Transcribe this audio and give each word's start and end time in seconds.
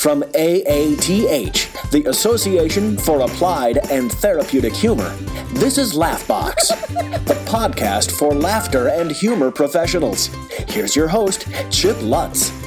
From 0.00 0.22
AATH, 0.22 1.90
the 1.90 2.06
Association 2.06 2.96
for 2.96 3.20
Applied 3.20 3.90
and 3.90 4.10
Therapeutic 4.10 4.72
Humor, 4.72 5.14
this 5.52 5.76
is 5.76 5.92
Laughbox, 5.92 6.68
the 7.26 7.34
podcast 7.46 8.10
for 8.10 8.32
laughter 8.32 8.88
and 8.88 9.10
humor 9.10 9.50
professionals. 9.50 10.30
Here's 10.68 10.96
your 10.96 11.08
host, 11.08 11.46
Chip 11.70 12.00
Lutz. 12.00 12.59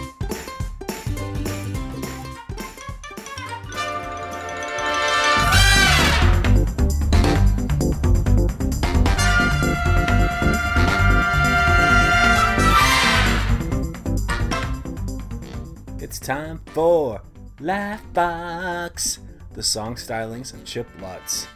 For 16.67 17.21
Laughbox, 17.59 19.19
the 19.53 19.63
song 19.63 19.95
stylings 19.95 20.53
of 20.53 20.65
Chip 20.65 20.87
Lutz. 21.01 21.47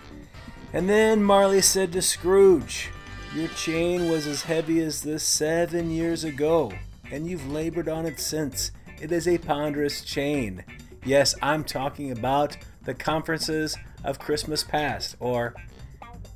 And 0.73 0.89
then 0.89 1.23
Marley 1.23 1.61
said 1.61 1.91
to 1.93 2.01
Scrooge, 2.01 2.89
Your 3.35 3.47
chain 3.49 4.09
was 4.09 4.27
as 4.27 4.43
heavy 4.43 4.81
as 4.81 5.01
this 5.01 5.23
seven 5.23 5.89
years 5.89 6.23
ago, 6.23 6.71
and 7.11 7.27
you've 7.27 7.51
labored 7.51 7.89
on 7.89 8.05
it 8.05 8.19
since. 8.19 8.71
It 9.01 9.11
is 9.11 9.27
a 9.27 9.37
ponderous 9.37 10.01
chain. 10.01 10.63
Yes, 11.05 11.35
I'm 11.41 11.63
talking 11.63 12.11
about 12.11 12.57
the 12.83 12.93
conferences 12.93 13.77
of 14.03 14.19
Christmas 14.19 14.63
past, 14.63 15.15
or 15.19 15.53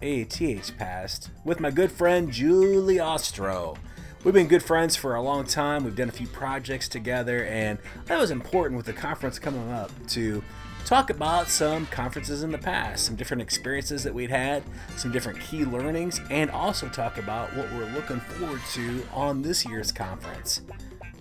ATH 0.01 0.77
past, 0.77 1.29
with 1.43 1.59
my 1.59 1.71
good 1.71 1.91
friend 1.91 2.31
Julie 2.31 2.99
Ostro. 2.99 3.77
We've 4.23 4.35
been 4.35 4.47
good 4.47 4.61
friends 4.61 4.95
for 4.95 5.15
a 5.15 5.21
long 5.21 5.45
time. 5.45 5.83
We've 5.83 5.95
done 5.95 6.09
a 6.09 6.11
few 6.11 6.27
projects 6.27 6.87
together, 6.87 7.43
and 7.45 7.79
that 8.05 8.19
was 8.19 8.29
important 8.29 8.77
with 8.77 8.85
the 8.85 8.93
conference 8.93 9.39
coming 9.39 9.71
up 9.71 9.89
to 10.09 10.43
talk 10.85 11.09
about 11.09 11.47
some 11.47 11.87
conferences 11.87 12.43
in 12.43 12.51
the 12.51 12.57
past, 12.59 13.03
some 13.03 13.15
different 13.15 13.41
experiences 13.41 14.03
that 14.03 14.13
we'd 14.13 14.29
had, 14.29 14.61
some 14.95 15.11
different 15.11 15.39
key 15.39 15.65
learnings, 15.65 16.21
and 16.29 16.51
also 16.51 16.87
talk 16.87 17.17
about 17.17 17.51
what 17.55 17.71
we're 17.71 17.89
looking 17.93 18.19
forward 18.19 18.61
to 18.73 19.03
on 19.11 19.41
this 19.41 19.65
year's 19.65 19.91
conference. 19.91 20.61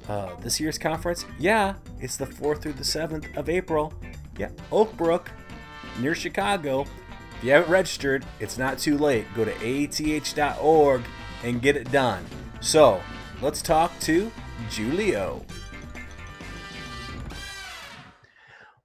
Uh, 0.06 0.34
this 0.40 0.60
year's 0.60 0.76
conference, 0.76 1.24
yeah, 1.38 1.76
it's 2.00 2.18
the 2.18 2.26
4th 2.26 2.60
through 2.60 2.74
the 2.74 2.84
7th 2.84 3.34
of 3.34 3.48
April. 3.48 3.94
Yeah, 4.36 4.50
Oak 4.70 4.94
Brook, 4.98 5.30
near 6.00 6.14
Chicago. 6.14 6.82
If 7.38 7.44
you 7.44 7.52
haven't 7.52 7.70
registered, 7.70 8.26
it's 8.40 8.58
not 8.58 8.78
too 8.78 8.98
late. 8.98 9.24
Go 9.34 9.46
to 9.46 9.54
ath.org 9.54 11.02
and 11.42 11.62
get 11.62 11.76
it 11.78 11.90
done. 11.90 12.26
So, 12.62 13.00
let's 13.40 13.62
talk 13.62 13.98
to 14.00 14.30
Julio. 14.68 15.42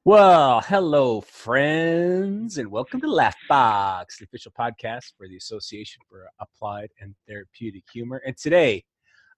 Well, 0.06 0.62
hello, 0.62 1.20
friends, 1.20 2.58
and 2.58 2.72
welcome 2.72 3.02
to 3.02 3.08
Laughbox, 3.08 4.18
the 4.18 4.24
official 4.24 4.54
podcast 4.58 5.12
for 5.18 5.28
the 5.28 5.36
Association 5.36 6.02
for 6.10 6.30
Applied 6.40 6.92
and 7.02 7.16
Therapeutic 7.28 7.84
Humor. 7.92 8.22
And 8.26 8.38
today, 8.38 8.86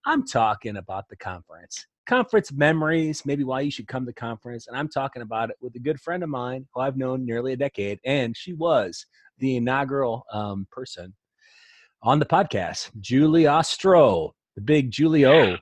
I'm 0.06 0.24
talking 0.24 0.78
about 0.78 1.10
the 1.10 1.16
conference. 1.16 1.88
Conference 2.06 2.52
memories, 2.52 3.26
maybe 3.26 3.44
why 3.44 3.62
you 3.62 3.72
should 3.72 3.88
come 3.88 4.06
to 4.06 4.14
conference. 4.14 4.68
And 4.68 4.78
I'm 4.78 4.88
talking 4.88 5.24
about 5.24 5.50
it 5.50 5.56
with 5.62 5.76
a 5.76 5.80
good 5.80 6.00
friend 6.00 6.22
of 6.22 6.30
mine 6.30 6.68
who 6.74 6.82
I've 6.82 6.96
known 6.96 7.26
nearly 7.26 7.54
a 7.54 7.58
decade, 7.58 8.00
and 8.06 8.38
she 8.38 8.54
was 8.54 9.04
the 9.40 9.56
inaugural 9.56 10.26
um, 10.32 10.68
person 10.72 11.16
on 12.02 12.20
the 12.20 12.26
podcast, 12.26 12.90
Julie 13.00 13.48
Ostro, 13.48 14.32
the 14.56 14.62
big 14.62 14.94
Julio. 14.94 15.58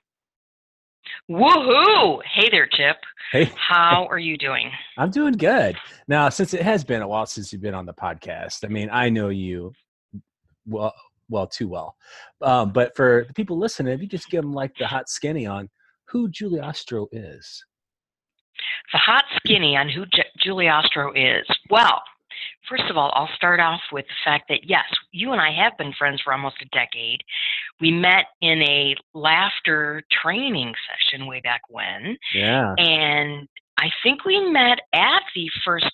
Woohoo! 1.29 2.19
Hey 2.33 2.49
there, 2.49 2.67
Chip. 2.71 2.97
Hey, 3.31 3.51
How 3.55 4.07
are 4.09 4.19
you 4.19 4.37
doing? 4.37 4.71
I'm 4.97 5.11
doing 5.11 5.33
good. 5.33 5.77
Now, 6.07 6.29
since 6.29 6.53
it 6.53 6.61
has 6.61 6.83
been 6.83 7.01
a 7.01 7.07
while 7.07 7.25
since 7.25 7.51
you've 7.51 7.61
been 7.61 7.73
on 7.73 7.85
the 7.85 7.93
podcast, 7.93 8.63
I 8.63 8.67
mean, 8.67 8.89
I 8.91 9.09
know 9.09 9.29
you 9.29 9.71
well, 10.67 10.93
well, 11.29 11.47
too 11.47 11.67
well. 11.67 11.95
Um, 12.41 12.71
but 12.71 12.95
for 12.95 13.25
the 13.27 13.33
people 13.33 13.57
listening, 13.57 13.93
if 13.93 14.01
you 14.01 14.07
just 14.07 14.29
give 14.29 14.43
them 14.43 14.53
like 14.53 14.71
the 14.77 14.87
hot 14.87 15.09
skinny 15.09 15.45
on 15.45 15.69
who 16.07 16.29
Julie 16.29 16.59
Ostro 16.59 17.07
is. 17.11 17.63
The 18.93 18.99
hot 18.99 19.25
skinny 19.37 19.75
on 19.75 19.89
who 19.89 20.05
J- 20.07 20.25
Julie 20.41 20.69
Ostro 20.69 21.11
is. 21.13 21.45
Well, 21.69 22.01
first 22.69 22.83
of 22.89 22.97
all, 22.97 23.11
I'll 23.15 23.29
start 23.35 23.59
off 23.59 23.81
with 23.91 24.05
the 24.07 24.13
fact 24.23 24.45
that 24.49 24.61
yes, 24.63 24.85
you 25.11 25.31
and 25.31 25.41
I 25.41 25.51
have 25.51 25.77
been 25.77 25.93
friends 25.93 26.21
for 26.23 26.33
almost 26.33 26.55
a 26.61 26.65
decade. 26.75 27.21
We 27.81 27.91
met 27.91 28.25
in 28.41 28.61
a 28.63 28.95
laughter 29.13 30.03
training 30.11 30.73
session 30.89 31.27
way 31.27 31.41
back 31.41 31.61
when, 31.69 32.17
Yeah. 32.33 32.73
and 32.77 33.47
I 33.77 33.89
think 34.03 34.25
we 34.25 34.39
met 34.51 34.79
at 34.93 35.21
the 35.35 35.49
first 35.65 35.91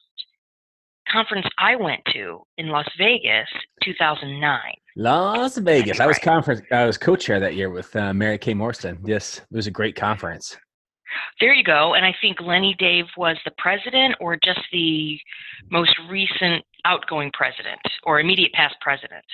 conference 1.12 1.47
I 1.59 1.75
went 1.75 2.01
to 2.13 2.41
in 2.57 2.69
Las 2.69 2.88
Vegas, 2.97 3.47
2009. 3.84 4.59
Las 4.96 5.57
Vegas. 5.57 6.00
I 6.00 6.06
was 6.06 6.18
Right. 6.18 6.24
conference. 6.24 6.62
I 6.72 6.85
was 6.85 6.97
co-chair 6.97 7.40
that 7.40 7.56
year 7.56 7.69
with 7.69 7.94
uh, 7.96 8.13
Mary 8.13 8.38
Kay 8.38 8.53
Morrison. 8.53 9.00
Yes, 9.03 9.40
it 9.40 9.56
was 9.56 9.68
a 9.68 9.72
great 9.72 9.96
conference. 9.96 10.57
There 11.39 11.53
you 11.53 11.63
go. 11.63 11.94
And 11.94 12.05
I 12.05 12.13
think 12.22 12.39
Lenny 12.41 12.75
Dave 12.77 13.05
was 13.17 13.38
the 13.45 13.51
president 13.57 14.16
or 14.19 14.38
just 14.44 14.61
the 14.72 15.17
most 15.69 15.94
recent 16.09 16.63
outgoing 16.85 17.31
president 17.33 17.79
or 18.03 18.19
immediate 18.19 18.53
past 18.53 18.75
president. 18.81 19.25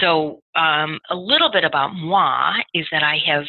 So, 0.00 0.42
um, 0.54 1.00
a 1.10 1.16
little 1.16 1.50
bit 1.50 1.64
about 1.64 1.94
moi 1.94 2.52
is 2.74 2.86
that 2.92 3.02
I 3.02 3.18
have 3.26 3.44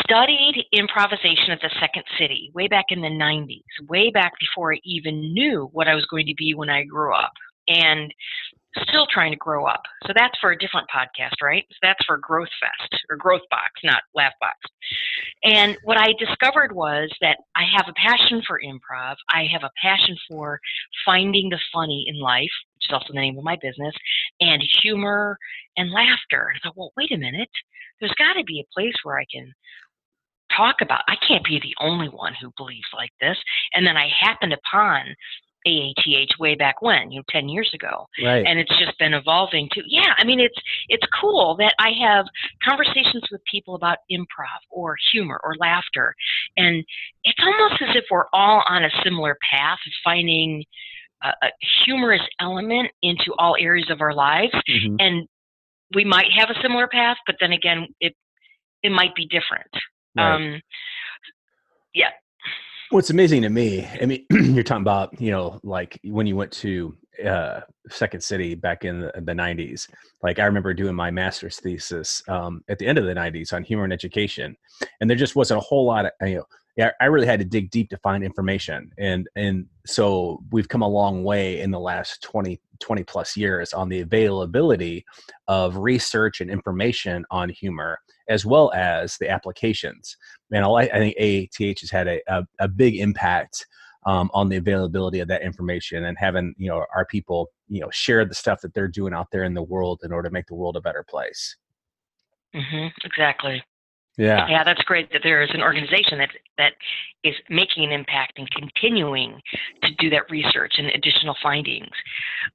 studied 0.00 0.64
improvisation 0.72 1.50
at 1.50 1.60
the 1.60 1.70
Second 1.80 2.04
City 2.18 2.50
way 2.54 2.68
back 2.68 2.86
in 2.90 3.00
the 3.00 3.08
90s, 3.08 3.62
way 3.88 4.10
back 4.10 4.32
before 4.38 4.74
I 4.74 4.78
even 4.84 5.32
knew 5.32 5.68
what 5.72 5.88
I 5.88 5.94
was 5.94 6.06
going 6.06 6.26
to 6.26 6.34
be 6.34 6.54
when 6.54 6.70
I 6.70 6.84
grew 6.84 7.14
up. 7.14 7.32
And 7.68 8.12
still 8.88 9.06
trying 9.06 9.32
to 9.32 9.36
grow 9.36 9.66
up. 9.66 9.82
So 10.06 10.12
that's 10.14 10.38
for 10.40 10.50
a 10.50 10.58
different 10.58 10.88
podcast, 10.94 11.34
right? 11.42 11.64
So 11.70 11.76
that's 11.82 12.04
for 12.06 12.18
Growth 12.18 12.48
Fest 12.60 13.02
or 13.10 13.16
Growth 13.16 13.42
Box, 13.50 13.70
not 13.82 14.02
Laugh 14.14 14.32
Box. 14.40 14.56
And 15.44 15.76
what 15.84 15.98
I 15.98 16.12
discovered 16.18 16.72
was 16.72 17.10
that 17.20 17.38
I 17.56 17.64
have 17.76 17.86
a 17.88 17.92
passion 17.92 18.42
for 18.46 18.60
improv. 18.60 19.16
I 19.30 19.46
have 19.52 19.62
a 19.62 19.70
passion 19.80 20.16
for 20.30 20.60
finding 21.04 21.50
the 21.50 21.60
funny 21.72 22.04
in 22.08 22.18
life, 22.20 22.50
which 22.74 22.88
is 22.88 22.92
also 22.92 23.12
the 23.12 23.20
name 23.20 23.38
of 23.38 23.44
my 23.44 23.56
business, 23.62 23.94
and 24.40 24.62
humor 24.82 25.38
and 25.76 25.90
laughter. 25.90 26.52
I 26.54 26.58
thought, 26.62 26.76
well, 26.76 26.92
wait 26.96 27.12
a 27.12 27.18
minute. 27.18 27.50
There's 28.00 28.14
got 28.18 28.34
to 28.34 28.44
be 28.44 28.60
a 28.60 28.74
place 28.74 28.94
where 29.02 29.18
I 29.18 29.24
can 29.32 29.52
talk 30.56 30.76
about. 30.80 31.02
I 31.08 31.16
can't 31.26 31.44
be 31.44 31.60
the 31.60 31.74
only 31.80 32.08
one 32.08 32.34
who 32.40 32.52
believes 32.56 32.88
like 32.94 33.12
this. 33.20 33.36
And 33.74 33.86
then 33.86 33.96
I 33.96 34.08
happened 34.20 34.52
upon 34.52 35.14
AATH 35.66 36.38
way 36.38 36.54
back 36.54 36.82
when, 36.82 37.10
you 37.10 37.18
know, 37.20 37.24
10 37.30 37.48
years 37.48 37.70
ago 37.74 38.06
Right. 38.22 38.44
and 38.46 38.58
it's 38.58 38.76
just 38.78 38.98
been 38.98 39.14
evolving 39.14 39.68
to 39.72 39.82
yeah 39.86 40.14
i 40.18 40.24
mean 40.24 40.38
it's 40.40 40.58
it's 40.88 41.06
cool 41.20 41.56
that 41.56 41.74
i 41.78 41.90
have 42.00 42.26
conversations 42.62 43.22
with 43.32 43.40
people 43.50 43.74
about 43.74 43.98
improv 44.10 44.60
or 44.70 44.96
humor 45.12 45.40
or 45.44 45.54
laughter 45.58 46.14
and 46.56 46.84
it's 47.24 47.38
almost 47.42 47.80
as 47.82 47.96
if 47.96 48.04
we're 48.10 48.26
all 48.32 48.62
on 48.68 48.84
a 48.84 48.90
similar 49.02 49.36
path 49.50 49.78
of 49.86 49.92
finding 50.02 50.62
a, 51.22 51.28
a 51.42 51.48
humorous 51.84 52.22
element 52.40 52.90
into 53.02 53.32
all 53.38 53.56
areas 53.58 53.88
of 53.90 54.00
our 54.00 54.12
lives 54.14 54.52
Mhm. 54.68 54.96
and 54.98 55.28
we 55.94 56.04
might 56.04 56.30
have 56.32 56.50
a 56.50 56.60
similar 56.62 56.88
path 56.88 57.16
but 57.26 57.36
then 57.40 57.52
again 57.52 57.86
it 58.00 58.14
it 58.82 58.90
might 58.92 59.14
be 59.14 59.26
different 59.26 59.70
Right. 60.16 60.34
um 60.34 60.62
yeah 61.94 62.10
What's 62.90 63.10
amazing 63.10 63.42
to 63.42 63.48
me, 63.48 63.88
I 64.00 64.06
mean, 64.06 64.26
you're 64.30 64.62
talking 64.62 64.82
about, 64.82 65.20
you 65.20 65.30
know, 65.30 65.60
like 65.62 65.98
when 66.04 66.26
you 66.26 66.36
went 66.36 66.52
to 66.52 66.96
uh, 67.24 67.60
Second 67.88 68.22
City 68.22 68.54
back 68.54 68.84
in 68.84 69.00
the, 69.00 69.12
the 69.14 69.32
90s. 69.32 69.88
Like 70.22 70.38
I 70.38 70.46
remember 70.46 70.74
doing 70.74 70.94
my 70.94 71.10
master's 71.10 71.58
thesis 71.58 72.22
um, 72.28 72.64
at 72.68 72.78
the 72.78 72.86
end 72.86 72.98
of 72.98 73.04
the 73.04 73.14
90s 73.14 73.52
on 73.52 73.62
humor 73.62 73.84
and 73.84 73.92
education, 73.92 74.56
and 75.00 75.08
there 75.08 75.16
just 75.16 75.36
wasn't 75.36 75.58
a 75.58 75.64
whole 75.64 75.84
lot 75.86 76.06
of, 76.06 76.12
you 76.22 76.36
know, 76.36 76.90
I 77.00 77.04
really 77.04 77.26
had 77.26 77.38
to 77.38 77.44
dig 77.44 77.70
deep 77.70 77.88
to 77.90 77.96
find 77.98 78.24
information, 78.24 78.90
and 78.98 79.28
and 79.36 79.66
so 79.86 80.42
we've 80.50 80.68
come 80.68 80.82
a 80.82 80.88
long 80.88 81.22
way 81.22 81.60
in 81.60 81.70
the 81.70 81.78
last 81.78 82.20
20 82.22 82.60
20 82.80 83.04
plus 83.04 83.36
years 83.36 83.72
on 83.72 83.88
the 83.88 84.00
availability 84.00 85.04
of 85.46 85.76
research 85.76 86.40
and 86.40 86.50
information 86.50 87.24
on 87.30 87.48
humor 87.48 88.00
as 88.28 88.46
well 88.46 88.72
as 88.74 89.16
the 89.18 89.28
applications 89.28 90.16
And 90.50 90.64
I, 90.64 90.86
think 90.86 91.16
AATH 91.18 91.80
has 91.80 91.90
had 91.90 92.08
a, 92.08 92.20
a, 92.26 92.46
a 92.60 92.68
big 92.68 92.96
impact 92.96 93.66
um, 94.06 94.30
on 94.34 94.48
the 94.48 94.56
availability 94.56 95.20
of 95.20 95.28
that 95.28 95.42
information 95.42 96.04
and 96.04 96.18
having 96.18 96.54
you 96.58 96.68
know 96.68 96.84
our 96.94 97.06
people 97.06 97.50
you 97.68 97.80
know 97.80 97.90
share 97.90 98.24
the 98.24 98.34
stuff 98.34 98.60
that 98.60 98.74
they're 98.74 98.88
doing 98.88 99.14
out 99.14 99.28
there 99.32 99.44
in 99.44 99.54
the 99.54 99.62
world 99.62 100.00
in 100.02 100.12
order 100.12 100.28
to 100.28 100.32
make 100.32 100.46
the 100.46 100.54
world 100.54 100.76
a 100.76 100.80
better 100.80 101.04
place. 101.08 101.56
Mm-hmm, 102.54 102.86
exactly 103.04 103.62
Yeah, 104.16 104.46
Yeah, 104.48 104.64
that's 104.64 104.82
great 104.82 105.10
that 105.12 105.22
there 105.24 105.42
is 105.42 105.50
an 105.52 105.62
organization 105.62 106.18
that 106.18 106.30
that 106.58 106.72
is 107.24 107.34
making 107.48 107.84
an 107.84 107.92
impact 107.92 108.38
and 108.38 108.48
continuing 108.50 109.40
to 109.82 109.94
do 109.98 110.10
that 110.10 110.30
research 110.30 110.74
and 110.78 110.88
additional 110.88 111.34
findings. 111.42 111.90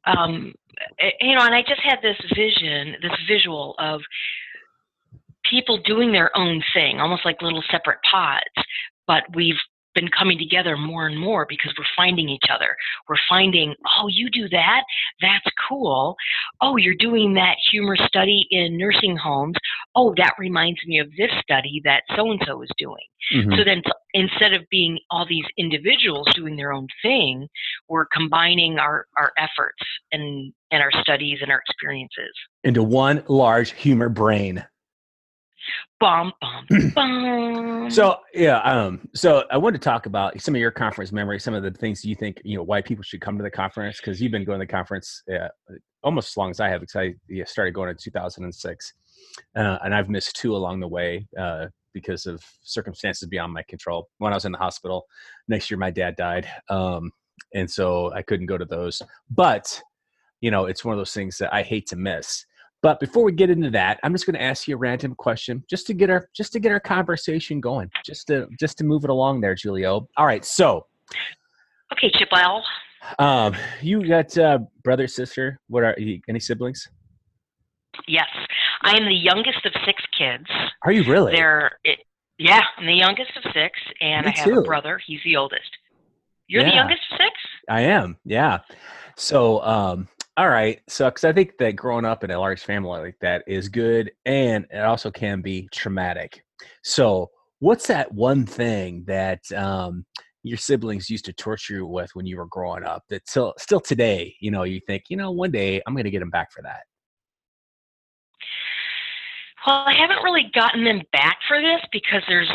Um, 0.05 0.53
eh, 0.99 1.11
you 1.21 1.35
know, 1.35 1.41
and 1.41 1.53
I 1.53 1.61
just 1.61 1.81
had 1.81 1.99
this 2.01 2.17
vision, 2.35 2.95
this 3.01 3.11
visual 3.27 3.75
of 3.79 4.01
people 5.49 5.77
doing 5.83 6.11
their 6.11 6.35
own 6.37 6.63
thing, 6.73 6.99
almost 6.99 7.25
like 7.25 7.41
little 7.41 7.63
separate 7.69 7.99
pods, 8.09 8.43
but 9.07 9.23
we've 9.35 9.57
been 9.95 10.07
coming 10.09 10.37
together 10.37 10.77
more 10.77 11.07
and 11.07 11.19
more 11.19 11.45
because 11.49 11.73
we're 11.77 11.85
finding 11.95 12.29
each 12.29 12.45
other. 12.53 12.75
We're 13.07 13.15
finding, 13.27 13.73
oh, 13.97 14.07
you 14.07 14.29
do 14.29 14.47
that? 14.49 14.83
That's 15.21 15.45
cool. 15.67 16.15
Oh, 16.61 16.77
you're 16.77 16.95
doing 16.95 17.33
that 17.33 17.55
humor 17.71 17.97
study 18.07 18.47
in 18.51 18.77
nursing 18.77 19.17
homes. 19.17 19.55
Oh, 19.95 20.13
that 20.17 20.35
reminds 20.37 20.79
me 20.85 20.99
of 20.99 21.07
this 21.17 21.31
study 21.41 21.81
that 21.85 22.03
so 22.15 22.31
and 22.31 22.41
so 22.45 22.61
is 22.61 22.69
doing. 22.77 22.97
Mhm. 23.33 23.57
So 23.57 23.63
then, 23.63 23.81
instead 24.13 24.53
of 24.53 24.67
being 24.69 24.99
all 25.09 25.25
these 25.25 25.45
individuals 25.57 26.27
doing 26.35 26.55
their 26.55 26.71
own 26.71 26.87
thing, 27.01 27.47
we're 27.87 28.05
combining 28.05 28.79
our, 28.79 29.05
our 29.17 29.31
efforts 29.37 29.83
and, 30.11 30.53
and 30.71 30.81
our 30.81 30.91
studies 31.01 31.39
and 31.41 31.51
our 31.51 31.59
experiences. 31.67 32.31
Into 32.63 32.83
one 32.83 33.23
large 33.27 33.71
humor 33.73 34.09
brain. 34.09 34.65
Bum, 35.99 36.31
bum, 36.39 36.91
bum. 36.95 37.89
So 37.89 38.17
yeah, 38.33 38.59
um, 38.59 39.07
so 39.13 39.43
I 39.51 39.57
wanted 39.57 39.81
to 39.81 39.89
talk 39.89 40.05
about 40.05 40.39
some 40.41 40.55
of 40.55 40.61
your 40.61 40.71
conference 40.71 41.11
memories, 41.11 41.43
some 41.43 41.53
of 41.53 41.63
the 41.63 41.71
things 41.71 42.05
you 42.05 42.15
think 42.15 42.41
you 42.43 42.57
know 42.57 42.63
why 42.63 42.81
people 42.81 43.03
should 43.03 43.21
come 43.21 43.37
to 43.37 43.43
the 43.43 43.51
conference 43.51 43.97
because 43.97 44.21
you've 44.21 44.31
been 44.31 44.45
going 44.45 44.59
to 44.59 44.65
the 44.65 44.71
conference 44.71 45.23
uh, 45.33 45.47
almost 46.03 46.29
as 46.29 46.37
long 46.37 46.49
as 46.51 46.59
I 46.59 46.69
have 46.69 46.81
because 46.81 46.95
I 46.95 47.15
yeah, 47.27 47.45
started 47.45 47.73
going 47.73 47.89
in 47.89 47.97
2006, 48.01 48.93
uh, 49.55 49.77
and 49.83 49.93
I've 49.93 50.09
missed 50.09 50.35
two 50.35 50.55
along 50.55 50.79
the 50.79 50.87
way 50.87 51.27
uh, 51.37 51.67
because 51.93 52.25
of 52.25 52.43
circumstances 52.61 53.27
beyond 53.27 53.53
my 53.53 53.63
control. 53.63 54.09
When 54.19 54.31
I 54.31 54.35
was 54.35 54.45
in 54.45 54.51
the 54.51 54.57
hospital, 54.57 55.05
next 55.47 55.69
year 55.69 55.77
my 55.77 55.91
dad 55.91 56.15
died, 56.15 56.47
um, 56.69 57.11
and 57.53 57.69
so 57.69 58.13
I 58.13 58.21
couldn't 58.21 58.45
go 58.45 58.57
to 58.57 58.65
those. 58.65 59.01
But 59.29 59.81
you 60.41 60.51
know, 60.51 60.65
it's 60.65 60.85
one 60.85 60.93
of 60.93 60.99
those 60.99 61.13
things 61.13 61.37
that 61.37 61.53
I 61.53 61.63
hate 61.63 61.87
to 61.87 61.95
miss. 61.95 62.45
But 62.81 62.99
before 62.99 63.23
we 63.23 63.33
get 63.33 63.49
into 63.49 63.69
that, 63.71 63.99
I'm 64.03 64.13
just 64.13 64.25
going 64.25 64.35
to 64.35 64.41
ask 64.41 64.67
you 64.67 64.75
a 64.75 64.77
random 64.77 65.13
question, 65.15 65.63
just 65.69 65.85
to 65.87 65.93
get 65.93 66.09
our 66.09 66.29
just 66.33 66.53
to 66.53 66.59
get 66.59 66.71
our 66.71 66.79
conversation 66.79 67.59
going, 67.59 67.91
just 68.05 68.27
to 68.27 68.47
just 68.59 68.77
to 68.77 68.83
move 68.85 69.03
it 69.03 69.09
along 69.09 69.41
there, 69.41 69.55
Julio. 69.55 70.07
All 70.15 70.25
right, 70.25 70.45
so 70.45 70.85
okay, 71.91 72.11
Chipwell. 72.11 72.61
um, 73.19 73.55
you 73.81 74.07
got 74.07 74.37
uh, 74.37 74.59
brother, 74.83 75.07
sister. 75.07 75.59
What 75.67 75.83
are 75.83 75.95
you, 75.97 76.21
any 76.29 76.39
siblings? 76.39 76.87
Yes, 78.07 78.27
I 78.83 78.95
am 78.95 79.05
the 79.05 79.13
youngest 79.13 79.65
of 79.65 79.73
six 79.85 80.01
kids. 80.17 80.45
Are 80.85 80.91
you 80.91 81.03
really? 81.03 81.33
They're, 81.33 81.71
yeah, 82.37 82.61
I'm 82.77 82.85
the 82.85 82.93
youngest 82.93 83.31
of 83.35 83.43
six, 83.53 83.77
and 83.99 84.25
Me 84.25 84.31
I 84.33 84.39
have 84.39 84.47
too. 84.47 84.59
a 84.59 84.63
brother. 84.63 85.01
He's 85.05 85.19
the 85.25 85.35
oldest. 85.35 85.69
You're 86.47 86.63
the 86.63 86.73
youngest 86.73 87.01
of 87.11 87.17
six? 87.17 87.33
I 87.69 87.81
am. 87.81 88.17
Yeah. 88.25 88.59
So, 89.15 89.61
um, 89.63 90.07
all 90.39 90.47
right. 90.47 90.79
So, 90.87 91.09
because 91.09 91.25
I 91.25 91.33
think 91.33 91.57
that 91.57 91.75
growing 91.75 92.05
up 92.05 92.23
in 92.23 92.31
a 92.31 92.39
large 92.39 92.61
family 92.61 93.01
like 93.01 93.19
that 93.19 93.43
is 93.45 93.67
good, 93.67 94.09
and 94.23 94.65
it 94.71 94.79
also 94.79 95.11
can 95.11 95.41
be 95.41 95.67
traumatic. 95.73 96.45
So, 96.81 97.29
what's 97.59 97.87
that 97.87 98.13
one 98.13 98.45
thing 98.45 99.03
that 99.05 99.41
um, 99.51 100.05
your 100.43 100.57
siblings 100.57 101.09
used 101.09 101.25
to 101.25 101.33
torture 101.33 101.73
you 101.73 101.85
with 101.85 102.09
when 102.13 102.25
you 102.25 102.37
were 102.37 102.45
growing 102.45 102.85
up? 102.85 103.03
That 103.09 103.27
still, 103.27 103.53
still 103.57 103.81
today, 103.81 104.33
you 104.39 104.49
know, 104.49 104.63
you 104.63 104.79
think, 104.87 105.03
you 105.09 105.17
know, 105.17 105.29
one 105.29 105.51
day 105.51 105.81
I'm 105.85 105.93
going 105.93 106.05
to 106.05 106.09
get 106.09 106.19
them 106.19 106.29
back 106.29 106.53
for 106.53 106.61
that. 106.61 106.83
Well, 109.67 109.83
I 109.85 109.93
haven't 109.93 110.23
really 110.23 110.49
gotten 110.55 110.85
them 110.85 111.01
back 111.11 111.39
for 111.49 111.61
this 111.61 111.81
because 111.91 112.21
there's 112.29 112.49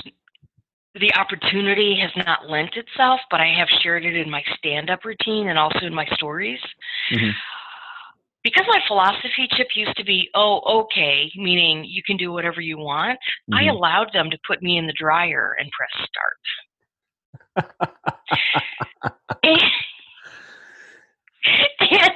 the 0.94 1.14
opportunity 1.16 1.98
has 2.00 2.25
not 2.25 2.48
lent 2.48 2.76
itself, 2.76 3.20
but 3.31 3.42
I 3.42 3.52
have 3.58 3.69
shared 3.82 4.06
it 4.06 4.16
in 4.16 4.31
my 4.31 4.42
stand 4.56 4.88
up 4.88 5.04
routine 5.04 5.48
and 5.48 5.58
also 5.58 5.81
in 5.81 5.94
my 5.94 6.06
stories. 6.14 6.60
Mhm. 7.10 7.34
Because 8.44 8.67
my 8.69 8.79
philosophy 8.87 9.49
chip 9.56 9.69
used 9.75 9.96
to 9.96 10.05
be, 10.05 10.29
oh, 10.35 10.61
okay, 10.82 11.31
meaning 11.35 11.85
you 11.85 12.02
can 12.06 12.17
do 12.19 12.31
whatever 12.31 12.61
you 12.61 12.76
want, 12.79 13.19
I 13.52 13.64
Mhm. 13.64 13.70
allowed 13.70 14.12
them 14.12 14.31
to 14.31 14.38
put 14.46 14.62
me 14.62 14.76
in 14.76 14.87
the 14.87 14.93
dryer 14.93 15.56
and 15.58 15.70
press 15.73 15.91
start. 16.06 16.37
and, 19.43 19.62
and, 21.81 22.12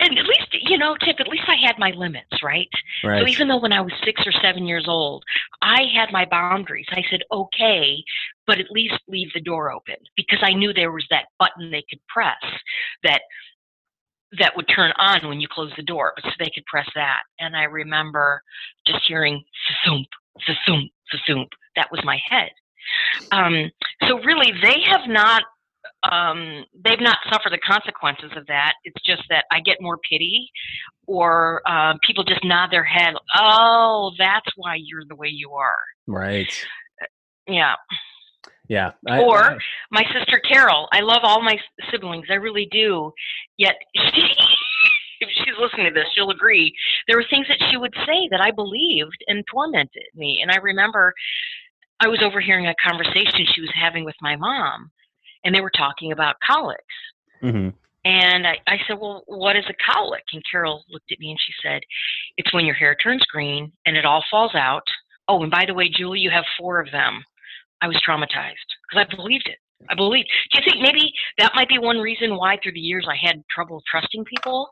and 0.00 0.18
at 0.18 0.26
least, 0.26 0.48
you 0.52 0.76
know, 0.76 0.96
Tip, 1.02 1.18
at 1.18 1.28
least 1.28 1.48
I 1.48 1.56
had 1.56 1.78
my 1.78 1.90
limits, 1.92 2.42
right? 2.42 2.68
right. 3.02 3.20
So 3.22 3.26
even 3.28 3.48
though 3.48 3.58
when 3.58 3.72
I 3.72 3.80
was 3.80 3.92
six 4.04 4.22
or 4.26 4.32
seven 4.42 4.66
years 4.66 4.84
old, 4.86 5.24
I 5.62 5.84
had 5.94 6.12
my 6.12 6.26
boundaries. 6.26 6.86
I 6.90 7.02
said, 7.10 7.20
okay, 7.32 8.04
but 8.46 8.58
at 8.60 8.70
least 8.70 8.94
leave 9.08 9.32
the 9.32 9.40
door 9.40 9.72
open 9.72 9.96
because 10.16 10.40
I 10.42 10.52
knew 10.52 10.72
there 10.74 10.92
was 10.92 11.06
that 11.10 11.26
button 11.38 11.70
they 11.70 11.84
could 11.88 12.00
press 12.08 12.36
that 13.02 13.22
that 14.38 14.54
would 14.56 14.66
turn 14.68 14.92
on 14.98 15.28
when 15.28 15.40
you 15.40 15.48
close 15.50 15.72
the 15.76 15.82
door. 15.82 16.12
So 16.22 16.30
they 16.38 16.50
could 16.54 16.66
press 16.66 16.88
that. 16.94 17.20
And 17.38 17.56
I 17.56 17.64
remember 17.64 18.42
just 18.86 19.00
hearing 19.06 19.42
thump, 19.84 20.06
thump, 20.66 20.90
thump. 21.26 21.48
That 21.76 21.88
was 21.90 22.00
my 22.04 22.18
head. 22.28 22.50
Um, 23.32 23.70
so 24.08 24.18
really, 24.20 24.52
they 24.62 24.80
have 24.90 25.08
not 25.08 25.42
um, 26.10 26.64
they've 26.84 27.00
not 27.00 27.18
suffered 27.32 27.52
the 27.52 27.58
consequences 27.58 28.30
of 28.36 28.46
that. 28.46 28.74
It's 28.84 29.00
just 29.04 29.22
that 29.30 29.44
I 29.50 29.60
get 29.60 29.78
more 29.80 29.98
pity, 30.10 30.48
or 31.06 31.62
uh, 31.66 31.94
people 32.06 32.24
just 32.24 32.44
nod 32.44 32.70
their 32.70 32.84
head. 32.84 33.14
Oh, 33.36 34.12
that's 34.18 34.46
why 34.56 34.76
you're 34.76 35.04
the 35.08 35.16
way 35.16 35.28
you 35.28 35.52
are. 35.52 35.74
right. 36.06 36.52
Yeah. 37.48 37.74
Yeah. 38.68 38.92
I- 39.06 39.20
Or 39.20 39.52
I- 39.52 39.58
my 39.90 40.04
sister 40.12 40.38
Carol. 40.40 40.88
I 40.92 41.00
love 41.00 41.20
all 41.22 41.42
my 41.42 41.58
siblings. 41.90 42.26
I 42.30 42.34
really 42.34 42.66
do. 42.70 43.12
Yet, 43.56 43.76
if 43.94 45.28
she's 45.30 45.54
listening 45.58 45.86
to 45.86 45.92
this, 45.94 46.06
she'll 46.14 46.30
agree. 46.30 46.74
There 47.08 47.16
were 47.16 47.24
things 47.30 47.46
that 47.48 47.58
she 47.70 47.76
would 47.76 47.94
say 48.06 48.28
that 48.30 48.40
I 48.40 48.50
believed 48.50 49.16
and 49.28 49.44
tormented 49.50 50.04
me. 50.14 50.40
And 50.42 50.50
I 50.50 50.56
remember 50.56 51.14
I 52.00 52.08
was 52.08 52.22
overhearing 52.22 52.66
a 52.66 52.74
conversation 52.86 53.46
she 53.54 53.60
was 53.62 53.70
having 53.74 54.04
with 54.04 54.16
my 54.20 54.36
mom, 54.36 54.90
and 55.44 55.54
they 55.54 55.60
were 55.62 55.70
talking 55.70 56.12
about 56.12 56.36
colics. 56.46 56.82
Mhm. 57.42 57.72
And 58.04 58.46
I, 58.46 58.58
I 58.68 58.78
said, 58.86 58.98
Well, 59.00 59.22
what 59.26 59.56
is 59.56 59.64
a 59.68 59.92
colic? 59.92 60.22
And 60.32 60.42
Carol 60.50 60.84
looked 60.90 61.10
at 61.10 61.18
me 61.18 61.30
and 61.30 61.40
she 61.40 61.52
said, 61.62 61.80
It's 62.36 62.52
when 62.52 62.64
your 62.66 62.74
hair 62.74 62.94
turns 62.94 63.24
green 63.32 63.72
and 63.84 63.96
it 63.96 64.04
all 64.04 64.24
falls 64.30 64.54
out. 64.54 64.86
Oh, 65.28 65.42
and 65.42 65.50
by 65.50 65.64
the 65.66 65.74
way, 65.74 65.88
Julie, 65.88 66.20
you 66.20 66.30
have 66.30 66.44
four 66.58 66.78
of 66.80 66.90
them. 66.92 67.24
I 67.82 67.88
was 67.88 68.00
traumatized 68.06 68.68
because 68.88 69.06
I 69.06 69.16
believed 69.16 69.48
it. 69.48 69.58
I 69.90 69.94
believed. 69.94 70.28
Do 70.52 70.58
you 70.58 70.64
think 70.64 70.82
maybe 70.82 71.12
that 71.38 71.52
might 71.54 71.68
be 71.68 71.78
one 71.78 71.98
reason 71.98 72.36
why 72.36 72.58
through 72.62 72.72
the 72.72 72.80
years 72.80 73.06
I 73.08 73.16
had 73.16 73.42
trouble 73.54 73.82
trusting 73.90 74.24
people? 74.24 74.68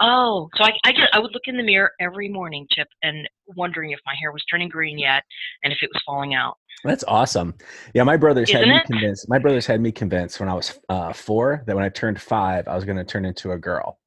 Oh, 0.00 0.48
so 0.56 0.64
I, 0.64 0.72
I 0.84 0.92
just 0.92 1.08
I 1.12 1.18
would 1.18 1.32
look 1.32 1.42
in 1.46 1.56
the 1.56 1.62
mirror 1.62 1.90
every 2.00 2.28
morning, 2.28 2.66
Chip, 2.70 2.88
and 3.02 3.28
wondering 3.56 3.90
if 3.90 3.98
my 4.06 4.14
hair 4.20 4.32
was 4.32 4.44
turning 4.50 4.68
green 4.68 4.98
yet 4.98 5.24
and 5.64 5.72
if 5.72 5.80
it 5.82 5.90
was 5.92 6.00
falling 6.06 6.34
out. 6.34 6.56
That's 6.84 7.04
awesome. 7.08 7.54
Yeah, 7.94 8.04
my 8.04 8.16
brothers 8.16 8.50
had 8.50 8.62
Isn't 8.62 8.70
me 8.70 8.76
it? 8.76 8.86
convinced. 8.86 9.28
My 9.28 9.38
brothers 9.38 9.66
had 9.66 9.80
me 9.80 9.90
convinced 9.90 10.38
when 10.38 10.48
I 10.48 10.54
was 10.54 10.78
uh, 10.88 11.12
four 11.12 11.64
that 11.66 11.74
when 11.74 11.84
I 11.84 11.88
turned 11.88 12.20
five, 12.20 12.68
I 12.68 12.76
was 12.76 12.84
going 12.84 12.98
to 12.98 13.04
turn 13.04 13.24
into 13.24 13.52
a 13.52 13.58
girl. 13.58 13.98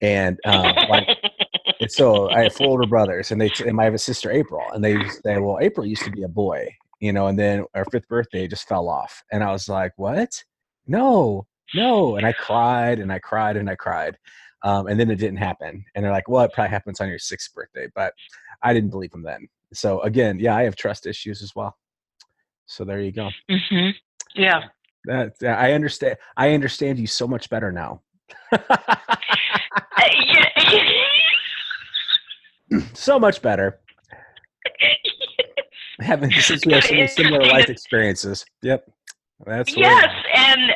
And 0.00 0.38
uh, 0.46 0.72
like, 0.88 1.08
and 1.80 1.90
so 1.90 2.30
I 2.30 2.44
have 2.44 2.54
four 2.54 2.68
older 2.68 2.86
brothers, 2.86 3.30
and 3.30 3.40
they 3.40 3.50
and 3.64 3.78
I 3.80 3.84
have 3.84 3.94
a 3.94 3.98
sister 3.98 4.30
April, 4.30 4.62
and 4.72 4.82
they 4.82 4.96
say, 5.24 5.38
"Well, 5.38 5.58
April 5.60 5.86
used 5.86 6.02
to 6.02 6.10
be 6.10 6.22
a 6.24 6.28
boy, 6.28 6.74
you 7.00 7.12
know." 7.12 7.26
And 7.26 7.38
then 7.38 7.64
our 7.74 7.84
fifth 7.86 8.08
birthday 8.08 8.46
just 8.46 8.68
fell 8.68 8.88
off, 8.88 9.22
and 9.32 9.42
I 9.44 9.52
was 9.52 9.68
like, 9.68 9.92
"What? 9.96 10.42
No, 10.86 11.46
no!" 11.74 12.16
And 12.16 12.26
I 12.26 12.32
cried 12.32 12.98
and 12.98 13.12
I 13.12 13.18
cried 13.18 13.56
and 13.56 13.68
I 13.70 13.74
cried, 13.76 14.18
um, 14.62 14.86
and 14.86 14.98
then 14.98 15.10
it 15.10 15.16
didn't 15.16 15.38
happen. 15.38 15.84
And 15.94 16.04
they're 16.04 16.12
like, 16.12 16.28
"Well, 16.28 16.44
it 16.44 16.52
probably 16.52 16.70
happens 16.70 17.00
on 17.00 17.08
your 17.08 17.18
sixth 17.18 17.54
birthday," 17.54 17.88
but 17.94 18.12
I 18.62 18.72
didn't 18.72 18.90
believe 18.90 19.10
them 19.10 19.22
then. 19.22 19.48
So 19.72 20.00
again, 20.02 20.38
yeah, 20.38 20.56
I 20.56 20.62
have 20.62 20.76
trust 20.76 21.06
issues 21.06 21.42
as 21.42 21.54
well. 21.54 21.76
So 22.66 22.84
there 22.84 23.00
you 23.00 23.12
go. 23.12 23.30
hmm 23.48 23.90
Yeah. 24.34 24.64
That 25.06 25.34
I 25.42 25.72
understand. 25.72 26.16
I 26.36 26.54
understand 26.54 26.98
you 26.98 27.06
so 27.06 27.26
much 27.28 27.50
better 27.50 27.70
now. 27.70 28.00
Uh, 28.52 28.58
so 32.94 33.18
much 33.18 33.42
better. 33.42 33.80
Having 36.00 36.32
since 36.32 36.66
we 36.66 36.72
have 36.72 36.84
so 36.84 36.94
many 36.94 37.06
similar 37.06 37.44
life 37.44 37.68
experiences. 37.68 38.44
Yep. 38.62 38.90
That's 39.46 39.76
yes, 39.76 40.08
and 40.34 40.72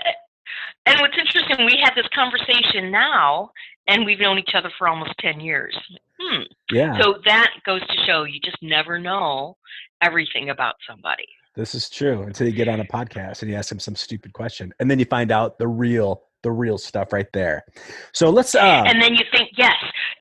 and 0.87 1.01
what's 1.01 1.17
interesting, 1.19 1.65
we 1.67 1.79
had 1.83 1.95
this 1.95 2.07
conversation 2.15 2.91
now, 2.91 3.51
and 3.87 4.05
we've 4.05 4.21
known 4.21 4.39
each 4.39 4.53
other 4.55 4.71
for 4.79 4.89
almost 4.89 5.13
ten 5.21 5.41
years. 5.41 5.79
Hmm. 6.21 6.43
Yeah. 6.73 6.99
So 7.01 7.17
that 7.25 7.53
goes 7.65 7.81
to 7.87 7.97
show 8.07 8.25
you 8.25 8.41
just 8.41 8.59
never 8.63 8.99
know 8.99 9.57
everything 10.03 10.51
about 10.51 10.75
somebody. 10.89 11.27
This 11.55 11.75
is 11.75 11.91
true 11.91 12.23
until 12.23 12.47
you 12.47 12.53
get 12.53 12.69
on 12.69 12.81
a 12.81 12.85
podcast 12.85 13.43
and 13.43 13.51
you 13.51 13.57
ask 13.57 13.69
them 13.69 13.81
some 13.81 13.97
stupid 13.97 14.33
question, 14.33 14.73
and 14.81 14.91
then 14.91 14.99
you 14.99 15.05
find 15.05 15.33
out 15.33 15.59
the 15.59 15.69
real, 15.69 16.23
the 16.43 16.51
real 16.51 16.79
stuff 16.79 17.13
right 17.13 17.31
there. 17.33 17.65
So 18.13 18.31
let's. 18.31 18.55
Uh, 18.55 18.85
And 18.87 19.03
then 19.03 19.15
you 19.15 19.25
think, 19.33 19.51
yes. 19.57 19.75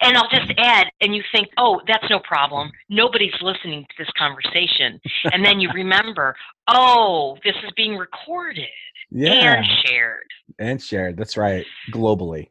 And 0.07 0.17
I'll 0.17 0.29
just 0.29 0.51
add, 0.57 0.87
and 1.01 1.15
you 1.15 1.23
think, 1.31 1.49
oh, 1.57 1.81
that's 1.87 2.09
no 2.09 2.19
problem. 2.19 2.71
Nobody's 2.89 3.33
listening 3.41 3.83
to 3.83 3.95
this 3.97 4.09
conversation. 4.17 4.99
And 5.33 5.43
then 5.43 5.59
you 5.59 5.69
remember, 5.73 6.35
oh, 6.67 7.37
this 7.43 7.55
is 7.63 7.71
being 7.75 7.95
recorded 7.97 8.65
yeah, 9.11 9.57
and 9.57 9.65
shared. 9.85 10.27
and 10.59 10.81
shared. 10.81 11.17
That's 11.17 11.37
right. 11.37 11.65
Globally, 11.91 12.49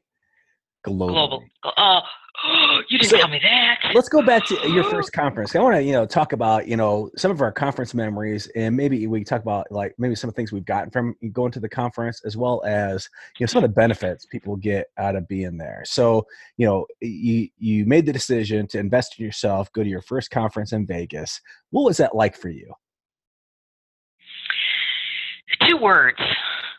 globally. 0.87 1.09
Global. 1.09 1.45
Oh, 1.65 2.01
you 2.89 2.99
didn't 2.99 3.11
So- 3.11 3.17
tell 3.19 3.29
me 3.29 3.41
that. 3.43 3.81
Let's 3.95 4.09
go 4.09 4.23
back 4.23 4.45
to 4.47 4.55
your 4.71 4.85
first 4.91 5.13
conference. 5.13 5.55
I 5.55 5.61
want 5.61 5.77
to, 5.77 5.83
you 5.83 5.93
know, 5.93 6.07
talk 6.07 6.33
about, 6.33 6.69
you 6.69 6.77
know, 6.77 7.11
some 7.17 7.31
of 7.31 7.41
our 7.41 7.53
conference 7.53 7.95
memories, 7.95 8.47
and 8.55 8.77
maybe 8.77 9.07
we 9.07 9.25
talk 9.25 9.43
about 9.43 9.67
like 9.71 9.95
maybe 9.99 10.15
some 10.15 10.29
of 10.29 10.35
the 10.35 10.37
things 10.39 10.53
we've 10.53 10.65
gotten 10.65 10.91
from 10.91 11.15
going 11.33 11.53
to 11.53 11.61
the 11.61 11.69
conference, 11.69 12.23
as 12.25 12.37
well 12.37 12.63
as 12.67 13.09
you 13.39 13.45
know 13.45 13.49
some 13.49 13.63
of 13.65 13.69
the 13.71 13.75
benefits 13.75 14.27
people 14.27 14.57
get 14.57 14.87
out 14.99 15.17
of 15.17 15.27
being 15.29 15.57
there. 15.57 15.83
So, 15.87 16.27
you 16.57 16.67
know, 16.67 16.87
you 17.01 17.49
you 17.59 17.87
made 17.87 18.07
the 18.07 18.13
decision 18.13 18.67
to 18.69 18.79
invest 18.79 19.19
in 19.19 19.25
yourself, 19.25 19.73
go 19.73 19.83
to 19.83 19.89
your 19.89 20.03
first 20.03 20.31
conference 20.31 20.73
in 20.73 20.87
Vegas. 20.87 21.41
What 21.71 21.85
was 21.85 21.97
that 21.99 22.15
like 22.15 22.37
for 22.37 22.49
you? 22.51 22.73
Two 25.69 25.77
words 25.79 26.21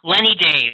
Lenny 0.03 0.35
Dave. 0.35 0.73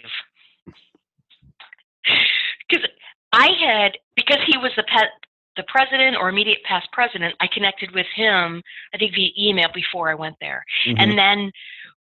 I 3.34 3.50
had, 3.60 3.98
because 4.16 4.40
he 4.46 4.58
was 4.58 4.72
the 4.78 4.84
pet, 4.84 5.10
the 5.58 5.64
president 5.68 6.16
or 6.18 6.30
immediate 6.30 6.64
past 6.64 6.88
president, 6.94 7.36
I 7.40 7.48
connected 7.48 7.92
with 7.94 8.08
him, 8.16 8.62
I 8.94 8.98
think 8.98 9.14
via 9.14 9.30
email 9.38 9.68
before 9.74 10.10
I 10.10 10.16
went 10.16 10.36
there. 10.40 10.64
Mhm. 10.88 10.96
And 11.00 11.18
then 11.18 11.52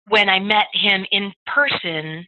when 0.08 0.28
I 0.28 0.38
met 0.40 0.66
him 0.72 1.06
in 1.12 1.32
person, 1.46 2.26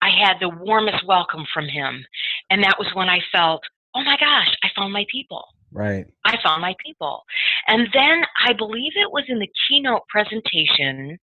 I 0.00 0.10
had 0.10 0.38
the 0.40 0.48
warmest 0.50 1.02
welcome 1.04 1.46
from 1.52 1.66
him. 1.68 2.04
And 2.50 2.62
that 2.62 2.78
was 2.78 2.88
when 2.94 3.08
I 3.08 3.20
felt, 3.32 3.62
oh 3.94 4.02
my 4.04 4.16
gosh, 4.18 4.54
I 4.62 4.68
found 4.76 4.92
my 4.92 5.04
people. 5.10 5.44
right. 5.74 6.04
I 6.26 6.36
found 6.42 6.60
my 6.60 6.74
people. 6.84 7.24
And 7.66 7.88
then 7.94 8.26
I 8.46 8.52
believe 8.52 8.92
it 8.94 9.10
was 9.10 9.24
in 9.28 9.38
the 9.38 9.50
keynote 9.66 10.06
presentation. 10.08 11.18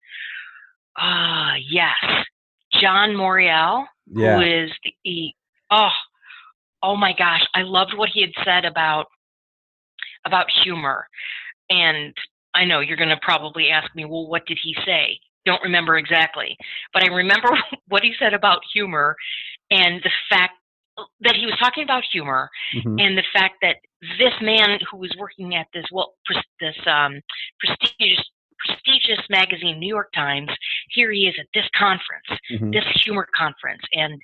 Ah, 0.98 1.56
yes. 1.56 2.26
John 2.72 3.10
Morreall, 3.12 3.86
Yeah. 4.10 4.38
who 4.38 4.42
is 4.44 4.72
the 5.04 5.34
oh, 5.70 5.90
oh 6.88 6.96
my 6.96 7.12
gosh, 7.12 7.46
I 7.54 7.64
loved 7.64 7.94
what 7.98 8.10
he 8.14 8.22
had 8.22 8.32
said 8.46 8.64
about 8.64 9.08
about 10.26 10.46
humor. 10.64 11.06
And 11.70 12.14
I 12.56 12.64
know 12.64 12.80
you're 12.80 12.98
going 12.98 13.10
to 13.10 13.20
probably 13.22 13.70
ask 13.70 13.94
me, 13.94 14.06
well, 14.06 14.28
what 14.28 14.46
did 14.48 14.58
he 14.64 14.74
say? 14.86 15.20
Don't 15.46 15.62
remember 15.62 15.98
exactly, 15.98 16.58
but 16.94 17.04
I 17.04 17.08
remember 17.08 17.50
what 17.90 18.04
he 18.04 18.14
said 18.18 18.34
about 18.34 18.62
humor 18.74 19.16
and 19.70 20.02
the 20.02 20.12
fact 20.30 20.54
that 21.22 21.36
he 21.36 21.46
was 21.46 21.56
talking 21.60 21.84
about 21.84 22.04
humor 22.12 22.50
Mhm. 22.74 23.00
and 23.00 23.18
the 23.18 23.24
fact 23.32 23.56
that 23.62 23.76
this 24.18 24.34
man 24.42 24.80
who 24.90 24.98
was 24.98 25.14
working 25.20 25.56
at 25.56 25.68
this 25.74 25.86
well 25.92 26.16
this 26.60 26.76
um, 26.88 27.22
prestigious 27.60 28.24
prestigious 28.66 29.24
magazine 29.30 29.78
New 29.80 29.88
York 29.88 30.12
Times 30.14 30.50
here 30.90 31.12
he 31.12 31.28
is 31.28 31.36
at 31.40 31.46
this 31.54 31.70
conference 31.78 32.30
Mhm. 32.50 32.74
this 32.74 32.86
humor 33.04 33.28
conference 33.38 33.84
and 33.94 34.20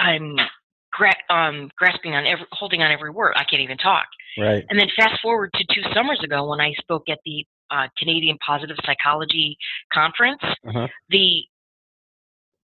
I'm 0.00 0.36
gra- 0.92 1.14
um, 1.30 1.70
grasping 1.76 2.14
on 2.14 2.26
every 2.26 2.46
holding 2.52 2.82
on 2.82 2.90
every 2.92 3.10
word 3.10 3.34
I 3.36 3.44
can't 3.44 3.62
even 3.62 3.78
talk 3.78 4.06
Right. 4.38 4.64
and 4.70 4.78
then 4.78 4.88
fast 4.96 5.20
forward 5.20 5.50
to 5.54 5.64
two 5.74 5.82
summers 5.94 6.20
ago 6.22 6.48
when 6.48 6.60
I 6.60 6.72
spoke 6.74 7.08
at 7.08 7.18
the 7.24 7.44
uh, 7.70 7.88
Canadian 7.98 8.36
Positive 8.38 8.76
Psychology 8.84 9.56
Conference 9.92 10.42
Uh-huh. 10.42 10.88
the 11.08 11.44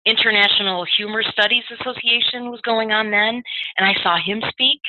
International 0.04 0.84
Humor 0.96 1.22
Studies 1.22 1.62
Association 1.80 2.50
was 2.50 2.60
going 2.62 2.90
on 2.90 3.10
then, 3.10 3.40
and 3.76 3.86
I 3.86 3.94
saw 4.02 4.16
him 4.18 4.42
speak. 4.50 4.80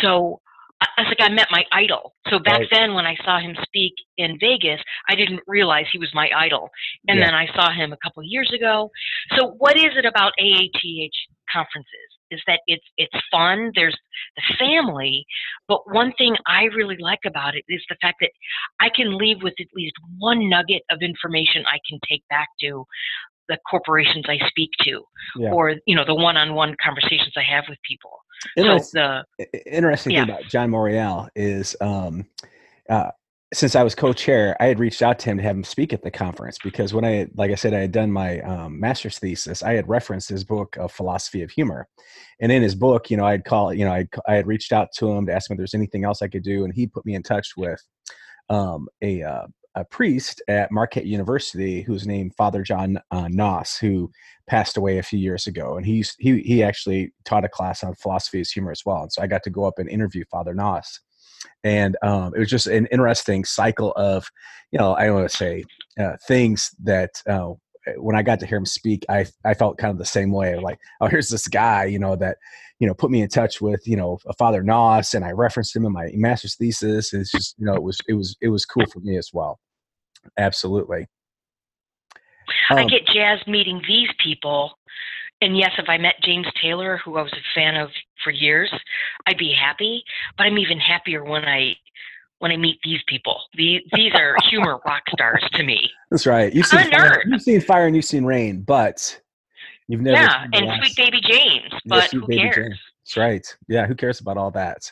So 0.00 0.40
I 0.80 0.86
I 0.96 1.02
was 1.02 1.08
like, 1.18 1.30
I 1.30 1.32
met 1.32 1.48
my 1.50 1.64
idol. 1.72 2.14
So 2.30 2.38
back 2.38 2.60
Right. 2.60 2.68
then, 2.70 2.94
when 2.94 3.06
I 3.06 3.14
saw 3.24 3.38
him 3.38 3.54
speak 3.62 3.92
in 4.16 4.38
Vegas, 4.38 4.80
I 5.08 5.14
didn't 5.14 5.40
realize 5.46 5.86
he 5.92 5.98
was 5.98 6.12
my 6.14 6.30
idol. 6.34 6.70
And 7.08 7.18
Yeah. 7.18 7.26
then 7.26 7.34
I 7.34 7.46
saw 7.54 7.70
him 7.72 7.92
a 7.92 7.96
couple 7.98 8.20
of 8.22 8.26
years 8.26 8.50
ago. 8.52 8.90
So 9.36 9.48
what 9.58 9.76
is 9.76 9.96
it 9.96 10.04
about 10.06 10.32
AATH 10.40 11.10
conferences? 11.52 12.13
Is 12.34 12.42
that 12.46 12.60
it's 12.66 12.84
it's 12.96 13.14
fun. 13.30 13.70
There's 13.74 13.96
the 14.36 14.42
family, 14.58 15.24
but 15.68 15.80
one 15.92 16.12
thing 16.18 16.36
I 16.46 16.64
really 16.64 16.96
like 16.98 17.20
about 17.26 17.54
it 17.54 17.64
is 17.68 17.82
the 17.88 17.96
fact 18.02 18.16
that 18.20 18.30
I 18.80 18.88
can 18.94 19.16
leave 19.16 19.42
with 19.42 19.54
at 19.60 19.66
least 19.74 19.94
one 20.18 20.48
nugget 20.48 20.82
of 20.90 20.98
information 21.02 21.64
I 21.66 21.78
can 21.88 21.98
take 22.08 22.24
back 22.28 22.48
to 22.60 22.84
the 23.48 23.58
corporations 23.70 24.24
I 24.28 24.38
speak 24.48 24.70
to, 24.84 25.02
Yeah. 25.36 25.52
or 25.52 25.74
you 25.86 25.94
know 25.94 26.04
the 26.04 26.14
one-on-one 26.14 26.76
conversations 26.82 27.32
I 27.36 27.42
have 27.42 27.64
with 27.68 27.78
people. 27.88 28.18
Interest- 28.56 28.90
So 28.92 29.22
the 29.38 29.76
interesting 29.76 30.12
Yeah. 30.12 30.24
thing 30.24 30.30
about 30.34 30.44
John 30.50 30.70
Morreall 30.70 31.28
is 31.36 31.76
um, 31.80 32.26
uh, 32.88 33.10
since 33.54 33.76
I 33.76 33.82
was 33.82 33.94
co-chair, 33.94 34.56
I 34.60 34.66
had 34.66 34.80
reached 34.80 35.00
out 35.00 35.18
to 35.20 35.30
him 35.30 35.36
to 35.38 35.42
have 35.42 35.56
him 35.56 35.64
speak 35.64 35.92
at 35.92 36.02
the 36.02 36.10
conference 36.10 36.58
because 36.62 36.92
when 36.92 37.04
I, 37.04 37.28
like 37.36 37.50
I 37.50 37.54
said, 37.54 37.72
I 37.72 37.80
had 37.80 37.92
done 37.92 38.10
my 38.10 38.40
um, 38.40 38.80
master's 38.80 39.18
thesis, 39.18 39.62
I 39.62 39.74
had 39.74 39.88
referenced 39.88 40.28
his 40.28 40.44
book 40.44 40.76
of 40.76 40.92
philosophy 40.92 41.42
of 41.42 41.50
humor, 41.50 41.88
and 42.40 42.50
in 42.50 42.62
his 42.62 42.74
book, 42.74 43.10
you 43.10 43.16
know, 43.16 43.24
I'd 43.24 43.44
call, 43.44 43.72
you 43.72 43.84
know, 43.84 43.92
I'd, 43.92 44.08
I 44.28 44.34
had 44.34 44.46
reached 44.46 44.72
out 44.72 44.88
to 44.96 45.10
him 45.10 45.26
to 45.26 45.32
ask 45.32 45.50
him 45.50 45.54
if 45.54 45.58
there's 45.58 45.74
anything 45.74 46.04
else 46.04 46.20
I 46.20 46.28
could 46.28 46.42
do, 46.42 46.64
and 46.64 46.74
he 46.74 46.86
put 46.86 47.06
me 47.06 47.14
in 47.14 47.22
touch 47.22 47.52
with 47.56 47.80
um, 48.50 48.88
a 49.00 49.22
uh, 49.22 49.46
a 49.76 49.84
priest 49.84 50.40
at 50.48 50.70
Marquette 50.70 51.06
University 51.06 51.82
who's 51.82 52.06
named 52.06 52.34
Father 52.36 52.62
John 52.62 52.98
uh, 53.10 53.24
Noss, 53.24 53.78
who 53.78 54.10
passed 54.46 54.76
away 54.76 54.98
a 54.98 55.02
few 55.02 55.18
years 55.18 55.46
ago, 55.46 55.76
and 55.76 55.84
he's 55.84 56.14
he 56.18 56.40
he 56.40 56.62
actually 56.62 57.12
taught 57.24 57.44
a 57.44 57.48
class 57.48 57.82
on 57.82 57.94
philosophy 57.94 58.40
of 58.40 58.46
humor 58.46 58.70
as 58.70 58.82
well. 58.86 59.02
And 59.02 59.12
so 59.12 59.22
I 59.22 59.26
got 59.26 59.42
to 59.44 59.50
go 59.50 59.64
up 59.64 59.78
and 59.78 59.88
interview 59.88 60.24
Father 60.30 60.54
Noss, 60.54 61.00
and 61.62 61.96
um, 62.02 62.32
it 62.34 62.38
was 62.38 62.50
just 62.50 62.66
an 62.66 62.86
interesting 62.86 63.44
cycle 63.44 63.92
of, 63.92 64.26
you 64.70 64.78
know, 64.78 64.94
I 64.94 65.06
don't 65.06 65.14
want 65.14 65.30
to 65.30 65.36
say 65.36 65.64
uh, 65.98 66.16
things 66.26 66.70
that. 66.82 67.10
Uh, 67.28 67.54
when 67.98 68.16
I 68.16 68.22
got 68.22 68.40
to 68.40 68.46
hear 68.46 68.56
him 68.56 68.64
speak, 68.64 69.04
I 69.10 69.26
I 69.44 69.52
felt 69.52 69.76
kind 69.76 69.90
of 69.90 69.98
the 69.98 70.06
same 70.06 70.32
way. 70.32 70.56
Like, 70.56 70.78
oh, 71.02 71.06
here's 71.06 71.28
this 71.28 71.46
guy, 71.46 71.84
you 71.84 71.98
know, 71.98 72.16
that 72.16 72.38
you 72.78 72.86
know 72.86 72.94
put 72.94 73.10
me 73.10 73.20
in 73.20 73.28
touch 73.28 73.60
with 73.60 73.86
you 73.86 73.94
know 73.94 74.18
Father 74.38 74.62
Noss, 74.62 75.12
and 75.12 75.22
I 75.22 75.32
referenced 75.32 75.76
him 75.76 75.84
in 75.84 75.92
my 75.92 76.08
master's 76.14 76.56
thesis. 76.56 77.12
It's 77.12 77.30
just 77.30 77.54
you 77.58 77.66
know 77.66 77.74
it 77.74 77.82
was 77.82 77.98
it 78.08 78.14
was 78.14 78.36
it 78.40 78.48
was 78.48 78.64
cool 78.64 78.86
for 78.90 79.00
me 79.00 79.18
as 79.18 79.30
well. 79.34 79.58
Absolutely. 80.38 81.06
I 82.70 82.82
Um, 82.82 82.88
get 82.88 83.06
jazzed 83.06 83.46
meeting 83.46 83.82
these 83.86 84.08
people. 84.22 84.78
And 85.40 85.56
yes, 85.58 85.72
if 85.78 85.88
I 85.88 85.98
met 85.98 86.14
James 86.22 86.46
Taylor, 86.62 86.98
who 87.04 87.16
I 87.16 87.22
was 87.22 87.32
a 87.32 87.42
fan 87.54 87.76
of 87.76 87.90
for 88.22 88.30
years, 88.30 88.72
I'd 89.26 89.38
be 89.38 89.52
happy. 89.52 90.02
But 90.38 90.46
I'm 90.46 90.58
even 90.58 90.78
happier 90.78 91.24
when 91.24 91.44
I 91.44 91.74
when 92.38 92.50
I 92.50 92.56
meet 92.56 92.78
these 92.84 93.00
people. 93.08 93.40
These 93.56 93.82
these 93.94 94.12
are 94.14 94.36
humor 94.50 94.80
rock 94.86 95.02
stars 95.12 95.44
to 95.54 95.62
me. 95.62 95.90
That's 96.10 96.26
right. 96.26 96.52
You've 96.52 96.66
seen 96.66 96.90
fire, 96.90 97.22
you've 97.26 97.42
seen 97.42 97.60
fire 97.60 97.86
and 97.86 97.96
you've 97.96 98.04
seen 98.04 98.24
rain, 98.24 98.62
but 98.62 99.20
you've 99.88 100.00
never. 100.00 100.16
yeah, 100.20 100.42
seen 100.44 100.50
and 100.54 100.66
last- 100.66 100.94
Sweet 100.94 100.96
Baby 100.96 101.20
James. 101.22 101.68
Yeah, 101.72 101.78
But 101.86 102.10
Sweet 102.10 102.20
who 102.20 102.26
Baby 102.26 102.40
cares? 102.40 102.56
Jane. 102.56 102.78
That's 103.04 103.16
right. 103.16 103.56
Yeah, 103.68 103.86
who 103.86 103.94
cares 103.94 104.20
about 104.20 104.38
all 104.38 104.50
that? 104.52 104.90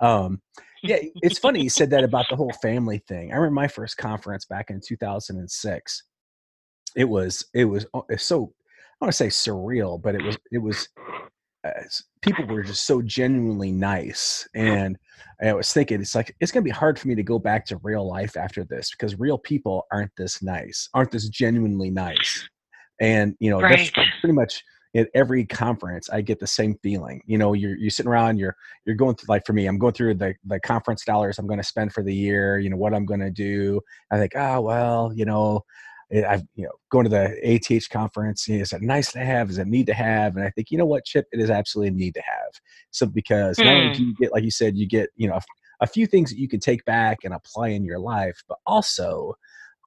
Um, 0.00 0.42
yeah, 0.82 0.96
it's 1.22 1.38
funny 1.38 1.62
you 1.62 1.70
said 1.70 1.88
that 1.90 2.04
about 2.04 2.26
the 2.28 2.36
whole 2.36 2.52
family 2.60 2.98
thing. 3.08 3.32
I 3.32 3.36
remember 3.36 3.54
my 3.54 3.68
first 3.68 3.96
conference 3.96 4.44
back 4.44 4.68
in 4.68 4.80
2006. 4.86 6.02
It 6.96 7.04
was 7.08 7.46
it 7.54 7.64
was 7.64 7.86
it's 8.10 8.24
so 8.24 8.52
I 9.00 9.04
want 9.04 9.12
to 9.12 9.16
say 9.16 9.26
surreal, 9.28 10.00
but 10.00 10.14
it 10.14 10.22
was 10.22 10.38
it 10.52 10.58
was 10.58 10.88
uh, 11.64 11.70
people 12.20 12.46
were 12.46 12.62
just 12.62 12.86
so 12.86 13.02
genuinely 13.02 13.72
nice, 13.72 14.46
and 14.54 14.96
I 15.42 15.52
was 15.52 15.72
thinking 15.72 16.00
it's 16.00 16.14
like 16.14 16.34
it's 16.40 16.52
gonna 16.52 16.62
be 16.62 16.70
hard 16.70 16.98
for 16.98 17.08
me 17.08 17.14
to 17.14 17.22
go 17.22 17.38
back 17.38 17.66
to 17.66 17.80
real 17.82 18.08
life 18.08 18.36
after 18.36 18.64
this 18.64 18.90
because 18.90 19.18
real 19.18 19.38
people 19.38 19.86
aren't 19.92 20.12
this 20.16 20.42
nice, 20.42 20.88
aren't 20.94 21.10
this 21.10 21.28
genuinely 21.28 21.90
nice, 21.90 22.48
and 23.00 23.34
you 23.40 23.50
know 23.50 23.60
that's 23.60 23.90
pretty 23.90 24.32
much 24.32 24.62
at 24.96 25.08
every 25.14 25.44
conference 25.44 26.08
i 26.10 26.20
get 26.20 26.38
the 26.38 26.46
same 26.46 26.76
feeling 26.82 27.20
you 27.26 27.36
know 27.36 27.52
you're, 27.52 27.76
you're 27.76 27.90
sitting 27.90 28.10
around 28.10 28.38
you're 28.38 28.54
you're 28.84 28.94
going 28.94 29.14
through 29.14 29.26
like 29.28 29.44
for 29.44 29.52
me 29.52 29.66
i'm 29.66 29.78
going 29.78 29.92
through 29.92 30.14
the 30.14 30.34
the 30.44 30.60
conference 30.60 31.04
dollars 31.04 31.38
i'm 31.38 31.46
going 31.46 31.58
to 31.58 31.66
spend 31.66 31.92
for 31.92 32.02
the 32.02 32.14
year 32.14 32.58
you 32.58 32.70
know 32.70 32.76
what 32.76 32.94
i'm 32.94 33.04
going 33.04 33.20
to 33.20 33.30
do 33.30 33.80
i 34.10 34.18
think 34.18 34.32
oh 34.36 34.60
well 34.60 35.12
you 35.14 35.24
know 35.24 35.60
eh, 36.12 36.24
i've 36.28 36.42
you 36.54 36.64
know 36.64 36.72
going 36.90 37.04
to 37.04 37.10
the 37.10 37.36
ATH 37.44 37.88
conference 37.90 38.48
is 38.48 38.72
it 38.72 38.82
nice 38.82 39.12
to 39.12 39.18
have 39.20 39.50
is 39.50 39.58
it 39.58 39.66
need 39.66 39.86
to 39.86 39.94
have 39.94 40.36
and 40.36 40.44
i 40.44 40.50
think 40.50 40.70
you 40.70 40.78
know 40.78 40.86
what 40.86 41.04
chip 41.04 41.26
it 41.32 41.40
is 41.40 41.50
absolutely 41.50 41.88
a 41.88 41.92
need 41.92 42.14
to 42.14 42.22
have 42.22 42.60
so 42.90 43.06
because 43.06 43.62
not 43.62 43.74
only 43.74 43.88
Hmm. 43.88 43.92
do 43.92 44.02
you 44.04 44.14
get 44.16 44.32
like 44.32 44.44
you 44.44 44.50
said 44.50 44.76
you 44.76 44.86
get 44.86 45.10
you 45.16 45.28
know 45.28 45.34
a, 45.34 45.42
a 45.80 45.86
few 45.86 46.06
things 46.06 46.30
that 46.30 46.38
you 46.38 46.48
can 46.48 46.60
take 46.60 46.84
back 46.84 47.18
and 47.24 47.34
apply 47.34 47.68
in 47.68 47.84
your 47.84 47.98
life 47.98 48.42
but 48.48 48.58
also 48.66 49.34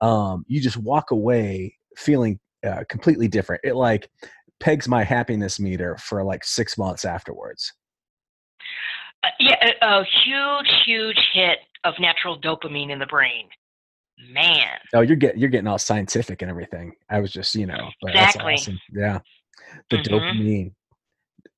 um, 0.02 0.46
you 0.48 0.62
just 0.62 0.78
walk 0.78 1.12
away 1.12 1.76
feeling 1.96 2.40
uh, 2.66 2.84
completely 2.90 3.28
different 3.28 3.62
it 3.64 3.76
like 3.76 4.10
pegs 4.60 4.88
my 4.88 5.04
happiness 5.04 5.60
meter 5.60 5.98
for 5.98 6.24
like 6.24 6.44
six 6.44 6.78
months 6.78 7.06
afterwards. 7.06 7.74
Uh, 9.24 9.30
yeah, 9.40 9.74
a, 9.82 9.86
a 9.86 10.06
huge, 10.26 10.84
huge 10.86 11.20
hit 11.34 11.60
of 11.84 11.94
natural 12.00 12.40
dopamine 12.40 12.92
in 12.92 13.00
the 13.00 13.06
brain. 13.06 13.48
Man, 14.20 14.78
Oh, 14.96 15.02
you're 15.02 15.16
getting 15.16 15.40
you're 15.40 15.50
getting 15.50 15.68
all 15.68 15.78
scientific 15.78 16.42
and 16.42 16.50
everything. 16.50 16.94
I 17.10 17.20
was 17.20 17.32
just 17.32 17.54
you 17.56 17.68
know, 17.68 17.92
but 18.02 18.16
Exactly. 18.16 18.54
awesome. 18.54 18.80
Yeah, 18.92 19.20
the 19.90 19.98
Mhm. 19.98 20.04
dopamine, 20.06 20.74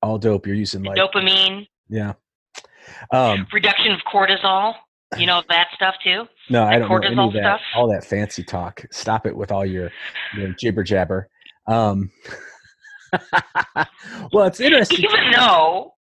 all 0.02 0.18
dope. 0.18 0.46
You're 0.46 0.56
using 0.56 0.82
like 0.82 0.98
dopamine, 0.98 1.66
yeah. 1.88 2.12
Um, 3.12 3.46
reduction 3.52 3.92
of 3.92 4.00
cortisol. 4.00 4.74
You 5.16 5.26
know 5.26 5.42
that 5.48 5.68
stuff 5.74 5.94
too. 6.04 6.28
no, 6.50 6.64
I 6.64 6.78
don't 6.78 6.90
know 6.90 6.96
any 6.98 7.16
cortisol 7.16 7.26
of 7.28 7.32
that. 7.34 7.40
stuff? 7.40 7.60
All 7.76 7.88
that 7.88 8.04
fancy 8.04 8.44
talk. 8.44 8.84
Stop 8.90 9.26
it 9.26 9.34
with 9.34 9.50
all 9.50 9.64
your 9.64 9.90
your 10.36 10.52
jibber 10.58 10.82
jabber. 10.82 11.28
Um, 11.66 12.10
well, 14.32 14.46
it's 14.46 14.60
interesting. 14.60 14.98
Even 14.98 15.30
though, 15.32 15.94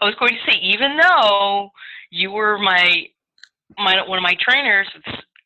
I 0.00 0.04
was 0.04 0.14
going 0.16 0.34
to 0.34 0.50
say, 0.50 0.58
even 0.58 0.96
though 0.96 1.70
you 2.10 2.30
were 2.32 2.58
my 2.58 3.06
my 3.78 4.06
one 4.08 4.18
of 4.18 4.22
my 4.22 4.36
trainers 4.40 4.88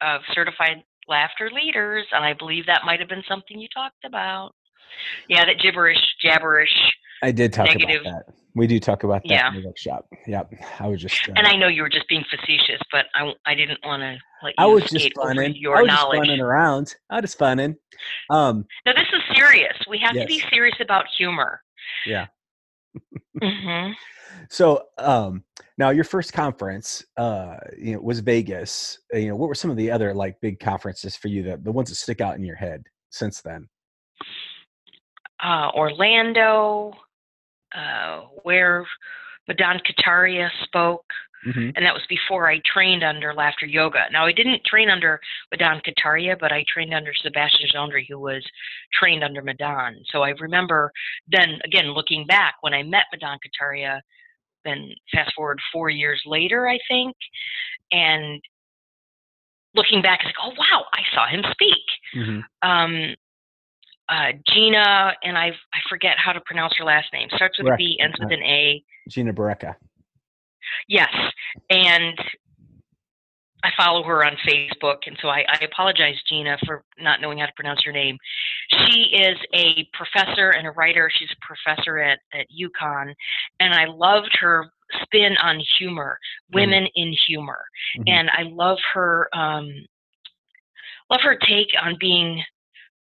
of 0.00 0.20
certified 0.34 0.82
laughter 1.08 1.50
leaders, 1.52 2.06
and 2.12 2.24
I 2.24 2.32
believe 2.32 2.66
that 2.66 2.82
might 2.84 3.00
have 3.00 3.08
been 3.08 3.24
something 3.28 3.58
you 3.58 3.68
talked 3.74 4.04
about. 4.04 4.52
Yeah, 5.28 5.44
that 5.44 5.58
gibberish, 5.60 5.98
jabberish. 6.22 6.70
I 7.22 7.30
did 7.32 7.52
talk 7.52 7.66
negative. 7.66 8.02
about 8.02 8.26
that. 8.26 8.34
We 8.54 8.66
do 8.68 8.78
talk 8.78 9.02
about 9.02 9.22
that 9.24 9.30
Yeah. 9.30 9.48
in 9.48 9.60
the 9.60 9.66
workshop. 9.66 10.06
Yep. 10.28 10.52
I 10.78 10.86
was 10.86 11.00
just. 11.00 11.28
Uh, 11.28 11.32
And 11.36 11.46
I 11.46 11.56
know 11.56 11.66
you 11.66 11.82
were 11.82 11.88
just 11.88 12.08
being 12.08 12.24
facetious, 12.30 12.80
but 12.92 13.06
I, 13.14 13.32
I 13.46 13.54
didn't 13.54 13.80
want 13.84 14.02
to 14.02 14.16
let 14.44 14.50
you 14.50 14.54
I 14.58 14.66
was 14.66 14.84
just 14.84 15.10
funning. 15.16 15.56
your 15.56 15.78
I 15.78 15.82
was 15.82 15.88
knowledge. 15.88 16.18
just 16.20 16.28
funning 16.28 16.40
around. 16.40 16.94
I 17.10 17.16
was 17.16 17.22
just 17.22 17.38
funning. 17.38 17.76
Um, 18.30 18.64
No, 18.86 18.92
this 18.94 19.08
is 19.12 19.36
serious. 19.36 19.76
We 19.88 19.98
have 19.98 20.14
to 20.14 20.26
be 20.26 20.40
serious 20.52 20.76
about 20.80 21.06
humor. 21.16 21.60
Yeah. 22.06 22.26
hmm 23.42 23.90
so 24.50 24.84
um, 24.98 25.42
now 25.76 25.90
your 25.90 26.04
first 26.04 26.32
conference, 26.32 27.04
uh, 27.16 27.56
you 27.76 27.94
know, 27.94 28.00
was 28.00 28.20
Vegas. 28.20 28.98
Uh, 29.12 29.18
You 29.18 29.28
know, 29.28 29.36
what 29.36 29.48
were 29.48 29.54
some 29.54 29.70
of 29.70 29.76
the 29.76 29.90
other 29.90 30.14
like 30.14 30.40
big 30.40 30.60
conferences 30.60 31.16
for 31.16 31.28
you? 31.28 31.42
That 31.42 31.64
the 31.64 31.72
ones 31.72 31.88
that 31.88 31.96
stick 31.96 32.20
out 32.20 32.36
in 32.36 32.44
your 32.44 32.56
head 32.56 32.84
since 33.10 33.40
then? 33.42 33.68
Uh, 35.42 35.70
Orlando, 35.74 36.92
uh, 37.74 38.20
where 38.44 38.86
Madan 39.48 39.80
Kataria 39.80 40.48
spoke. 40.62 41.04
hmm 41.44 41.70
and 41.76 41.84
that 41.84 41.92
was 41.92 42.06
before 42.08 42.48
I 42.48 42.60
trained 42.64 43.02
under 43.02 43.34
Laughter 43.34 43.66
Yoga. 43.66 44.04
Now 44.12 44.24
I 44.26 44.32
didn't 44.32 44.64
train 44.64 44.88
under 44.88 45.20
Madan 45.50 45.82
Kataria, 45.86 46.38
but 46.38 46.52
I 46.52 46.64
trained 46.72 46.94
under 46.94 47.12
Sebastian 47.14 47.68
Gendry, 47.74 48.06
who 48.08 48.18
was 48.18 48.42
trained 48.92 49.22
under 49.22 49.42
Madan. 49.42 49.96
So 50.10 50.22
I 50.22 50.30
remember 50.40 50.90
then 51.28 51.60
again 51.64 51.88
looking 51.92 52.26
back 52.26 52.54
when 52.62 52.72
I 52.72 52.82
met 52.82 53.06
Madan 53.12 53.38
Kataria, 53.44 54.00
then 54.64 54.90
fast 55.12 55.32
forward 55.34 55.58
four 55.72 55.90
years 55.90 56.22
later, 56.26 56.68
I 56.68 56.78
think, 56.88 57.14
and 57.92 58.40
looking 59.74 60.02
back, 60.02 60.20
it's 60.20 60.26
like, 60.26 60.34
oh 60.42 60.52
wow, 60.56 60.84
I 60.92 61.02
saw 61.14 61.26
him 61.28 61.42
speak. 61.52 61.84
hmm 62.14 62.40
Um, 62.62 63.14
uh, 64.08 64.32
Gina, 64.52 65.14
and 65.22 65.38
I 65.38 65.48
I 65.48 65.78
forget 65.88 66.16
how 66.18 66.32
to 66.32 66.40
pronounce 66.44 66.74
her 66.78 66.84
last 66.84 67.06
name. 67.12 67.28
Starts 67.34 67.58
with 67.58 67.66
a 67.66 67.70
Correct. 67.70 67.78
B, 67.78 67.98
ends 68.00 68.16
with 68.20 68.32
an 68.32 68.42
A. 68.42 68.84
Gina 69.08 69.32
Barreca. 69.32 69.76
Yes, 70.88 71.14
and 71.70 72.18
I 73.64 73.70
follow 73.78 74.02
her 74.04 74.24
on 74.26 74.36
Facebook, 74.46 74.98
and 75.06 75.16
so 75.22 75.28
I, 75.28 75.44
I 75.48 75.64
apologize, 75.64 76.16
Gina, 76.28 76.58
for 76.66 76.84
not 76.98 77.22
knowing 77.22 77.38
how 77.38 77.46
to 77.46 77.52
pronounce 77.56 77.82
your 77.82 77.94
name. 77.94 78.18
She 78.70 79.04
is 79.14 79.38
a 79.54 79.88
professor 79.94 80.50
and 80.50 80.66
a 80.66 80.72
writer. 80.72 81.10
She's 81.12 81.30
a 81.32 81.46
professor 81.46 81.98
at 81.98 82.18
at 82.34 82.46
UConn, 82.50 83.14
and 83.60 83.72
I 83.72 83.86
loved 83.86 84.36
her 84.38 84.70
spin 85.02 85.34
on 85.42 85.60
humor, 85.78 86.18
women 86.52 86.86
in 86.94 87.14
humor, 87.26 87.64
Mhm. 87.96 88.04
and 88.06 88.30
I 88.30 88.42
love 88.42 88.78
her 88.92 89.28
um, 89.32 89.86
love 91.10 91.22
her 91.22 91.36
take 91.36 91.68
on 91.80 91.96
being 91.98 92.44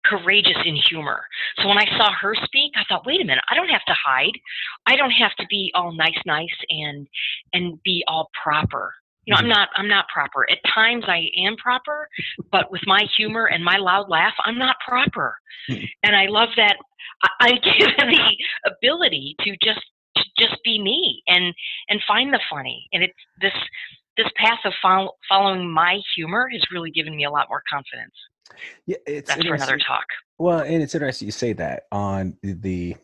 courageous 0.05 0.57
in 0.65 0.75
humor. 0.75 1.25
So 1.57 1.67
when 1.67 1.77
I 1.77 1.85
saw 1.97 2.11
her 2.11 2.35
speak, 2.43 2.73
I 2.75 2.83
thought, 2.89 3.05
wait 3.05 3.21
a 3.21 3.25
minute, 3.25 3.43
I 3.49 3.55
don't 3.55 3.69
have 3.69 3.85
to 3.85 3.93
hide. 3.93 4.37
I 4.85 4.95
don't 4.95 5.11
have 5.11 5.33
to 5.35 5.45
be 5.47 5.71
all 5.75 5.91
nice, 5.93 6.19
nice 6.25 6.57
and 6.69 7.07
and 7.53 7.81
be 7.83 8.03
all 8.07 8.29
proper. 8.41 8.93
You 9.25 9.33
know. 9.33 9.39
I'm 9.39 9.47
not 9.47 9.69
I'm 9.75 9.87
not 9.87 10.07
proper. 10.09 10.49
At 10.49 10.59
times 10.73 11.05
I 11.07 11.27
am 11.37 11.55
proper, 11.57 12.07
but 12.51 12.71
with 12.71 12.81
my 12.85 13.05
humor 13.17 13.45
and 13.45 13.63
my 13.63 13.77
loud 13.77 14.09
laugh, 14.09 14.33
I'm 14.45 14.57
not 14.57 14.75
proper. 14.87 15.35
Mhm. 15.69 15.87
And 16.03 16.15
I 16.15 16.25
love 16.27 16.49
that 16.57 16.77
I- 17.23 17.29
I'm 17.39 17.55
given 17.77 18.09
the 18.09 18.37
ability 18.65 19.35
to 19.41 19.55
just 19.63 19.81
to 20.17 20.23
just 20.37 20.61
be 20.63 20.81
me 20.81 21.23
and 21.27 21.53
and 21.89 22.01
find 22.07 22.33
the 22.33 22.39
funny. 22.49 22.87
And 22.93 23.03
it's 23.03 23.13
this 23.41 23.53
this 24.17 24.27
path 24.35 24.59
of 24.65 24.73
follow, 24.81 25.13
following 25.27 25.71
my 25.71 25.99
humor 26.15 26.47
has 26.51 26.61
really 26.71 26.91
given 26.91 27.15
me 27.15 27.23
a 27.23 27.31
lot 27.31 27.47
more 27.49 27.63
confidence. 27.71 28.13
Yeah, 28.85 28.97
it's 29.07 29.29
That's 29.29 29.43
for 29.43 29.55
another 29.55 29.79
talk. 29.79 30.05
Well, 30.37 30.59
and 30.59 30.83
it's 30.83 30.93
interesting 30.93 31.27
you 31.27 31.31
say 31.31 31.53
that 31.53 31.83
on 31.91 32.37
the, 32.43 32.95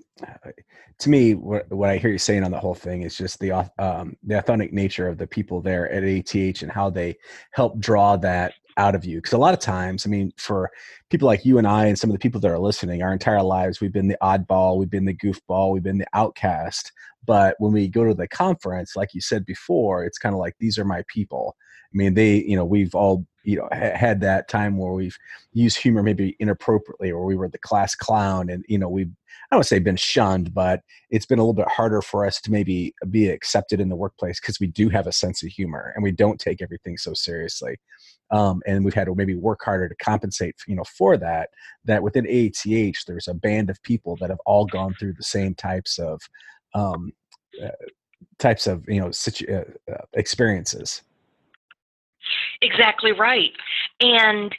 to 0.99 1.09
me, 1.09 1.33
what, 1.33 1.71
what 1.71 1.89
I 1.89 1.97
hear 1.97 2.11
you 2.11 2.17
saying 2.17 2.43
on 2.43 2.51
the 2.51 2.59
whole 2.59 2.75
thing 2.75 3.03
is 3.03 3.17
just 3.17 3.39
the 3.39 3.51
um, 3.79 4.15
the 4.23 4.37
authentic 4.37 4.73
nature 4.73 5.07
of 5.07 5.17
the 5.17 5.27
people 5.27 5.61
there 5.61 5.91
at 5.91 6.03
ATH 6.03 6.61
and 6.61 6.71
how 6.71 6.89
they 6.89 7.17
help 7.51 7.79
draw 7.79 8.15
that 8.17 8.53
out 8.77 8.95
of 8.95 9.05
you. 9.05 9.17
Because 9.17 9.33
a 9.33 9.37
lot 9.37 9.53
of 9.53 9.59
times, 9.59 10.05
I 10.05 10.09
mean, 10.09 10.31
for 10.37 10.71
people 11.09 11.27
like 11.27 11.45
you 11.45 11.57
and 11.57 11.67
I 11.67 11.85
and 11.85 11.99
some 11.99 12.09
of 12.09 12.13
the 12.13 12.19
people 12.19 12.39
that 12.41 12.51
are 12.51 12.59
listening, 12.59 13.03
our 13.03 13.13
entire 13.13 13.43
lives 13.43 13.81
we've 13.81 13.93
been 13.93 14.07
the 14.07 14.17
oddball, 14.21 14.77
we've 14.77 14.89
been 14.89 15.05
the 15.05 15.15
goofball, 15.15 15.73
we've 15.73 15.83
been 15.83 15.97
the 15.97 16.07
outcast. 16.13 16.91
But 17.25 17.55
when 17.59 17.73
we 17.73 17.87
go 17.87 18.05
to 18.05 18.13
the 18.13 18.27
conference, 18.27 18.95
like 18.95 19.13
you 19.13 19.21
said 19.21 19.45
before, 19.45 20.05
it's 20.05 20.17
kind 20.17 20.33
of 20.33 20.39
like 20.39 20.55
these 20.59 20.79
are 20.79 20.85
my 20.85 21.03
people. 21.07 21.55
I 21.85 21.93
mean, 21.93 22.13
they, 22.13 22.43
you 22.43 22.55
know, 22.55 22.65
we've 22.65 22.95
all, 22.95 23.25
you 23.43 23.57
know, 23.57 23.67
ha- 23.71 23.95
had 23.95 24.21
that 24.21 24.47
time 24.47 24.77
where 24.77 24.91
we've 24.91 25.17
used 25.53 25.77
humor 25.77 26.03
maybe 26.03 26.35
inappropriately, 26.39 27.11
or 27.11 27.25
we 27.25 27.35
were 27.35 27.49
the 27.49 27.57
class 27.57 27.95
clown, 27.95 28.49
and 28.49 28.63
you 28.67 28.77
know, 28.77 28.89
we've, 28.89 29.11
I 29.51 29.55
don't 29.55 29.63
say 29.63 29.79
been 29.79 29.95
shunned, 29.95 30.53
but 30.53 30.81
it's 31.09 31.25
been 31.25 31.39
a 31.39 31.41
little 31.41 31.53
bit 31.53 31.67
harder 31.67 32.01
for 32.01 32.25
us 32.25 32.39
to 32.41 32.51
maybe 32.51 32.93
be 33.09 33.29
accepted 33.29 33.79
in 33.79 33.89
the 33.89 33.95
workplace 33.95 34.39
because 34.39 34.59
we 34.59 34.67
do 34.67 34.89
have 34.89 35.07
a 35.07 35.11
sense 35.11 35.43
of 35.43 35.49
humor 35.49 35.91
and 35.95 36.03
we 36.03 36.11
don't 36.11 36.39
take 36.39 36.61
everything 36.61 36.97
so 36.97 37.13
seriously. 37.13 37.77
Um, 38.31 38.61
and 38.67 38.85
we've 38.85 38.93
had 38.93 39.05
to 39.05 39.15
maybe 39.15 39.35
work 39.35 39.61
harder 39.63 39.89
to 39.89 39.95
compensate, 39.95 40.55
you 40.67 40.75
know, 40.75 40.83
for 40.83 41.17
that. 41.17 41.49
That 41.85 42.03
within 42.03 42.25
AATH, 42.25 43.05
there's 43.05 43.27
a 43.27 43.33
band 43.33 43.69
of 43.69 43.81
people 43.81 44.17
that 44.17 44.29
have 44.29 44.39
all 44.45 44.65
gone 44.65 44.93
through 44.93 45.13
the 45.13 45.23
same 45.23 45.55
types 45.55 45.97
of 45.97 46.21
um, 46.75 47.11
uh, 47.63 47.69
types 48.37 48.67
of 48.67 48.83
you 48.87 48.99
know 48.99 49.11
situ- 49.11 49.51
uh, 49.51 49.91
uh, 49.91 50.05
experiences. 50.13 51.03
Exactly 52.61 53.11
right. 53.11 53.51
And 53.99 54.53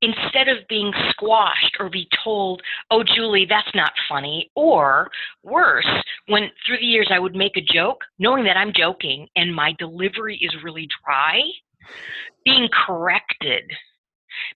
instead 0.00 0.48
of 0.48 0.58
being 0.68 0.92
squashed 1.10 1.76
or 1.80 1.90
be 1.90 2.08
told, 2.22 2.62
oh, 2.90 3.02
Julie, 3.02 3.46
that's 3.48 3.74
not 3.74 3.92
funny, 4.08 4.50
or 4.54 5.10
worse, 5.42 5.88
when 6.26 6.50
through 6.66 6.78
the 6.78 6.86
years 6.86 7.08
I 7.12 7.18
would 7.18 7.34
make 7.34 7.56
a 7.56 7.60
joke, 7.72 8.04
knowing 8.18 8.44
that 8.44 8.56
I'm 8.56 8.72
joking 8.72 9.26
and 9.36 9.54
my 9.54 9.72
delivery 9.78 10.38
is 10.40 10.54
really 10.62 10.88
dry, 11.04 11.40
being 12.44 12.68
corrected 12.86 13.64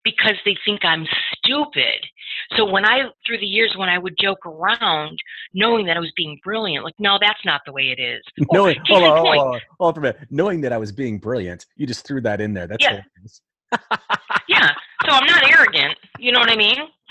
because 0.04 0.34
they 0.44 0.56
think 0.64 0.84
I'm 0.84 1.06
stupid. 1.36 2.00
So 2.56 2.64
when 2.70 2.84
I, 2.84 3.02
through 3.26 3.38
the 3.38 3.46
years, 3.46 3.74
when 3.76 3.88
I 3.88 3.98
would 3.98 4.14
joke 4.20 4.44
around, 4.46 5.18
knowing 5.54 5.86
that 5.86 5.96
I 5.96 6.00
was 6.00 6.12
being 6.16 6.38
brilliant, 6.44 6.84
like, 6.84 6.94
no, 6.98 7.18
that's 7.20 7.44
not 7.44 7.60
the 7.66 7.72
way 7.72 7.94
it 7.96 8.00
is. 8.00 8.22
Knowing, 8.52 8.76
hold 8.86 9.02
on, 9.04 9.16
hold 9.18 9.38
on, 9.38 9.60
hold 9.80 9.98
on 9.98 9.98
a 9.98 10.00
minute. 10.00 10.28
Knowing 10.30 10.60
that 10.62 10.72
I 10.72 10.78
was 10.78 10.92
being 10.92 11.18
brilliant, 11.18 11.66
you 11.76 11.86
just 11.86 12.06
threw 12.06 12.20
that 12.22 12.40
in 12.40 12.54
there. 12.54 12.66
That's 12.66 12.82
Yeah. 12.84 13.00
Yeah, 14.48 14.70
so 15.06 15.12
I'm 15.12 15.26
not 15.26 15.42
arrogant. 15.50 15.96
You 16.18 16.32
know 16.32 16.40
what 16.40 16.50
I 16.50 16.56
mean? 16.56 16.76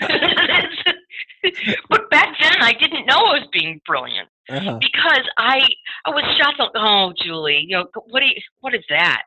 but 1.90 2.10
back 2.10 2.28
then, 2.40 2.52
I 2.60 2.72
didn't 2.72 3.06
know 3.06 3.16
I 3.16 3.38
was 3.40 3.48
being 3.52 3.80
brilliant 3.86 4.28
Uh-huh. 4.48 4.78
because 4.80 5.22
I 5.38 5.68
I 6.04 6.10
was 6.10 6.24
shocked. 6.38 6.58
like, 6.60 6.70
Oh, 6.76 7.12
Julie, 7.22 7.64
you 7.66 7.76
know 7.78 7.86
what? 8.10 8.20
Do 8.20 8.26
you, 8.26 8.34
what 8.60 8.74
is 8.74 8.84
that? 8.90 9.22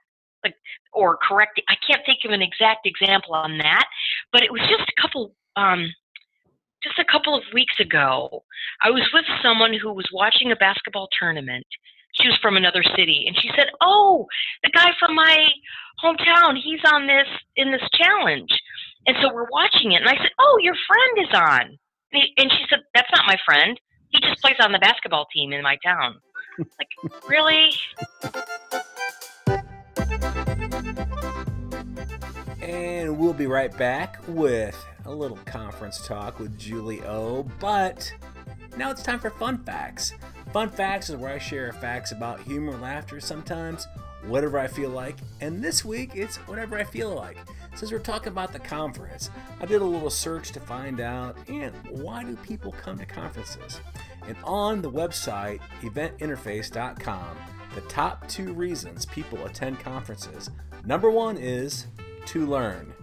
Or 0.93 1.17
correct? 1.17 1.61
I 1.69 1.75
can't 1.87 2.01
think 2.05 2.19
of 2.25 2.31
an 2.31 2.41
exact 2.41 2.85
example 2.87 3.33
on 3.33 3.57
that, 3.59 3.85
but 4.31 4.43
it 4.43 4.51
was 4.51 4.61
just 4.61 4.89
a 4.89 5.01
couple. 5.01 5.35
Um, 5.55 5.91
just 6.83 6.99
a 6.99 7.11
couple 7.11 7.35
of 7.35 7.43
weeks 7.53 7.79
ago, 7.79 8.43
I 8.83 8.91
was 8.91 9.09
with 9.11 9.25
someone 9.41 9.73
who 9.73 9.91
was 9.91 10.07
watching 10.13 10.51
a 10.51 10.55
basketball 10.55 11.09
tournament. 11.19 11.65
She 12.13 12.27
was 12.27 12.37
from 12.41 12.55
another 12.57 12.83
city, 12.95 13.25
and 13.27 13.35
she 13.41 13.49
said, 13.55 13.67
"Oh, 13.81 14.27
the 14.63 14.69
guy 14.69 14.91
from 14.99 15.15
my 15.15 15.47
hometown, 16.03 16.57
he's 16.61 16.79
on 16.85 17.07
this 17.07 17.27
in 17.55 17.71
this 17.71 17.87
challenge." 17.93 18.51
And 19.07 19.17
so 19.21 19.33
we're 19.33 19.49
watching 19.51 19.93
it, 19.93 20.01
and 20.01 20.09
I 20.09 20.17
said, 20.17 20.31
"Oh, 20.39 20.59
your 20.61 20.75
friend 20.87 21.27
is 21.27 21.33
on." 21.33 21.79
And 22.37 22.51
she 22.51 22.65
said, 22.69 22.83
"That's 22.93 23.11
not 23.11 23.25
my 23.27 23.37
friend. 23.45 23.79
He 24.09 24.19
just 24.21 24.41
plays 24.41 24.55
on 24.59 24.71
the 24.71 24.79
basketball 24.79 25.25
team 25.33 25.51
in 25.51 25.61
my 25.61 25.77
town." 25.83 26.21
like, 26.59 27.13
really? 27.27 27.71
And 32.61 33.17
we'll 33.17 33.33
be 33.33 33.47
right 33.47 33.75
back 33.77 34.19
with 34.27 34.75
a 35.05 35.13
little 35.13 35.37
conference 35.45 36.05
talk 36.05 36.39
with 36.39 36.57
Julie 36.57 37.03
O. 37.03 37.43
But 37.59 38.11
now 38.77 38.91
it's 38.91 39.03
time 39.03 39.19
for 39.19 39.29
fun 39.29 39.63
facts. 39.63 40.13
Fun 40.51 40.69
facts 40.69 41.09
is 41.09 41.15
where 41.15 41.33
I 41.33 41.37
share 41.37 41.71
facts 41.73 42.11
about 42.11 42.41
humor, 42.41 42.77
laughter, 42.77 43.19
sometimes 43.19 43.87
whatever 44.27 44.57
I 44.57 44.67
feel 44.67 44.89
like. 44.89 45.17
And 45.41 45.63
this 45.63 45.85
week 45.85 46.11
it's 46.15 46.37
whatever 46.37 46.77
I 46.77 46.83
feel 46.83 47.13
like. 47.13 47.37
Since 47.75 47.91
we're 47.91 47.99
talking 47.99 48.29
about 48.29 48.53
the 48.53 48.59
conference, 48.59 49.29
I 49.59 49.65
did 49.65 49.81
a 49.81 49.85
little 49.85 50.09
search 50.09 50.51
to 50.53 50.59
find 50.59 51.01
out 51.01 51.37
and 51.49 51.73
why 51.89 52.23
do 52.23 52.35
people 52.37 52.71
come 52.71 52.97
to 52.97 53.05
conferences? 53.05 53.81
And 54.27 54.37
on 54.43 54.81
the 54.81 54.91
website 54.91 55.59
eventinterface.com, 55.81 57.37
the 57.75 57.81
top 57.81 58.27
two 58.27 58.53
reasons 58.53 59.05
people 59.05 59.45
attend 59.45 59.79
conferences. 59.81 60.49
Number 60.85 61.09
one 61.09 61.37
is 61.37 61.87
to 62.27 62.45
learn. 62.45 62.93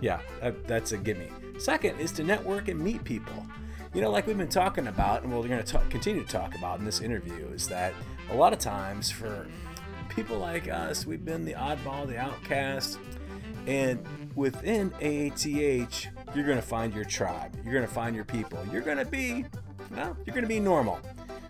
Yeah, 0.00 0.20
that, 0.40 0.66
that's 0.66 0.92
a 0.92 0.98
gimme. 0.98 1.28
Second 1.58 1.98
is 2.00 2.12
to 2.12 2.24
network 2.24 2.68
and 2.68 2.80
meet 2.80 3.04
people. 3.04 3.46
You 3.94 4.00
know, 4.00 4.10
like 4.10 4.26
we've 4.26 4.38
been 4.38 4.48
talking 4.48 4.86
about, 4.86 5.22
and 5.22 5.32
we're 5.32 5.46
going 5.46 5.62
to 5.62 5.78
continue 5.90 6.24
to 6.24 6.28
talk 6.28 6.54
about 6.56 6.78
in 6.78 6.84
this 6.84 7.00
interview, 7.00 7.46
is 7.48 7.68
that 7.68 7.92
a 8.30 8.34
lot 8.34 8.52
of 8.52 8.58
times 8.58 9.10
for 9.10 9.46
people 10.08 10.38
like 10.38 10.68
us, 10.68 11.06
we've 11.06 11.24
been 11.24 11.44
the 11.44 11.54
oddball, 11.54 12.06
the 12.06 12.18
outcast, 12.18 12.98
and 13.66 14.04
within 14.34 14.90
AATH, 14.92 16.06
you're 16.34 16.46
going 16.46 16.56
to 16.56 16.62
find 16.62 16.94
your 16.94 17.04
tribe. 17.04 17.54
You're 17.64 17.74
going 17.74 17.86
to 17.86 17.92
find 17.92 18.16
your 18.16 18.24
people. 18.24 18.58
You're 18.72 18.82
going 18.82 18.98
to 18.98 19.04
be, 19.04 19.44
well, 19.94 20.16
you're 20.24 20.34
going 20.34 20.44
to 20.44 20.48
be 20.48 20.60
normal. 20.60 21.00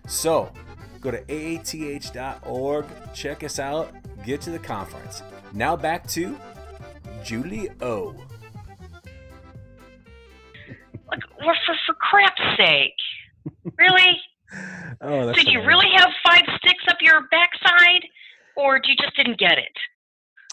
So 0.07 0.51
go 0.99 1.11
to 1.11 1.23
aath.org, 1.23 2.85
check 3.13 3.43
us 3.43 3.59
out, 3.59 3.93
get 4.25 4.41
to 4.41 4.49
the 4.49 4.59
conference. 4.59 5.23
Now 5.53 5.75
back 5.75 6.07
to 6.09 6.35
Julie 7.23 7.69
O. 7.81 8.15
Like, 11.07 11.21
for, 11.39 11.53
for, 11.65 11.75
for 11.85 11.93
crap's 11.95 12.41
sake. 12.57 12.93
Really? 13.77 14.19
oh, 15.01 15.31
Did 15.33 15.47
you 15.47 15.63
really 15.63 15.89
have 15.95 16.09
five 16.25 16.43
sticks 16.57 16.83
up 16.89 16.97
your 17.01 17.27
backside? 17.29 18.05
Or 18.55 18.79
do 18.79 18.89
you 18.89 18.95
just 18.95 19.15
didn't 19.15 19.39
get 19.39 19.57
it? 19.57 19.71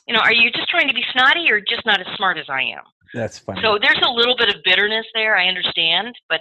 You 0.06 0.14
know, 0.14 0.20
are 0.20 0.32
you 0.34 0.50
just 0.50 0.68
trying 0.68 0.88
to 0.88 0.94
be 0.94 1.04
snotty 1.12 1.50
or 1.50 1.60
just 1.60 1.84
not 1.86 2.00
as 2.00 2.06
smart 2.16 2.36
as 2.38 2.46
I 2.48 2.62
am? 2.62 2.82
That's 3.14 3.38
funny. 3.38 3.60
So 3.62 3.78
there's 3.80 4.00
a 4.04 4.10
little 4.10 4.36
bit 4.36 4.48
of 4.48 4.56
bitterness 4.64 5.06
there, 5.14 5.36
I 5.36 5.46
understand, 5.48 6.14
but 6.28 6.40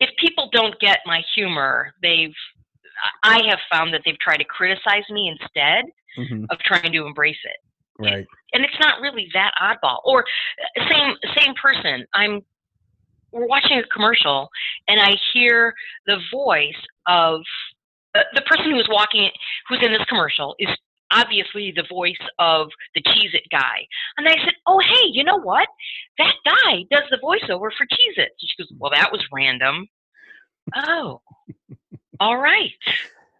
if 0.00 0.10
people 0.18 0.48
don't 0.52 0.78
get 0.80 1.00
my 1.06 1.22
humor, 1.34 1.92
they've 2.02 2.34
I 3.22 3.40
have 3.48 3.58
found 3.70 3.94
that 3.94 4.02
they've 4.04 4.18
tried 4.18 4.38
to 4.38 4.44
criticize 4.44 5.04
me 5.10 5.28
instead 5.28 5.84
Mhm, 6.18 6.46
of 6.50 6.58
trying 6.60 6.92
to 6.92 7.06
embrace 7.06 7.38
it. 7.44 7.56
Right. 7.98 8.26
And 8.52 8.64
it's 8.64 8.78
not 8.80 9.00
really 9.00 9.28
that 9.34 9.52
oddball. 9.60 9.98
Or 10.04 10.24
uh, 10.24 10.88
same 10.88 11.14
same 11.36 11.54
person. 11.60 12.06
I'm 12.14 12.42
we're 13.32 13.46
watching 13.46 13.78
a 13.78 13.82
commercial 13.94 14.48
and 14.86 15.00
I 15.00 15.14
hear 15.32 15.74
the 16.06 16.18
voice 16.32 16.80
of 17.06 17.42
uh, 18.14 18.22
the 18.34 18.42
person 18.42 18.70
who's 18.70 18.88
walking 18.90 19.30
who's 19.68 19.82
in 19.82 19.92
this 19.92 20.04
commercial 20.08 20.54
is 20.58 20.68
obviously 21.10 21.72
the 21.74 21.84
voice 21.88 22.16
of 22.38 22.68
the 22.94 23.02
Cheez 23.02 23.34
It 23.34 23.44
guy. 23.50 23.86
And 24.16 24.28
I 24.28 24.34
said, 24.44 24.54
Oh, 24.66 24.80
hey, 24.80 25.08
you 25.10 25.24
know 25.24 25.40
what? 25.40 25.68
That 26.18 26.34
guy 26.44 26.84
does 26.90 27.04
the 27.10 27.18
voiceover 27.18 27.70
for 27.76 27.84
Cheez 27.84 28.16
It. 28.16 28.32
She 28.38 28.62
goes, 28.62 28.72
Well, 28.78 28.92
that 28.94 29.12
was 29.12 29.24
random. 29.32 29.88
oh, 30.76 31.20
all 32.20 32.38
right. 32.38 32.70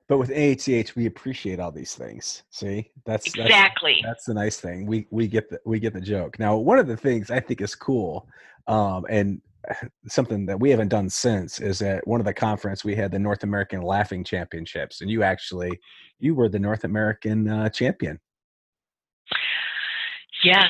But 0.09 0.19
with 0.19 0.31
AATH, 0.31 0.97
we 0.97 1.05
appreciate 1.05 1.61
all 1.61 1.71
these 1.71 1.95
things. 1.95 2.43
See, 2.51 2.91
that's 3.05 3.31
that's 3.33 3.51
Exactly. 3.51 4.01
that's 4.03 4.25
the 4.25 4.33
nice 4.35 4.59
thing. 4.59 4.87
We 4.87 5.07
we 5.11 5.29
get 5.29 5.51
the 5.51 5.61
we 5.67 5.79
get 5.79 5.93
the 5.93 6.01
joke. 6.01 6.39
Now, 6.39 6.57
one 6.57 6.79
of 6.79 6.87
the 6.87 6.97
things 6.97 7.31
I 7.31 7.41
think 7.41 7.61
is 7.61 7.75
cool, 7.75 8.27
um, 8.67 9.05
and 9.11 9.43
something 10.09 10.47
that 10.47 10.59
we 10.59 10.71
haven't 10.71 10.89
done 10.89 11.11
since 11.11 11.61
is 11.61 11.83
at 11.83 12.07
one 12.09 12.21
of 12.21 12.27
the 12.27 12.33
conference 12.33 12.85
we 12.85 12.95
had 12.95 13.13
the 13.13 13.19
North 13.19 13.43
American 13.43 13.83
Laughing 13.83 14.25
Championships, 14.25 15.03
and 15.03 15.11
you 15.11 15.23
actually 15.23 15.79
you 16.19 16.35
were 16.35 16.49
the 16.49 16.59
North 16.59 16.85
American 16.85 17.47
uh, 17.47 17.69
champion. 17.69 18.19
Yes. 20.43 20.69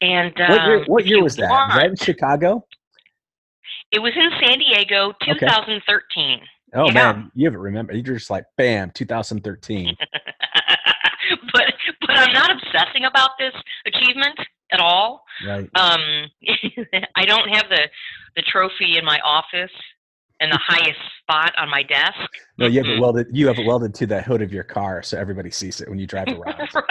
And 0.00 0.32
What 0.36 0.66
year, 0.66 0.78
um, 0.78 0.84
what 0.86 1.06
year 1.06 1.22
was 1.22 1.36
that? 1.36 1.50
That 1.74 1.86
in 1.86 1.96
Chicago? 1.96 2.66
It 3.92 4.00
was 4.00 4.12
in 4.16 4.30
San 4.40 4.58
Diego, 4.58 5.12
Okay. 5.28 5.46
2013. 6.74 6.74
Oh 6.74 6.92
man, 6.92 7.30
you 7.34 7.46
haven't 7.46 7.60
remember. 7.60 7.92
You're 7.92 8.02
just 8.02 8.30
like 8.30 8.44
bam, 8.56 8.90
2013. 8.92 9.96
but 11.52 11.64
but 12.00 12.10
I'm 12.10 12.32
not 12.32 12.50
obsessing 12.50 13.04
about 13.04 13.30
this 13.38 13.52
achievement 13.86 14.38
at 14.72 14.80
all. 14.80 15.24
right. 15.46 15.68
Um, 15.74 16.00
I 17.16 17.24
don't 17.24 17.48
have 17.50 17.68
the 17.68 17.88
the 18.36 18.42
trophy 18.42 18.96
in 18.96 19.04
my 19.04 19.20
office 19.20 19.70
and 20.40 20.50
the 20.50 20.60
highest 20.66 20.98
spot 21.20 21.52
on 21.58 21.70
my 21.70 21.82
desk. 21.82 22.28
No, 22.58 22.66
you 22.66 22.82
have 22.82 22.90
it 22.90 23.00
welded. 23.00 23.26
You 23.30 23.46
have 23.48 23.58
it 23.58 23.66
welded 23.66 23.94
to 23.94 24.06
the 24.06 24.22
hood 24.22 24.42
of 24.42 24.52
your 24.52 24.64
car, 24.64 25.02
so 25.02 25.18
everybody 25.18 25.50
sees 25.50 25.80
it 25.80 25.88
when 25.88 25.98
you 25.98 26.06
drive 26.06 26.28
around. 26.28 26.68
right. 26.74 26.84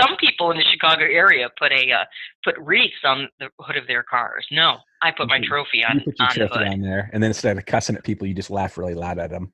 Some 0.00 0.16
people 0.18 0.50
in 0.50 0.56
the 0.56 0.64
Chicago 0.64 1.04
area 1.04 1.48
put 1.58 1.72
a 1.72 1.92
uh, 1.92 2.04
put 2.42 2.56
wreaths 2.58 2.94
on 3.04 3.28
the 3.38 3.48
hood 3.60 3.76
of 3.76 3.86
their 3.86 4.02
cars. 4.02 4.46
No, 4.50 4.78
I 5.02 5.10
put 5.10 5.28
my 5.28 5.40
trophy 5.44 5.84
on 5.84 5.98
you 5.98 6.04
put 6.04 6.18
your 6.18 6.28
on 6.28 6.34
the 6.34 6.48
trophy 6.48 6.64
hood. 6.64 6.72
on 6.74 6.80
there, 6.80 7.10
and 7.12 7.22
then 7.22 7.30
instead 7.30 7.56
of 7.56 7.66
cussing 7.66 7.96
at 7.96 8.04
people, 8.04 8.26
you 8.26 8.34
just 8.34 8.50
laugh 8.50 8.78
really 8.78 8.94
loud 8.94 9.18
at 9.18 9.30
them. 9.30 9.52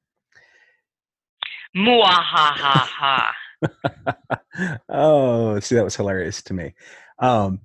Muahahaha. 1.77 3.31
oh, 4.89 5.61
see, 5.61 5.75
that 5.75 5.85
was 5.85 5.97
hilarious 5.97 6.43
to 6.43 6.55
me. 6.55 6.75
Um, 7.19 7.61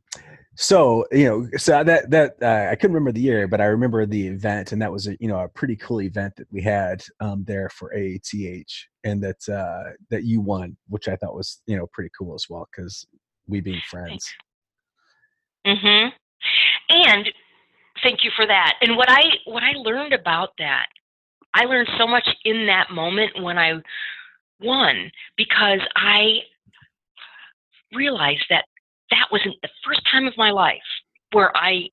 so 0.55 1.05
you 1.11 1.25
know, 1.25 1.47
so 1.57 1.83
that 1.83 2.09
that 2.09 2.35
uh, 2.41 2.71
I 2.71 2.75
couldn't 2.75 2.93
remember 2.93 3.11
the 3.11 3.21
year, 3.21 3.47
but 3.47 3.61
I 3.61 3.65
remember 3.65 4.05
the 4.05 4.27
event, 4.27 4.71
and 4.71 4.81
that 4.81 4.91
was 4.91 5.07
a 5.07 5.17
you 5.19 5.27
know 5.27 5.39
a 5.39 5.49
pretty 5.49 5.75
cool 5.75 6.01
event 6.01 6.35
that 6.37 6.47
we 6.51 6.61
had 6.61 7.03
um, 7.19 7.43
there 7.45 7.69
for 7.69 7.93
AATH, 7.95 8.71
and 9.03 9.21
that 9.21 9.49
uh, 9.49 9.91
that 10.09 10.23
you 10.23 10.39
won, 10.39 10.77
which 10.87 11.07
I 11.07 11.15
thought 11.17 11.35
was 11.35 11.61
you 11.67 11.77
know 11.77 11.87
pretty 11.91 12.09
cool 12.17 12.33
as 12.33 12.45
well 12.49 12.67
because 12.75 13.05
we 13.47 13.59
being 13.61 13.81
friends. 13.89 14.25
Mm 15.67 15.77
Mhm. 15.77 16.11
And 16.89 17.29
thank 18.03 18.23
you 18.23 18.31
for 18.35 18.45
that. 18.45 18.75
And 18.81 18.95
what 18.95 19.09
I 19.09 19.23
what 19.45 19.63
I 19.63 19.71
learned 19.75 20.13
about 20.13 20.49
that, 20.59 20.87
I 21.53 21.65
learned 21.65 21.89
so 21.97 22.07
much 22.07 22.27
in 22.45 22.67
that 22.67 22.91
moment 22.91 23.41
when 23.41 23.57
I 23.57 23.73
won 24.61 25.11
because 25.37 25.79
I 25.95 26.39
realized 27.93 28.45
that 28.49 28.65
that 29.11 29.27
wasn't 29.31 29.55
the 29.61 29.69
first 29.85 30.01
time 30.11 30.27
of 30.27 30.33
my 30.37 30.51
life 30.51 30.81
where 31.31 31.55
I 31.55 31.89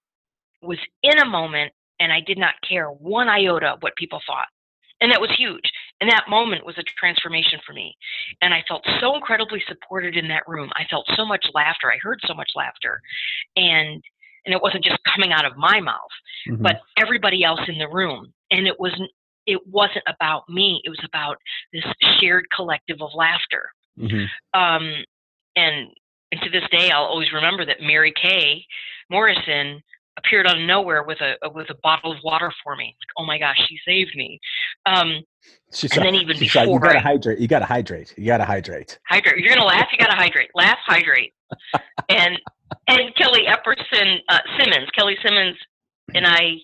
was 0.63 0.79
in 1.03 1.19
a 1.19 1.25
moment 1.25 1.73
and 2.01 2.13
I 2.13 2.21
did 2.21 2.39
not 2.39 2.55
care 2.67 2.89
one 2.89 3.29
iota 3.29 3.77
what 3.81 3.97
people 3.97 4.21
thought. 4.27 4.47
And 5.01 5.11
that 5.11 5.21
was 5.21 5.31
huge. 5.37 5.69
And 6.01 6.09
that 6.11 6.29
moment 6.29 6.65
was 6.65 6.79
a 6.79 6.83
transformation 6.85 7.59
for 7.67 7.73
me. 7.73 7.95
And 8.41 8.55
I 8.55 8.63
felt 8.69 8.87
so 9.01 9.17
incredibly 9.17 9.61
supported 9.67 10.17
in 10.17 10.29
that 10.29 10.47
room. 10.47 10.71
I 10.77 10.85
felt 10.89 11.07
so 11.17 11.25
much 11.25 11.45
laughter. 11.55 11.91
I 11.93 11.99
heard 12.01 12.21
so 12.27 12.35
much 12.35 12.51
laughter. 12.55 13.01
And 13.57 14.03
and 14.45 14.53
it 14.53 14.61
wasn't 14.61 14.83
just 14.85 14.99
coming 15.05 15.31
out 15.33 15.45
of 15.45 15.57
my 15.57 15.79
mouth, 15.79 16.11
Mhm. 16.49 16.63
but 16.63 16.81
everybody 16.97 17.45
else 17.45 17.61
in 17.69 17.79
the 17.79 17.89
room. 17.89 18.33
And 18.51 18.67
it 18.67 18.79
wasn't 18.79 19.11
it 19.47 19.65
wasn't 19.67 20.05
about 20.07 20.49
me. 20.49 20.81
It 20.85 20.91
was 20.91 21.03
about 21.05 21.37
this 21.73 21.85
shared 22.21 22.47
collective 22.55 23.01
of 23.03 23.13
laughter. 23.15 23.73
Mhm. 23.99 24.29
Um, 24.55 25.05
and 25.57 25.89
and 26.33 26.41
to 26.41 26.51
this 26.51 26.65
day, 26.73 26.91
I'll 26.91 27.05
always 27.05 27.33
remember 27.33 27.65
that 27.67 27.81
Mary 27.81 28.13
Kay 28.21 28.65
Morrison 29.11 29.83
appeared 30.19 30.47
out 30.47 30.59
of 30.59 30.67
nowhere 30.67 31.05
with 31.05 31.19
a 31.21 31.37
with 31.51 31.71
a 31.71 31.75
bottle 31.83 32.13
of 32.13 32.19
water 32.25 32.53
for 32.65 32.75
me. 32.77 32.85
Like, 32.87 33.13
oh 33.19 33.25
my 33.25 33.39
gosh, 33.39 33.57
she 33.69 33.79
saved 33.87 34.15
me. 34.17 34.41
Um, 34.87 35.23
She 35.73 35.87
and 35.87 35.93
said, 35.95 36.05
then 36.05 36.15
even 36.17 36.37
she 36.37 36.49
said, 36.49 36.69
you 36.69 36.79
gotta 36.81 36.99
I- 36.99 37.03
hydrate. 37.03 37.39
You 37.39 37.49
gotta 37.49 37.65
hydrate. 37.67 38.13
You 38.17 38.27
gotta 38.27 38.45
hydrate. 38.45 38.99
hydrate. 39.09 39.39
You're 39.39 39.55
gonna 39.55 39.67
laugh. 39.67 39.89
You 39.93 39.99
gotta 39.99 40.17
hydrate. 40.17 40.51
Laugh, 40.55 40.79
hydrate. 40.85 41.33
And 42.09 42.39
and 42.89 43.15
Kelly 43.17 43.45
Epperson 43.47 44.19
uh, 44.29 44.39
Simmons, 44.59 44.89
Kelly 44.97 45.17
Simmons, 45.25 45.57
and 46.15 46.27
I 46.27 46.55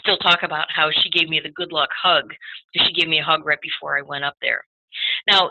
still 0.00 0.16
talk 0.18 0.42
about 0.42 0.66
how 0.74 0.90
she 0.90 1.10
gave 1.10 1.28
me 1.28 1.40
the 1.40 1.50
good 1.50 1.72
luck 1.72 1.90
hug 2.02 2.32
she 2.74 2.92
gave 2.92 3.08
me 3.08 3.18
a 3.20 3.24
hug 3.24 3.44
right 3.44 3.60
before 3.60 3.98
I 3.98 4.02
went 4.02 4.24
up 4.24 4.36
there. 4.40 4.64
Now, 5.30 5.50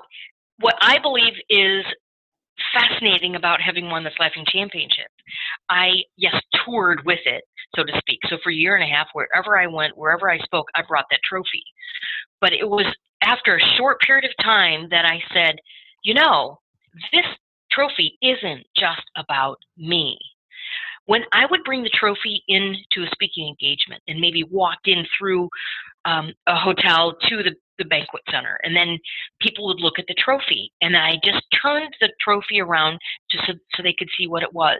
what 0.59 0.75
I 0.81 0.97
believe 0.99 1.33
is 1.49 1.83
fascinating 2.74 3.36
about 3.36 3.62
having 3.62 3.89
won 3.89 4.04
this 4.04 4.13
laughing 4.20 4.46
championship, 4.48 5.08
I 5.70 6.04
yes 6.15 6.36
toured 6.65 7.06
with 7.06 7.20
it, 7.26 7.43
so 7.76 7.84
to 7.84 7.93
speak. 8.00 8.20
So 8.30 8.38
for 8.43 8.52
a 8.52 8.56
year 8.56 8.76
and 8.76 8.84
a 8.84 8.93
half, 8.93 9.08
wherever 9.13 9.58
I 9.58 9.67
went, 9.67 9.98
wherever 9.98 10.30
I 10.30 10.39
spoke, 10.39 10.67
I 10.76 10.82
brought 10.88 11.06
that 11.12 11.20
trophy. 11.28 11.63
But 12.41 12.54
it 12.54 12.67
was 12.67 12.86
after 13.22 13.56
a 13.56 13.78
short 13.78 14.00
period 14.02 14.26
of 14.26 14.43
time 14.43 14.88
that 14.91 15.06
I 15.06 15.20
said, 15.34 15.56
you 16.04 16.13
know, 16.13 16.60
this 17.12 17.26
trophy 17.72 18.17
isn't 18.22 18.65
just 18.78 19.04
about 19.15 19.58
me. 19.78 20.17
When 21.06 21.22
I 21.32 21.46
would 21.50 21.63
bring 21.63 21.84
the 21.84 21.91
trophy 21.93 22.43
into 22.48 23.04
a 23.04 23.12
speaking 23.13 23.48
engagement 23.48 24.04
and 24.08 24.20
maybe 24.20 24.43
walked 24.43 24.88
in 24.88 25.06
through 25.17 25.50
um, 26.06 26.34
a 26.48 26.56
hotel 26.56 27.15
to 27.30 27.43
the, 27.43 27.56
the 27.77 27.85
banquet 27.85 28.23
center, 28.31 28.59
and 28.63 28.75
then 28.75 28.97
people 29.41 29.65
would 29.67 29.79
look 29.79 29.99
at 29.99 30.05
the 30.07 30.15
trophy, 30.15 30.71
and 30.81 30.95
I 30.95 31.17
just 31.23 31.45
turned 31.61 31.93
the 32.01 32.11
trophy 32.21 32.61
around 32.61 32.99
to, 33.31 33.37
so, 33.45 33.53
so 33.75 33.83
they 33.83 33.95
could 33.97 34.09
see 34.17 34.27
what 34.27 34.43
it 34.43 34.53
was. 34.53 34.79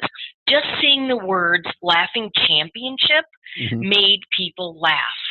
Just 0.49 0.65
seeing 0.81 1.07
the 1.07 1.17
words 1.17 1.65
"Laughing 1.81 2.31
Championship" 2.47 3.25
Mhm. 3.60 3.89
made 3.89 4.21
people 4.36 4.79
laugh. 4.79 5.21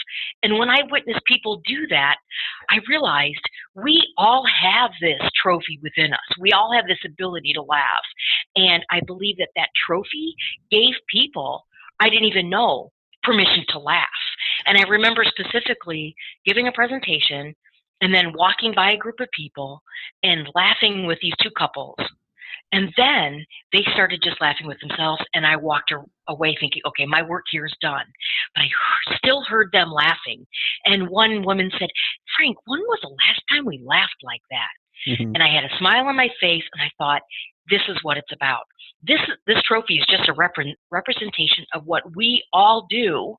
And 0.42 0.58
when 0.58 0.70
I 0.70 0.82
witnessed 0.90 1.24
people 1.24 1.62
do 1.66 1.86
that, 1.88 2.16
I 2.70 2.80
realized 2.88 3.40
we 3.74 4.02
all 4.16 4.44
have 4.46 4.90
this 5.00 5.20
trophy 5.42 5.78
within 5.82 6.12
us. 6.12 6.38
We 6.38 6.52
all 6.52 6.72
have 6.72 6.86
this 6.86 7.04
ability 7.04 7.52
to 7.54 7.62
laugh. 7.62 8.06
And 8.56 8.84
I 8.90 9.00
believe 9.00 9.36
that 9.38 9.50
that 9.56 9.70
trophy 9.86 10.34
gave 10.70 10.94
people 11.08 11.66
I 12.00 12.10
didn't 12.10 12.26
even 12.26 12.50
know 12.50 12.92
permission 13.22 13.64
to 13.70 13.78
laugh. 13.78 14.08
And 14.66 14.78
I 14.78 14.88
remember 14.88 15.24
specifically 15.24 16.14
giving 16.44 16.68
a 16.68 16.72
presentation 16.72 17.54
and 18.00 18.14
then 18.14 18.32
walking 18.34 18.72
by 18.74 18.92
a 18.92 18.96
group 18.96 19.20
of 19.20 19.28
people 19.36 19.82
and 20.22 20.48
laughing 20.54 21.06
with 21.06 21.18
these 21.22 21.34
two 21.42 21.50
couples. 21.56 21.96
And 22.72 22.92
then 22.96 23.44
they 23.72 23.84
started 23.92 24.20
just 24.22 24.40
laughing 24.40 24.66
with 24.66 24.78
themselves, 24.80 25.22
and 25.34 25.46
I 25.46 25.56
walked 25.56 25.92
away 26.28 26.56
thinking, 26.58 26.82
okay, 26.86 27.06
my 27.06 27.22
work 27.22 27.44
here 27.50 27.64
is 27.64 27.74
done. 27.80 28.04
But 28.54 28.62
I 28.62 29.16
still 29.16 29.42
heard 29.42 29.70
them 29.72 29.90
laughing. 29.90 30.44
And 30.84 31.08
one 31.08 31.44
woman 31.44 31.70
said, 31.78 31.88
Frank, 32.36 32.56
when 32.66 32.80
was 32.80 32.98
the 33.02 33.08
last 33.08 33.42
time 33.50 33.64
we 33.64 33.80
laughed 33.84 34.22
like 34.22 34.42
that? 34.50 35.10
Mm-hmm. 35.10 35.34
And 35.34 35.42
I 35.42 35.48
had 35.48 35.64
a 35.64 35.78
smile 35.78 36.06
on 36.06 36.16
my 36.16 36.28
face, 36.40 36.64
and 36.72 36.82
I 36.82 36.90
thought, 36.98 37.22
this 37.70 37.82
is 37.88 37.96
what 38.02 38.16
it's 38.16 38.32
about. 38.32 38.64
This 39.02 39.20
this 39.46 39.62
trophy 39.62 39.98
is 39.98 40.06
just 40.08 40.28
a 40.28 40.34
representation 40.90 41.64
of 41.74 41.84
what 41.84 42.02
we 42.16 42.42
all 42.52 42.86
do 42.88 43.36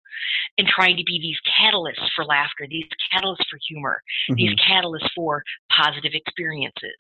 in 0.58 0.66
trying 0.68 0.98
to 0.98 1.04
be 1.04 1.20
these 1.20 1.38
catalysts 1.60 2.08
for 2.16 2.26
laughter, 2.26 2.68
these 2.70 2.86
catalysts 3.14 3.48
for 3.50 3.60
humor, 3.68 4.02
mm-hmm. 4.30 4.36
these 4.36 4.56
catalysts 4.56 5.10
for 5.16 5.44
positive 5.76 6.12
experiences. 6.14 6.98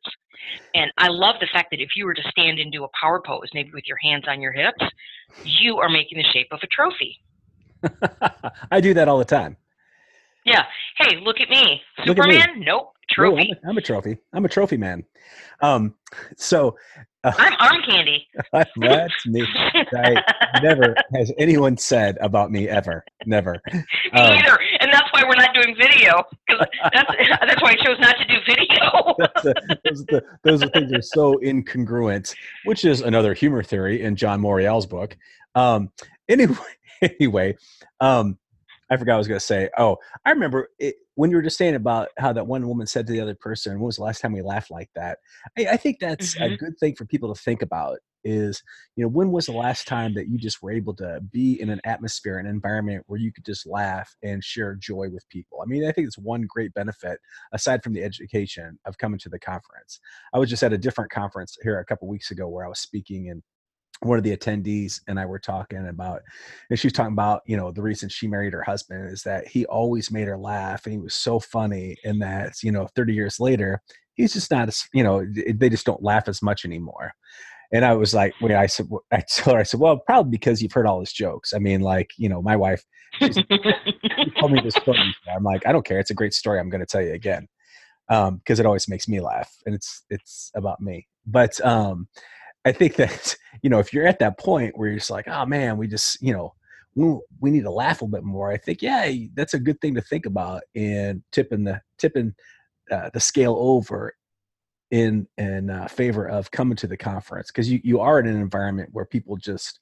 And 0.73 0.91
I 0.97 1.07
love 1.07 1.35
the 1.39 1.47
fact 1.51 1.69
that 1.71 1.81
if 1.81 1.89
you 1.95 2.05
were 2.05 2.13
to 2.13 2.21
stand 2.29 2.59
and 2.59 2.71
do 2.71 2.83
a 2.83 2.89
power 2.99 3.21
pose, 3.25 3.49
maybe 3.53 3.71
with 3.73 3.85
your 3.87 3.97
hands 4.01 4.25
on 4.27 4.41
your 4.41 4.51
hips, 4.51 4.83
you 5.43 5.77
are 5.77 5.89
making 5.89 6.17
the 6.17 6.23
shape 6.31 6.47
of 6.51 6.59
a 6.63 6.67
trophy. 6.67 7.19
I 8.71 8.81
do 8.81 8.93
that 8.93 9.07
all 9.07 9.17
the 9.17 9.25
time. 9.25 9.57
Yeah. 10.45 10.63
Hey, 10.97 11.17
look 11.21 11.41
at 11.41 11.49
me. 11.49 11.81
Superman? 12.05 12.41
At 12.41 12.57
me. 12.57 12.65
Nope. 12.65 12.93
Trophy. 13.09 13.35
No, 13.35 13.41
I'm, 13.41 13.51
a, 13.51 13.69
I'm, 13.69 13.77
a, 13.77 13.81
trophy. 13.81 14.17
I'm 14.33 14.45
a 14.45 14.49
trophy 14.49 14.77
man. 14.77 15.03
Um, 15.61 15.95
so 16.35 16.75
uh, 17.23 17.33
I'm 17.37 17.53
arm 17.59 17.81
candy. 17.85 18.27
that's 18.53 19.25
me. 19.25 19.45
I, 19.93 20.23
never 20.61 20.95
has 21.13 21.31
anyone 21.37 21.77
said 21.77 22.17
about 22.21 22.51
me 22.51 22.69
ever. 22.69 23.03
Never. 23.25 23.61
me 23.73 23.79
um, 24.13 24.33
either. 24.33 24.59
And 24.79 24.91
that's 24.93 25.11
why 25.11 25.23
we're 25.23 25.35
not 25.35 25.53
doing 25.53 25.75
video. 25.75 26.23
That's, 26.93 27.11
that's 27.41 27.61
why 27.61 27.71
I 27.71 27.75
chose 27.83 27.99
not 27.99 28.15
to 28.17 28.25
do 28.25 28.35
video. 28.45 29.15
a, 29.19 29.77
those, 29.83 30.05
the, 30.05 30.23
those 30.43 30.63
things 30.71 30.93
are 30.93 31.01
so 31.01 31.35
incongruent, 31.43 32.33
which 32.65 32.85
is 32.85 33.01
another 33.01 33.33
humor 33.33 33.63
theory 33.63 34.03
in 34.03 34.15
John 34.15 34.39
Morreall's 34.39 34.85
book. 34.85 35.17
Um, 35.55 35.91
anyway, 36.29 36.55
anyway, 37.01 37.57
um, 37.99 38.37
I 38.89 38.97
forgot 38.97 39.15
I 39.15 39.17
was 39.17 39.27
going 39.27 39.39
to 39.39 39.45
say. 39.45 39.69
Oh, 39.77 39.97
I 40.25 40.31
remember 40.31 40.69
it, 40.79 40.95
when 41.17 41.31
you 41.31 41.35
were 41.35 41.41
just 41.41 41.57
saying 41.57 41.73
about 41.73 42.09
how 42.19 42.31
that 42.31 42.45
one 42.45 42.67
woman 42.67 42.85
said 42.85 43.07
to 43.07 43.11
the 43.11 43.19
other 43.19 43.33
person, 43.33 43.73
"When 43.73 43.87
was 43.87 43.95
the 43.95 44.03
last 44.03 44.21
time 44.21 44.33
we 44.33 44.43
laughed 44.43 44.69
like 44.69 44.89
that?" 44.95 45.17
I, 45.57 45.65
I 45.71 45.77
think 45.77 45.97
that's 45.99 46.35
mm-hmm. 46.35 46.53
a 46.53 46.57
good 46.57 46.77
thing 46.79 46.95
for 46.95 47.05
people 47.05 47.33
to 47.33 47.41
think 47.41 47.63
about. 47.63 47.97
Is 48.23 48.61
you 48.95 49.03
know 49.03 49.09
when 49.09 49.31
was 49.31 49.47
the 49.47 49.53
last 49.53 49.87
time 49.87 50.13
that 50.13 50.27
you 50.27 50.37
just 50.37 50.61
were 50.61 50.71
able 50.71 50.93
to 50.97 51.19
be 51.31 51.59
in 51.59 51.69
an 51.69 51.81
atmosphere, 51.85 52.37
an 52.37 52.45
environment 52.45 53.03
where 53.07 53.19
you 53.19 53.33
could 53.33 53.45
just 53.45 53.65
laugh 53.65 54.15
and 54.21 54.43
share 54.43 54.75
joy 54.75 55.09
with 55.09 55.27
people? 55.29 55.59
I 55.61 55.65
mean, 55.65 55.87
I 55.87 55.91
think 55.91 56.05
it's 56.05 56.19
one 56.19 56.45
great 56.47 56.73
benefit 56.75 57.19
aside 57.51 57.83
from 57.83 57.93
the 57.93 58.03
education 58.03 58.77
of 58.85 58.99
coming 58.99 59.19
to 59.19 59.29
the 59.29 59.39
conference. 59.39 59.99
I 60.35 60.39
was 60.39 60.51
just 60.51 60.63
at 60.63 60.73
a 60.73 60.77
different 60.77 61.09
conference 61.09 61.57
here 61.63 61.79
a 61.79 61.85
couple 61.85 62.07
weeks 62.07 62.29
ago 62.29 62.47
where 62.47 62.65
I 62.65 62.69
was 62.69 62.79
speaking 62.79 63.29
and 63.29 63.41
one 64.01 64.17
of 64.17 64.23
the 64.23 64.35
attendees 64.35 65.01
and 65.07 65.19
I 65.19 65.25
were 65.25 65.39
talking 65.39 65.87
about, 65.87 66.21
and 66.69 66.79
she 66.79 66.87
was 66.87 66.93
talking 66.93 67.13
about, 67.13 67.41
you 67.45 67.57
know, 67.57 67.71
the 67.71 67.81
reason 67.81 68.09
she 68.09 68.27
married 68.27 68.53
her 68.53 68.63
husband 68.63 69.11
is 69.11 69.23
that 69.23 69.47
he 69.47 69.65
always 69.65 70.11
made 70.11 70.27
her 70.27 70.37
laugh 70.37 70.85
and 70.85 70.93
he 70.93 70.99
was 70.99 71.15
so 71.15 71.39
funny. 71.39 71.97
And 72.03 72.21
that, 72.21 72.61
you 72.63 72.71
know, 72.71 72.87
30 72.95 73.13
years 73.13 73.39
later, 73.39 73.81
he's 74.13 74.33
just 74.33 74.51
not 74.51 74.67
as, 74.67 74.87
you 74.93 75.03
know, 75.03 75.25
they 75.53 75.69
just 75.69 75.85
don't 75.85 76.03
laugh 76.03 76.27
as 76.27 76.41
much 76.41 76.65
anymore. 76.65 77.13
And 77.71 77.83
I 77.83 77.93
was 77.93 78.13
like, 78.13 78.33
when 78.39 78.53
I 78.53 78.65
said, 78.65 78.87
I 79.11 79.21
told 79.35 79.55
her, 79.55 79.61
I 79.61 79.63
said, 79.63 79.79
well, 79.79 79.97
probably 79.97 80.31
because 80.31 80.61
you've 80.61 80.71
heard 80.71 80.87
all 80.87 80.99
his 80.99 81.11
jokes. 81.11 81.53
I 81.53 81.59
mean, 81.59 81.81
like, 81.81 82.11
you 82.17 82.29
know, 82.29 82.41
my 82.41 82.55
wife, 82.55 82.83
she 83.19 83.43
told 84.39 84.51
me 84.51 84.61
this 84.61 84.75
story. 84.75 85.15
I'm 85.33 85.43
like, 85.43 85.65
I 85.65 85.71
don't 85.71 85.85
care. 85.85 85.99
It's 85.99 86.11
a 86.11 86.15
great 86.15 86.33
story. 86.33 86.59
I'm 86.59 86.69
going 86.69 86.81
to 86.81 86.85
tell 86.85 87.01
you 87.01 87.13
again. 87.13 87.47
Um, 88.09 88.41
cause 88.47 88.57
it 88.57 88.65
always 88.65 88.87
makes 88.87 89.09
me 89.09 89.19
laugh 89.19 89.53
and 89.65 89.75
it's, 89.75 90.05
it's 90.09 90.49
about 90.55 90.79
me. 90.79 91.07
But, 91.25 91.59
um, 91.65 92.07
I 92.67 92.73
think 92.73 92.95
that 92.95 93.35
you 93.63 93.69
know 93.69 93.79
if 93.79 93.93
you're 93.93 94.07
at 94.07 94.19
that 94.19 94.37
point 94.37 94.77
where 94.77 94.89
you're 94.89 94.99
just 94.99 95.09
like, 95.09 95.27
oh 95.27 95.45
man, 95.45 95.77
we 95.77 95.87
just 95.87 96.21
you 96.21 96.33
know 96.33 96.53
we, 96.95 97.17
we 97.39 97.51
need 97.51 97.63
to 97.63 97.71
laugh 97.71 98.01
a 98.01 98.05
little 98.05 98.19
bit 98.19 98.25
more. 98.25 98.51
I 98.51 98.57
think 98.57 98.81
yeah, 98.81 99.11
that's 99.33 99.53
a 99.53 99.59
good 99.59 99.79
thing 99.81 99.95
to 99.95 100.01
think 100.01 100.25
about 100.25 100.63
in 100.73 101.23
tipping 101.31 101.63
the 101.63 101.81
tipping 101.97 102.35
uh, 102.91 103.09
the 103.13 103.19
scale 103.19 103.55
over 103.57 104.13
in 104.91 105.27
in 105.37 105.69
uh, 105.69 105.87
favor 105.87 106.27
of 106.27 106.51
coming 106.51 106.75
to 106.77 106.87
the 106.87 106.97
conference 106.97 107.47
because 107.47 107.71
you 107.71 107.79
you 107.83 107.99
are 107.99 108.19
in 108.19 108.27
an 108.27 108.39
environment 108.39 108.89
where 108.91 109.05
people 109.05 109.37
just 109.37 109.79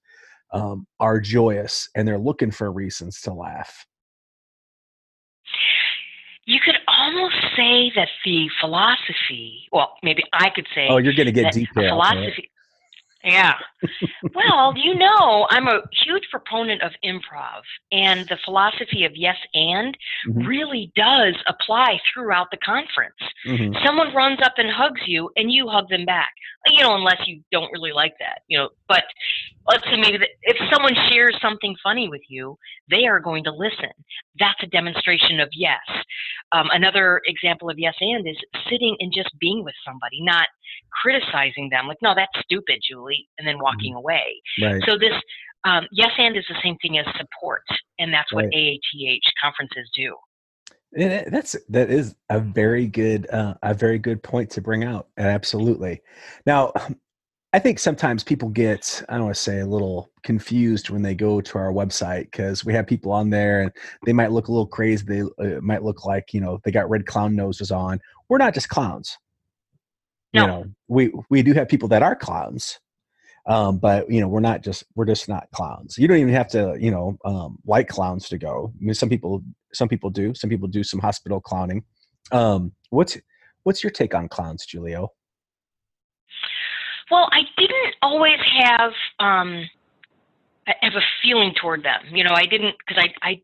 um, 0.53 0.85
are 0.99 1.19
joyous 1.19 1.89
and 1.95 2.07
they're 2.07 2.17
looking 2.19 2.51
for 2.51 2.71
reasons 2.71 3.19
to 3.21 3.33
laugh. 3.33 3.85
You 6.45 6.59
could 6.63 6.75
almost 6.87 7.35
say 7.57 7.91
that 7.95 8.07
the 8.23 8.47
philosophy, 8.61 9.67
well, 9.71 9.93
maybe 10.03 10.23
I 10.31 10.51
could 10.51 10.67
say. 10.75 10.87
Oh, 10.87 10.97
you're 10.97 11.13
going 11.13 11.25
to 11.25 11.31
get 11.31 11.51
detailed. 11.51 11.89
Philosophy, 11.89 12.49
yeah. 13.25 13.53
well, 14.35 14.73
you 14.77 14.95
know, 14.95 15.47
I'm 15.49 15.67
a 15.67 15.81
huge 16.05 16.23
proponent 16.29 16.81
of 16.83 16.91
improv, 17.03 17.61
and 17.91 18.27
the 18.29 18.37
philosophy 18.45 19.03
of 19.03 19.13
yes 19.15 19.35
and 19.53 19.97
mm-hmm. 20.27 20.45
really 20.45 20.91
does 20.95 21.35
apply 21.47 21.99
throughout 22.13 22.47
the 22.51 22.57
conference. 22.57 23.15
Mm-hmm. 23.47 23.73
Someone 23.85 24.13
runs 24.13 24.39
up 24.43 24.53
and 24.57 24.69
hugs 24.69 25.01
you, 25.07 25.29
and 25.35 25.51
you 25.51 25.67
hug 25.67 25.89
them 25.89 26.05
back. 26.05 26.31
You 26.67 26.83
know, 26.83 26.95
unless 26.95 27.21
you 27.25 27.41
don't 27.51 27.71
really 27.71 27.91
like 27.91 28.13
that, 28.19 28.41
you 28.47 28.57
know. 28.57 28.69
But 28.87 29.03
let's 29.67 29.83
say 29.85 29.97
maybe 29.97 30.25
if 30.43 30.57
someone 30.71 30.95
shares 31.09 31.37
something 31.41 31.75
funny 31.83 32.09
with 32.09 32.21
you, 32.29 32.57
they 32.89 33.05
are 33.05 33.19
going 33.19 33.43
to 33.45 33.51
listen. 33.51 33.91
That's 34.39 34.61
a 34.63 34.67
demonstration 34.67 35.39
of 35.39 35.49
yes. 35.53 35.79
Um, 36.51 36.67
another 36.71 37.21
example 37.25 37.69
of 37.69 37.79
yes 37.79 37.95
and 38.01 38.27
is 38.27 38.37
sitting 38.69 38.95
and 38.99 39.11
just 39.13 39.29
being 39.39 39.63
with 39.63 39.75
somebody, 39.85 40.21
not 40.21 40.47
criticizing 41.01 41.69
them 41.69 41.87
like, 41.87 41.97
no, 42.01 42.13
that's 42.15 42.31
stupid, 42.43 42.79
Julie, 42.87 43.27
and 43.37 43.47
then 43.47 43.59
walking 43.59 43.93
mm-hmm. 43.93 43.97
away. 43.97 44.41
Right. 44.61 44.81
So 44.85 44.97
this 44.97 45.13
um, 45.63 45.87
yes 45.91 46.11
and 46.17 46.37
is 46.37 46.45
the 46.47 46.55
same 46.63 46.77
thing 46.81 46.97
as 46.97 47.05
support, 47.17 47.63
and 47.99 48.13
that's 48.13 48.31
what 48.31 48.45
right. 48.45 48.53
AATH 48.53 49.19
conferences 49.41 49.89
do. 49.95 50.15
And 50.97 51.33
that's 51.33 51.55
that 51.69 51.89
is 51.89 52.15
a 52.29 52.39
very 52.39 52.87
good 52.87 53.29
uh, 53.29 53.55
a 53.63 53.73
very 53.73 53.99
good 53.99 54.23
point 54.23 54.49
to 54.51 54.61
bring 54.61 54.83
out. 54.83 55.07
Absolutely. 55.17 56.01
Now, 56.45 56.71
I 57.55 57.59
think 57.59 57.79
sometimes 57.79 58.21
people 58.21 58.49
get, 58.49 59.01
I 59.07 59.13
don't 59.13 59.27
want 59.27 59.35
to 59.37 59.41
say 59.41 59.61
a 59.61 59.65
little 59.65 60.11
confused 60.23 60.89
when 60.89 61.01
they 61.01 61.15
go 61.15 61.39
to 61.39 61.57
our 61.57 61.71
website 61.71 62.23
because 62.23 62.65
we 62.65 62.73
have 62.73 62.85
people 62.85 63.13
on 63.13 63.29
there 63.29 63.61
and 63.61 63.71
they 64.05 64.11
might 64.11 64.33
look 64.33 64.49
a 64.49 64.51
little 64.51 64.67
crazy. 64.67 65.05
They 65.07 65.21
uh, 65.21 65.61
might 65.61 65.81
look 65.81 66.03
like, 66.03 66.33
you 66.33 66.41
know, 66.41 66.59
they 66.65 66.71
got 66.71 66.89
red 66.89 67.05
clown 67.05 67.33
noses 67.33 67.71
on. 67.71 68.01
We're 68.27 68.39
not 68.39 68.53
just 68.53 68.67
clowns. 68.67 69.17
No. 70.35 70.41
You 70.41 70.47
know, 70.47 70.65
we, 70.87 71.11
we 71.29 71.41
do 71.41 71.53
have 71.53 71.67
people 71.67 71.87
that 71.89 72.03
are 72.03 72.15
clowns. 72.15 72.79
Um, 73.47 73.77
but 73.77 74.09
you 74.09 74.21
know, 74.21 74.27
we're 74.27 74.39
not 74.39 74.63
just, 74.63 74.83
we're 74.95 75.05
just 75.05 75.29
not 75.29 75.47
clowns. 75.53 75.97
You 75.97 76.07
don't 76.07 76.17
even 76.17 76.33
have 76.33 76.47
to, 76.49 76.75
you 76.79 76.91
know, 76.91 77.17
um, 77.25 77.57
like 77.65 77.87
clowns 77.87 78.27
to 78.29 78.37
go. 78.37 78.73
I 78.75 78.83
mean, 78.83 78.93
some 78.95 79.09
people, 79.09 79.43
some 79.73 79.87
people 79.87 80.09
do, 80.09 80.33
some 80.33 80.49
people 80.49 80.67
do 80.67 80.83
some 80.83 80.99
hospital 80.99 81.39
clowning. 81.39 81.83
Um, 82.31 82.73
what's, 82.89 83.17
what's 83.63 83.83
your 83.83 83.91
take 83.91 84.15
on 84.15 84.27
clowns, 84.29 84.65
Julio? 84.69 85.11
Well, 87.11 87.29
I 87.31 87.41
didn't 87.57 87.95
always 88.01 88.39
have 88.61 88.91
um, 89.19 89.69
have 90.65 90.93
a 90.95 91.01
feeling 91.21 91.53
toward 91.61 91.83
them. 91.83 92.01
You 92.11 92.23
know, 92.23 92.33
I 92.33 92.45
didn't 92.45 92.75
because 92.79 93.03
I, 93.03 93.27
I 93.27 93.41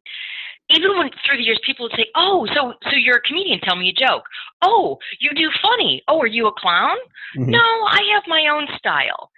even 0.70 0.98
when 0.98 1.10
through 1.26 1.38
the 1.38 1.44
years 1.44 1.60
people 1.66 1.86
would 1.86 1.96
say, 1.96 2.08
"Oh, 2.16 2.48
so 2.56 2.74
so 2.84 2.96
you're 2.96 3.18
a 3.18 3.22
comedian? 3.22 3.60
Tell 3.62 3.76
me 3.76 3.90
a 3.90 3.94
joke." 3.94 4.24
"Oh, 4.62 4.98
you 5.20 5.32
do 5.36 5.50
funny." 5.62 6.02
"Oh, 6.08 6.20
are 6.20 6.28
you 6.28 6.48
a 6.48 6.54
clown?" 6.54 6.98
Mm-hmm. 7.38 7.52
No, 7.52 7.60
I 7.60 8.02
have 8.14 8.24
my 8.28 8.48
own 8.54 8.68
style. 8.78 9.30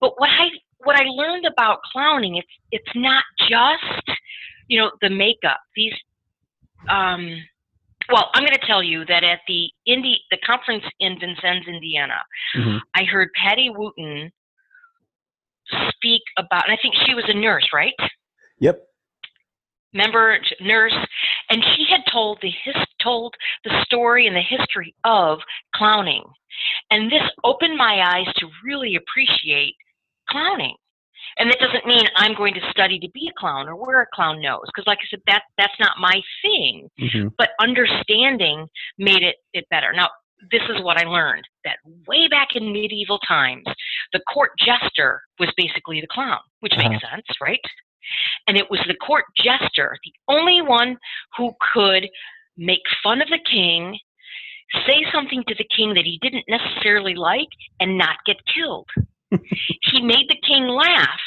But 0.00 0.18
what 0.18 0.30
I 0.30 0.48
what 0.78 0.96
I 0.96 1.04
learned 1.04 1.46
about 1.46 1.80
clowning, 1.92 2.36
it's 2.36 2.48
it's 2.70 2.96
not 2.96 3.24
just 3.48 4.18
you 4.68 4.80
know 4.80 4.90
the 5.02 5.10
makeup. 5.10 5.60
These 5.76 5.94
um, 6.88 7.42
well, 8.12 8.30
I'm 8.34 8.42
going 8.42 8.58
to 8.58 8.66
tell 8.66 8.82
you 8.82 9.04
that 9.06 9.22
at 9.22 9.40
the 9.46 9.68
Indy, 9.86 10.20
the 10.30 10.38
conference 10.38 10.84
in 10.98 11.18
Vincennes, 11.20 11.66
Indiana, 11.68 12.22
mm-hmm. 12.56 12.78
I 12.94 13.04
heard 13.04 13.28
Patty 13.40 13.70
Wooten 13.70 14.32
speak 15.94 16.22
about, 16.36 16.64
and 16.68 16.72
I 16.72 16.78
think 16.80 16.94
she 17.06 17.14
was 17.14 17.24
a 17.28 17.34
nurse, 17.34 17.68
right? 17.72 17.94
Yep. 18.58 18.82
Member 19.92 20.38
nurse, 20.60 20.94
and 21.50 21.62
she 21.76 21.84
had 21.90 22.00
told 22.10 22.38
the 22.40 22.50
his, 22.64 22.76
told 23.02 23.34
the 23.64 23.82
story 23.84 24.26
and 24.26 24.36
the 24.36 24.40
history 24.40 24.94
of 25.04 25.38
clowning, 25.74 26.24
and 26.90 27.10
this 27.10 27.22
opened 27.44 27.76
my 27.76 28.00
eyes 28.14 28.32
to 28.36 28.46
really 28.64 28.96
appreciate 28.96 29.74
clowning. 30.28 30.76
And 31.38 31.48
that 31.50 31.58
doesn't 31.60 31.86
mean 31.86 32.04
I'm 32.16 32.34
going 32.34 32.54
to 32.54 32.60
study 32.70 32.98
to 32.98 33.08
be 33.10 33.28
a 33.30 33.38
clown 33.38 33.68
or 33.68 33.76
wear 33.76 34.02
a 34.02 34.06
clown 34.14 34.40
nose, 34.40 34.64
because 34.66 34.86
like 34.86 34.98
I 34.98 35.06
said, 35.10 35.20
that 35.26 35.42
that's 35.58 35.78
not 35.78 35.92
my 36.00 36.20
thing. 36.42 36.88
Mm-hmm. 37.00 37.28
But 37.38 37.50
understanding 37.60 38.66
made 38.98 39.22
it 39.22 39.36
it 39.52 39.64
better. 39.70 39.92
Now, 39.94 40.08
this 40.50 40.62
is 40.68 40.82
what 40.82 40.96
I 40.96 41.04
learned 41.04 41.44
that 41.64 41.76
way 42.06 42.28
back 42.28 42.48
in 42.54 42.72
medieval 42.72 43.18
times, 43.20 43.64
the 44.12 44.20
court 44.32 44.52
jester 44.58 45.22
was 45.38 45.52
basically 45.56 46.00
the 46.00 46.08
clown, 46.10 46.40
which 46.60 46.72
uh-huh. 46.72 46.88
makes 46.88 47.02
sense, 47.02 47.26
right? 47.40 47.60
And 48.46 48.56
it 48.56 48.70
was 48.70 48.80
the 48.86 48.94
court 48.94 49.24
jester, 49.36 49.96
the 50.04 50.12
only 50.28 50.62
one 50.62 50.98
who 51.36 51.52
could 51.72 52.08
make 52.56 52.82
fun 53.02 53.22
of 53.22 53.28
the 53.28 53.38
king, 53.50 53.98
say 54.86 55.04
something 55.12 55.42
to 55.48 55.54
the 55.54 55.66
king 55.76 55.94
that 55.94 56.04
he 56.04 56.18
didn't 56.22 56.44
necessarily 56.48 57.14
like, 57.14 57.48
and 57.80 57.98
not 57.98 58.16
get 58.26 58.36
killed. 58.54 58.88
he 59.30 60.02
made 60.02 60.26
the 60.28 60.40
king 60.46 60.66
laugh, 60.66 61.20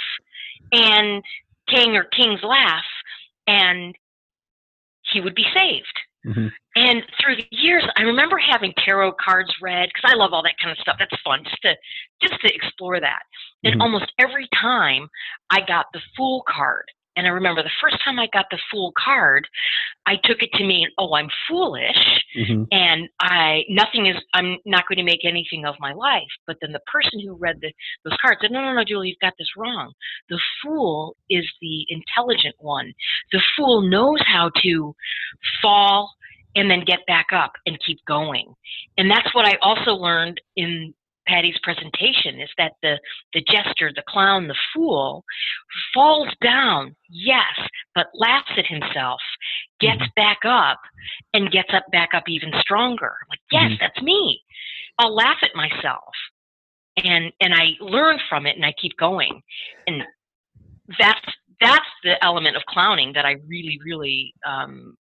and 0.72 1.24
king 1.68 1.96
or 1.96 2.06
kings 2.06 2.40
laugh, 2.44 2.84
and 3.48 3.96
he 5.12 5.22
would 5.22 5.36
be 5.36 5.46
saved. 5.56 6.00
Mm-hmm. 6.26 6.48
And 6.76 7.04
through 7.22 7.36
the 7.36 7.48
years, 7.52 7.84
I 7.98 8.04
remember 8.04 8.38
having 8.38 8.74
tarot 8.78 9.14
cards 9.14 9.54
read 9.62 9.90
because 9.94 10.12
I 10.12 10.16
love 10.16 10.32
all 10.34 10.44
that 10.44 10.56
kind 10.62 10.72
of 10.72 10.78
stuff. 10.80 10.96
That's 10.98 11.22
fun 11.24 11.44
just 11.44 11.62
to 11.64 11.76
just 12.22 12.42
to 12.42 12.54
explore 12.54 13.00
that. 13.00 13.24
And 13.64 13.74
mm-hmm. 13.74 13.82
almost 13.82 14.12
every 14.20 14.48
time 14.60 15.10
I 15.50 15.60
got 15.62 15.88
the 15.94 16.02
Fool 16.16 16.44
card, 16.48 16.86
and 17.16 17.28
I 17.28 17.30
remember 17.30 17.64
the 17.64 17.70
first 17.82 17.98
time 18.04 18.20
I 18.20 18.28
got 18.34 18.46
the 18.52 18.60
Fool 18.72 18.94
card, 18.98 19.48
I 20.06 20.16
took 20.24 20.42
it 20.42 20.52
to 20.54 20.64
mean, 20.64 20.88
oh, 20.98 21.14
I'm 21.16 21.30
foolish, 21.48 22.24
mm-hmm. 22.38 22.64
and 22.72 23.10
I 23.20 23.64
nothing 23.70 24.08
is. 24.08 24.16
I'm 24.34 24.58
not 24.66 24.88
going 24.88 24.98
to 24.98 25.04
make 25.04 25.24
anything 25.24 25.66
of 25.66 25.76
my 25.80 25.94
life. 25.94 26.24
But 26.48 26.58
then 26.62 26.72
the 26.72 26.82
person 26.92 27.20
who 27.20 27.36
read 27.36 27.60
the, 27.62 27.72
those 28.04 28.18
cards 28.22 28.40
said, 28.42 28.52
no, 28.52 28.62
no, 28.62 28.74
no, 28.74 28.84
Julie, 28.84 29.10
you've 29.10 29.20
got 29.20 29.34
this 29.38 29.50
wrong. 29.56 29.94
The 30.30 30.40
fool 30.62 31.16
is 31.30 31.46
the 31.62 31.86
intelligent 31.90 32.56
one. 32.60 32.94
The 33.32 33.42
fool 33.56 33.82
knows 33.82 34.20
how 34.26 34.52
to 34.64 34.96
fall 35.62 36.12
and 36.56 36.70
then 36.70 36.84
get 36.86 37.06
back 37.08 37.28
up 37.34 37.54
and 37.66 37.80
keep 37.86 38.00
going. 38.06 38.54
And 38.98 39.10
that's 39.10 39.34
what 39.34 39.46
I 39.46 39.58
also 39.62 39.92
learned 39.92 40.40
in 40.56 40.94
Patty's 41.28 41.58
presentation 41.64 42.40
is 42.42 42.50
that 42.58 42.74
the 42.82 43.00
the 43.34 43.42
jester, 43.42 43.92
the 43.96 44.04
clown, 44.08 44.48
the 44.48 44.56
fool 44.74 45.24
falls 45.94 46.30
down, 46.42 46.96
yes, 47.10 47.54
but 47.96 48.08
laughs 48.14 48.52
at 48.58 48.66
himself, 48.66 49.22
gets 49.80 50.02
mm-hmm. 50.02 50.06
back 50.16 50.40
up, 50.46 50.80
and 51.34 51.52
gets 51.52 51.70
up 51.74 51.86
back 51.92 52.10
up 52.14 52.24
even 52.28 52.52
stronger. 52.60 53.14
like, 53.30 53.40
yes, 53.52 53.64
mm-hmm. 53.64 53.76
that's 53.80 54.02
me. 54.02 54.42
I'll 55.00 55.16
laugh 55.16 55.38
at 55.42 55.56
myself. 55.56 56.14
And 57.04 57.32
and 57.42 57.54
I 57.54 57.72
learn 57.80 58.20
from 58.30 58.46
it 58.46 58.56
and 58.56 58.66
I 58.66 58.74
keep 58.80 58.96
going. 58.98 59.42
And 59.88 60.04
that's 61.00 61.26
that's 61.64 61.86
the 62.04 62.24
element 62.24 62.56
of 62.56 62.64
clowning 62.68 63.14
that 63.14 63.26
I 63.26 63.38
really, 63.48 63.80
really 63.86 64.34
um, 64.46 64.96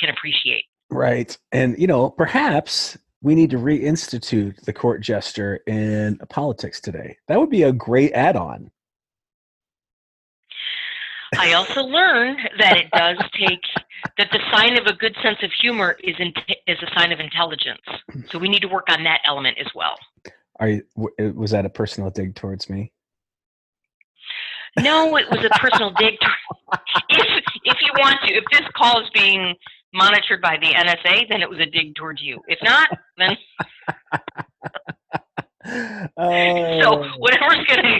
can 0.00 0.10
appreciate. 0.10 0.64
Right. 0.90 1.36
And, 1.52 1.78
you 1.78 1.86
know, 1.86 2.10
perhaps 2.10 2.96
we 3.22 3.34
need 3.34 3.50
to 3.50 3.58
reinstitute 3.58 4.60
the 4.62 4.72
court 4.72 5.00
jester 5.00 5.56
in 5.66 6.18
politics 6.28 6.80
today. 6.80 7.16
That 7.28 7.38
would 7.38 7.50
be 7.50 7.64
a 7.64 7.72
great 7.72 8.12
add 8.12 8.36
on. 8.36 8.70
I 11.36 11.54
also 11.54 11.82
learned 11.82 12.38
that 12.58 12.76
it 12.76 12.90
does 12.92 13.18
take 13.38 13.60
that 14.16 14.28
the 14.30 14.38
sign 14.52 14.78
of 14.78 14.86
a 14.86 14.92
good 14.92 15.16
sense 15.22 15.38
of 15.42 15.50
humor 15.60 15.96
is 16.02 16.14
in, 16.18 16.32
is 16.66 16.78
a 16.82 16.98
sign 16.98 17.12
of 17.12 17.20
intelligence. 17.20 17.80
So 18.30 18.38
we 18.38 18.48
need 18.48 18.62
to 18.62 18.68
work 18.68 18.86
on 18.88 19.02
that 19.04 19.20
element 19.24 19.58
as 19.58 19.66
well. 19.74 19.96
Are 20.60 20.68
you, 20.68 20.82
was 21.34 21.50
that 21.50 21.66
a 21.66 21.68
personal 21.68 22.10
dig 22.10 22.34
towards 22.34 22.70
me? 22.70 22.92
No, 24.78 25.16
it 25.16 25.26
was 25.30 25.44
a 25.44 25.58
personal 25.58 25.90
dig. 25.98 26.14
if 27.08 27.44
if 27.64 27.76
you 27.80 27.92
want 27.98 28.18
to, 28.26 28.34
if 28.34 28.44
this 28.52 28.62
call 28.74 29.00
is 29.00 29.08
being 29.14 29.54
monitored 29.96 30.40
by 30.42 30.56
the 30.60 30.68
NSA, 30.68 31.28
then 31.28 31.42
it 31.42 31.48
was 31.48 31.58
a 31.58 31.66
dig 31.66 31.94
towards 31.94 32.22
you. 32.22 32.40
If 32.46 32.58
not, 32.62 32.88
then. 33.18 33.36
uh, 36.16 36.82
so 36.82 37.04
whatever's 37.18 37.64
going 37.66 37.82
to 37.82 37.98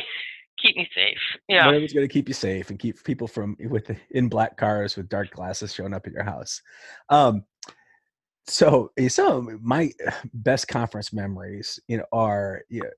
keep 0.58 0.76
me 0.76 0.88
safe. 0.94 1.18
Yeah. 1.48 1.66
Whatever's 1.66 1.92
going 1.92 2.06
to 2.06 2.12
keep 2.12 2.28
you 2.28 2.34
safe 2.34 2.70
and 2.70 2.78
keep 2.78 3.02
people 3.04 3.26
from 3.26 3.56
with 3.60 3.90
in 4.10 4.28
black 4.28 4.56
cars 4.56 4.96
with 4.96 5.08
dark 5.08 5.30
glasses 5.30 5.72
showing 5.72 5.94
up 5.94 6.06
at 6.06 6.12
your 6.12 6.24
house. 6.24 6.60
Um, 7.08 7.44
so 8.48 8.92
some 9.08 9.48
of 9.48 9.62
my 9.62 9.90
best 10.32 10.68
conference 10.68 11.12
memories, 11.12 11.80
you 11.88 11.96
know, 11.98 12.04
are 12.12 12.62
you 12.68 12.82
know, 12.82 12.90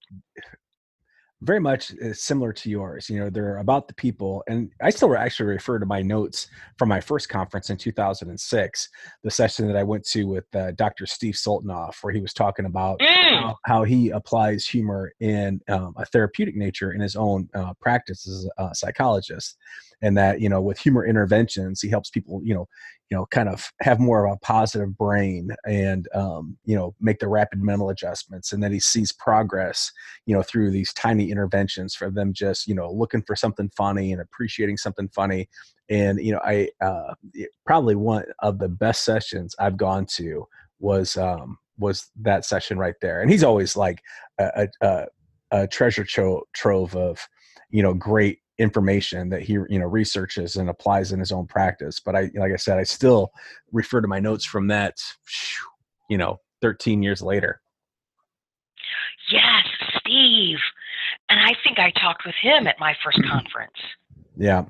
very 1.42 1.61
much 1.61 1.92
uh, 1.98 2.12
similar 2.12 2.53
to 2.53 2.70
yours. 2.70 3.09
You 3.09 3.20
know, 3.20 3.31
they're 3.31 3.59
about 3.59 3.87
the 3.87 3.94
people, 3.94 4.42
and 4.48 4.70
I 4.83 4.90
still 4.90 5.16
actually 5.16 5.46
refer 5.46 5.79
to 5.79 5.87
my 5.87 6.03
notes 6.03 6.48
from 6.79 6.88
my 6.88 7.01
first 7.01 7.29
conference 7.29 7.70
in 7.70 7.77
2006, 7.77 8.88
the 9.22 9.31
session 9.31 9.66
that 9.68 9.77
I 9.77 9.85
went 9.85 10.05
to 10.09 10.24
with 10.24 10.44
uh, 10.55 10.72
Dr. 10.72 11.07
Steve 11.07 11.35
Sultanoff, 11.35 11.96
where 12.03 12.12
he 12.12 12.20
was 12.20 12.33
talking 12.33 12.66
about 12.66 12.98
mm. 12.98 13.40
how, 13.40 13.57
how, 13.64 13.85
he 13.85 14.11
applies 14.11 14.66
humor 14.66 15.12
in 15.20 15.61
um, 15.68 15.94
a 15.96 16.07
therapeutic 16.07 16.57
nature 16.57 16.92
in 16.92 17.01
his 17.01 17.14
own 17.14 17.48
uh, 17.55 17.72
practice 17.81 18.27
as 18.27 18.48
a 18.59 18.74
psychologist, 18.74 19.57
and 20.02 20.16
that 20.16 20.40
you 20.40 20.48
know, 20.48 20.61
with 20.61 20.78
humor 20.78 21.04
interventions, 21.04 21.80
he 21.80 21.88
helps 21.88 22.11
people, 22.11 22.40
you 22.44 22.54
know, 22.54 22.68
you 23.11 23.16
know 23.16 23.26
kind 23.26 23.48
of 23.48 23.72
have 23.80 23.98
more 23.98 24.26
of 24.26 24.34
a 24.34 24.38
positive 24.40 24.96
brain 24.96 25.50
and 25.66 26.08
um, 26.14 26.56
you 26.64 26.76
know 26.76 26.94
make 27.00 27.18
the 27.18 27.28
rapid 27.28 27.62
mental 27.62 27.88
adjustments 27.88 28.52
and 28.52 28.62
then 28.62 28.70
he 28.70 28.78
sees 28.78 29.12
progress 29.12 29.90
you 30.26 30.37
know 30.37 30.42
through 30.42 30.70
these 30.70 30.92
tiny 30.92 31.30
interventions 31.30 31.94
for 31.94 32.11
them 32.11 32.34
just 32.34 32.66
you 32.66 32.74
know 32.74 32.92
looking 32.92 33.22
for 33.22 33.34
something 33.34 33.70
funny 33.76 34.12
and 34.12 34.20
appreciating 34.20 34.76
something 34.76 35.08
funny. 35.08 35.48
And 35.90 36.22
you 36.22 36.32
know 36.32 36.40
i 36.44 36.68
uh, 36.82 37.14
probably 37.64 37.94
one 37.94 38.24
of 38.40 38.58
the 38.58 38.68
best 38.68 39.04
sessions 39.04 39.54
i've 39.58 39.78
gone 39.78 40.04
to 40.16 40.46
was 40.80 41.16
um, 41.16 41.58
was 41.78 42.11
that 42.20 42.44
session 42.44 42.78
right 42.78 42.94
there. 43.00 43.20
And 43.20 43.30
he's 43.30 43.44
always 43.44 43.76
like 43.76 44.02
a, 44.38 44.68
a, 44.82 45.06
a 45.50 45.66
treasure 45.66 46.04
trove 46.04 46.96
of 46.96 47.26
you 47.70 47.82
know 47.82 47.94
great 47.94 48.40
information 48.59 49.29
that 49.29 49.42
he 49.42 49.53
you 49.53 49.79
know 49.79 49.87
researches 49.87 50.57
and 50.57 50.68
applies 50.68 51.12
in 51.12 51.21
his 51.21 51.31
own 51.31 51.47
practice 51.47 52.01
but 52.01 52.16
i 52.16 52.29
like 52.35 52.53
i 52.53 52.57
said 52.57 52.77
i 52.77 52.83
still 52.83 53.33
refer 53.73 54.01
to 54.01 54.09
my 54.09 54.18
notes 54.18 54.44
from 54.44 54.66
that 54.66 54.97
you 56.11 56.18
know 56.18 56.40
13 56.61 57.03
years 57.03 57.23
later. 57.23 57.61
Yes 59.31 59.64
steve. 59.99 60.59
And 61.29 61.38
i 61.40 61.55
think 61.62 61.79
i 61.79 61.90
talked 61.92 62.27
with 62.27 62.35
him 62.40 62.66
at 62.66 62.81
my 62.81 62.94
first 63.05 63.23
conference. 63.31 63.77
Yeah. 64.37 64.64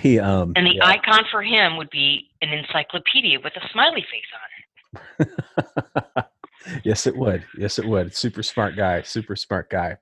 He 0.00 0.18
um 0.18 0.52
and 0.56 0.66
the 0.66 0.76
yeah. 0.76 0.86
icon 0.86 1.24
for 1.30 1.42
him 1.42 1.76
would 1.76 1.90
be 1.90 2.30
an 2.42 2.50
encyclopedia 2.50 3.38
with 3.42 3.52
a 3.56 3.68
smiley 3.72 4.04
face 4.10 4.98
on 5.20 5.26
it. 5.26 6.24
Yes 6.84 7.06
it 7.06 7.16
would. 7.16 7.44
Yes 7.56 7.78
it 7.78 7.86
would. 7.86 8.14
Super 8.14 8.42
smart 8.42 8.76
guy 8.76 9.02
super 9.02 9.36
smart 9.36 9.70
guy 9.70 9.96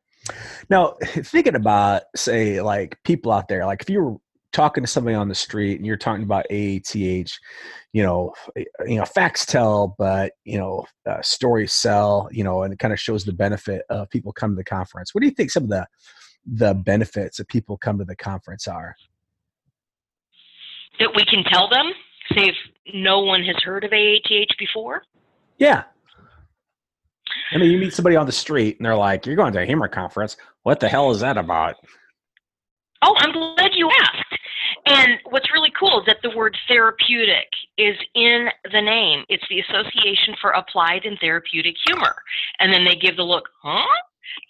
now, 0.70 0.96
thinking 1.02 1.54
about, 1.54 2.02
say, 2.14 2.60
like 2.60 2.98
people 3.04 3.32
out 3.32 3.48
there, 3.48 3.66
like 3.66 3.82
if 3.82 3.90
you 3.90 4.02
were 4.02 4.16
talking 4.52 4.82
to 4.82 4.88
somebody 4.88 5.14
on 5.14 5.28
the 5.28 5.34
street 5.34 5.76
and 5.76 5.86
you're 5.86 5.96
talking 5.96 6.22
about 6.22 6.46
AATH, 6.50 7.32
you 7.92 8.02
know, 8.02 8.32
eh, 8.56 8.64
you 8.86 8.96
know, 8.96 9.04
facts 9.04 9.44
tell, 9.44 9.94
but 9.98 10.32
you 10.44 10.58
know, 10.58 10.86
uh, 11.06 11.20
stories 11.22 11.72
sell, 11.72 12.28
you 12.32 12.42
know, 12.42 12.62
and 12.62 12.72
it 12.72 12.78
kind 12.78 12.92
of 12.92 13.00
shows 13.00 13.24
the 13.24 13.32
benefit 13.32 13.82
of 13.90 14.08
people 14.10 14.32
come 14.32 14.52
to 14.52 14.56
the 14.56 14.64
conference. 14.64 15.14
What 15.14 15.20
do 15.20 15.26
you 15.26 15.34
think 15.34 15.50
some 15.50 15.64
of 15.64 15.68
the 15.70 15.86
the 16.46 16.74
benefits 16.74 17.38
that 17.38 17.48
people 17.48 17.76
come 17.76 17.98
to 17.98 18.04
the 18.04 18.16
conference 18.16 18.68
are? 18.68 18.94
That 21.00 21.10
we 21.14 21.24
can 21.24 21.44
tell 21.44 21.68
them, 21.68 21.92
say 22.34 22.48
if 22.48 22.56
no 22.94 23.20
one 23.20 23.42
has 23.44 23.56
heard 23.62 23.84
of 23.84 23.90
AATH 23.90 24.56
before. 24.58 25.02
Yeah, 25.58 25.84
I 27.52 27.58
mean, 27.58 27.70
you 27.70 27.78
meet 27.78 27.92
somebody 27.92 28.16
on 28.16 28.26
the 28.26 28.32
street 28.32 28.76
and 28.78 28.86
they're 28.86 28.96
like, 28.96 29.26
"You're 29.26 29.36
going 29.36 29.52
to 29.54 29.62
a 29.62 29.66
humor 29.66 29.88
conference. 29.88 30.36
What 30.62 30.80
the 30.80 30.88
hell 30.88 31.10
is 31.10 31.20
that 31.20 31.36
about?" 31.36 31.76
Oh, 33.02 33.14
I'm 33.18 33.32
glad 33.32 33.70
you 33.74 33.90
asked. 34.00 34.38
And 34.86 35.18
what's 35.30 35.52
really 35.52 35.72
cool 35.78 36.00
is 36.00 36.06
that 36.06 36.18
the 36.22 36.34
word 36.36 36.56
therapeutic 36.68 37.48
is 37.76 37.96
in 38.14 38.48
the 38.72 38.80
name. 38.80 39.24
It's 39.28 39.44
the 39.48 39.60
Association 39.60 40.34
for 40.40 40.50
Applied 40.50 41.04
and 41.04 41.18
Therapeutic 41.20 41.74
Humor. 41.86 42.14
And 42.60 42.72
then 42.72 42.84
they 42.84 42.94
give 42.94 43.16
the 43.16 43.22
look, 43.22 43.48
huh? 43.62 43.84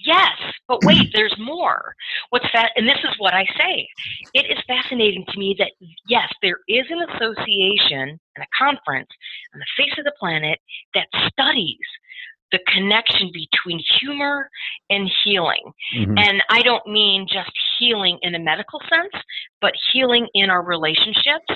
Yes, 0.04 0.36
but 0.68 0.80
wait, 0.84 1.08
there's 1.12 1.34
more. 1.38 1.94
What's 2.30 2.48
that? 2.54 2.72
And 2.76 2.86
this 2.86 2.98
is 2.98 3.14
what 3.18 3.34
I 3.34 3.44
say. 3.58 3.88
It 4.34 4.46
is 4.50 4.62
fascinating 4.66 5.24
to 5.28 5.38
me 5.38 5.56
that 5.58 5.72
yes, 6.08 6.28
there 6.42 6.60
is 6.68 6.86
an 6.90 7.02
association 7.10 8.18
and 8.36 8.42
a 8.42 8.64
conference 8.64 9.08
on 9.54 9.60
the 9.60 9.66
face 9.76 9.94
of 9.98 10.04
the 10.04 10.14
planet 10.18 10.58
that 10.94 11.08
studies 11.30 11.78
the 12.52 12.60
connection 12.72 13.30
between 13.32 13.80
humor 14.00 14.48
and 14.90 15.10
healing. 15.24 15.72
Mm-hmm. 15.96 16.14
And 16.16 16.42
I 16.48 16.62
don't 16.62 16.86
mean 16.86 17.26
just 17.28 17.50
healing 17.78 18.18
in 18.22 18.34
a 18.34 18.38
medical 18.38 18.80
sense, 18.88 19.22
but 19.60 19.72
healing 19.92 20.26
in 20.34 20.50
our 20.50 20.62
relationships, 20.62 21.46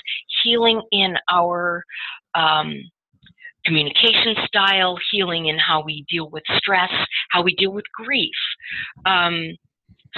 healing 0.42 0.82
in 0.90 1.14
our 1.30 1.84
um, 2.34 2.74
communication 3.64 4.34
style, 4.46 4.98
healing 5.12 5.46
in 5.46 5.58
how 5.58 5.82
we 5.82 6.04
deal 6.08 6.28
with 6.30 6.42
stress, 6.56 6.90
how 7.30 7.42
we 7.42 7.54
deal 7.54 7.72
with 7.72 7.84
grief. 7.94 8.30
Um, 9.06 9.56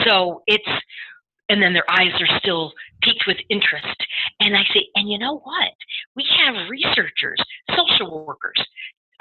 so 0.05 0.43
it's, 0.47 0.69
and 1.49 1.63
then 1.63 1.75
their 1.75 1.91
eyes 1.91 2.13
are 2.19 2.39
still 2.39 2.73
peaked 3.03 3.25
with 3.27 3.37
interest. 3.51 3.97
And 4.41 4.57
I 4.57 4.63
say, 4.73 4.87
and 4.95 5.11
you 5.11 5.19
know 5.19 5.39
what? 5.39 5.73
We 6.17 6.25
have 6.39 6.71
researchers, 6.71 7.43
social 7.77 8.25
workers, 8.25 8.65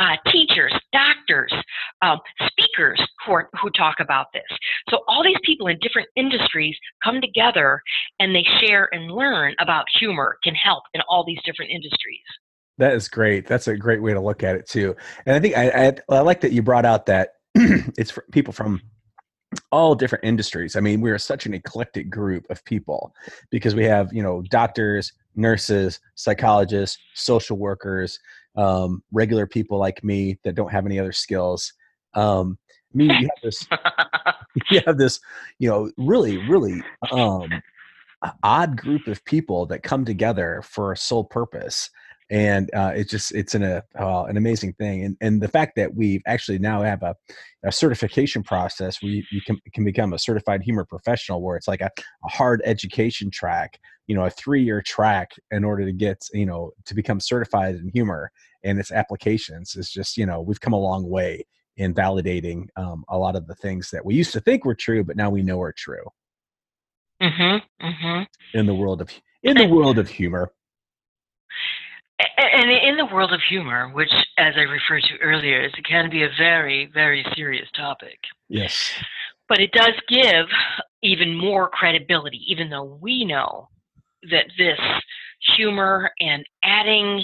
uh, 0.02 0.18
teachers, 0.32 0.74
doctors, 0.92 1.54
um, 2.02 2.18
speakers 2.48 3.00
who, 3.26 3.34
are, 3.34 3.50
who 3.62 3.70
talk 3.72 3.96
about 4.00 4.28
this. 4.34 4.42
So 4.90 5.00
all 5.08 5.24
these 5.24 5.38
people 5.44 5.68
in 5.68 5.78
different 5.80 6.10
industries 6.16 6.76
come 7.04 7.22
together 7.22 7.82
and 8.20 8.36
they 8.36 8.44
share 8.60 8.90
and 8.94 9.12
learn 9.12 9.54
about 9.60 9.86
humor 10.00 10.38
can 10.44 10.56
help 10.56 10.84
in 10.96 11.02
all 11.08 11.24
these 11.24 11.40
different 11.46 11.70
industries. 11.72 12.20
That 12.80 12.94
is 12.94 13.08
great. 13.08 13.46
That's 13.46 13.68
a 13.68 13.78
great 13.78 14.02
way 14.02 14.14
to 14.14 14.20
look 14.20 14.42
at 14.42 14.56
it 14.56 14.68
too. 14.68 14.96
And 15.28 15.36
I 15.36 15.40
think 15.40 15.56
I, 15.56 15.70
I, 15.70 16.16
I 16.16 16.20
like 16.22 16.42
that 16.42 16.52
you 16.52 16.64
brought 16.64 16.86
out 16.86 17.06
that 17.06 17.34
it's 17.56 18.18
people 18.32 18.54
from 18.54 18.82
all 19.72 19.94
different 19.94 20.24
industries. 20.24 20.76
I 20.76 20.80
mean, 20.80 21.02
we're 21.02 21.20
such 21.20 21.46
an 21.46 21.54
eclectic 21.54 22.10
group 22.10 22.50
of 22.50 22.64
people 22.66 23.14
because 23.52 23.76
we 23.76 23.84
have, 23.84 24.12
you 24.12 24.24
know, 24.24 24.42
doctors, 24.50 25.14
nurses, 25.36 26.00
psychologists, 26.16 26.98
social 27.14 27.58
workers, 27.58 28.18
um, 28.56 29.04
regular 29.12 29.48
people 29.48 29.78
like 29.78 30.04
me 30.04 30.40
that 30.44 30.56
don't 30.56 30.72
have 30.72 30.86
any 30.86 31.00
other 31.00 31.12
skills. 31.12 31.74
Um, 32.14 32.58
I 32.94 32.98
mean, 32.98 33.10
you 33.10 33.16
have 33.16 33.44
this, 33.44 33.68
you 34.72 34.82
have 34.86 34.98
this, 34.98 35.20
you 35.60 35.70
know, 35.70 35.92
really, 35.98 36.38
really 36.50 36.82
um, 37.12 37.50
odd 38.44 38.78
group 38.78 39.08
of 39.08 39.24
people 39.26 39.66
that 39.68 39.84
come 39.84 40.06
together 40.06 40.62
for 40.64 40.92
a 40.92 40.98
sole 40.98 41.24
purpose 41.24 41.90
and 42.32 42.74
uh, 42.74 42.92
it's 42.96 43.12
just 43.12 43.36
it's 43.36 43.54
an 43.56 43.64
a, 43.64 43.84
uh, 44.00 44.24
an 44.24 44.38
amazing 44.38 44.74
thing 44.74 45.04
and 45.04 45.18
and 45.22 45.42
the 45.42 45.48
fact 45.48 45.76
that 45.76 45.94
we 45.94 46.22
actually 46.26 46.58
now 46.58 46.82
have 46.82 47.04
a, 47.04 47.14
a 47.64 47.72
certification 47.72 48.42
process 48.42 49.02
where 49.02 49.12
you, 49.12 49.24
you 49.32 49.42
can, 49.46 49.60
can 49.74 49.84
become 49.84 50.14
a 50.14 50.20
certified 50.20 50.64
humor 50.64 50.86
professional 50.86 51.42
where 51.42 51.58
it's 51.58 51.68
like 51.68 51.82
a, 51.82 51.90
a 52.26 52.30
hard 52.30 52.62
education 52.66 53.30
track 53.30 53.80
you 54.12 54.16
know 54.16 54.26
a 54.26 54.30
three 54.30 54.62
year 54.62 54.82
track 54.82 55.32
in 55.52 55.64
order 55.64 55.86
to 55.86 55.94
get 55.94 56.18
you 56.34 56.46
know 56.46 56.72
to 56.86 56.94
become 56.94 57.20
certified 57.20 57.76
in 57.76 57.90
humor 57.90 58.30
and 58.64 58.78
its 58.78 58.92
applications. 58.92 59.76
Is 59.76 59.90
just 59.90 60.18
you 60.18 60.26
know 60.26 60.42
we've 60.42 60.60
come 60.60 60.74
a 60.74 60.80
long 60.80 61.10
way 61.10 61.46
in 61.78 61.94
validating 61.94 62.66
um, 62.76 63.06
a 63.08 63.18
lot 63.18 63.38
of 63.38 63.48
the 63.48 63.56
things 63.56 63.90
that 63.92 64.04
we 64.04 64.14
used 64.14 64.34
to 64.34 64.42
think 64.42 64.66
were 64.66 64.76
true 64.76 65.04
but 65.06 65.16
now 65.16 65.30
we 65.30 65.42
know 65.42 65.62
are 65.62 65.72
true. 65.72 66.04
Mm-hmm, 67.22 67.86
mm-hmm. 67.86 68.24
in 68.60 68.66
the 68.66 68.74
world 68.74 69.00
of 69.00 69.10
in 69.44 69.56
the 69.56 69.68
world 69.68 69.98
of 69.98 70.10
humor 70.10 70.52
and 72.38 72.72
in 72.72 72.98
the 72.98 73.06
world 73.06 73.34
of 73.34 73.42
humor, 73.50 73.90
which, 73.94 74.12
as 74.38 74.54
I 74.58 74.62
referred 74.62 75.04
to 75.04 75.18
earlier, 75.22 75.62
is, 75.62 75.72
can 75.88 76.10
be 76.10 76.24
a 76.24 76.30
very, 76.38 76.90
very 76.94 77.26
serious 77.36 77.70
topic. 77.76 78.18
Yes. 78.50 78.92
But 79.48 79.60
it 79.60 79.72
does 79.72 79.94
give 80.08 80.48
even 81.04 81.36
more 81.36 81.70
credibility, 81.70 82.42
even 82.48 82.70
though 82.70 82.98
we 83.02 83.26
know 83.26 83.68
that 84.30 84.46
this 84.58 84.80
humor 85.56 86.12
and 86.20 86.46
adding 86.64 87.24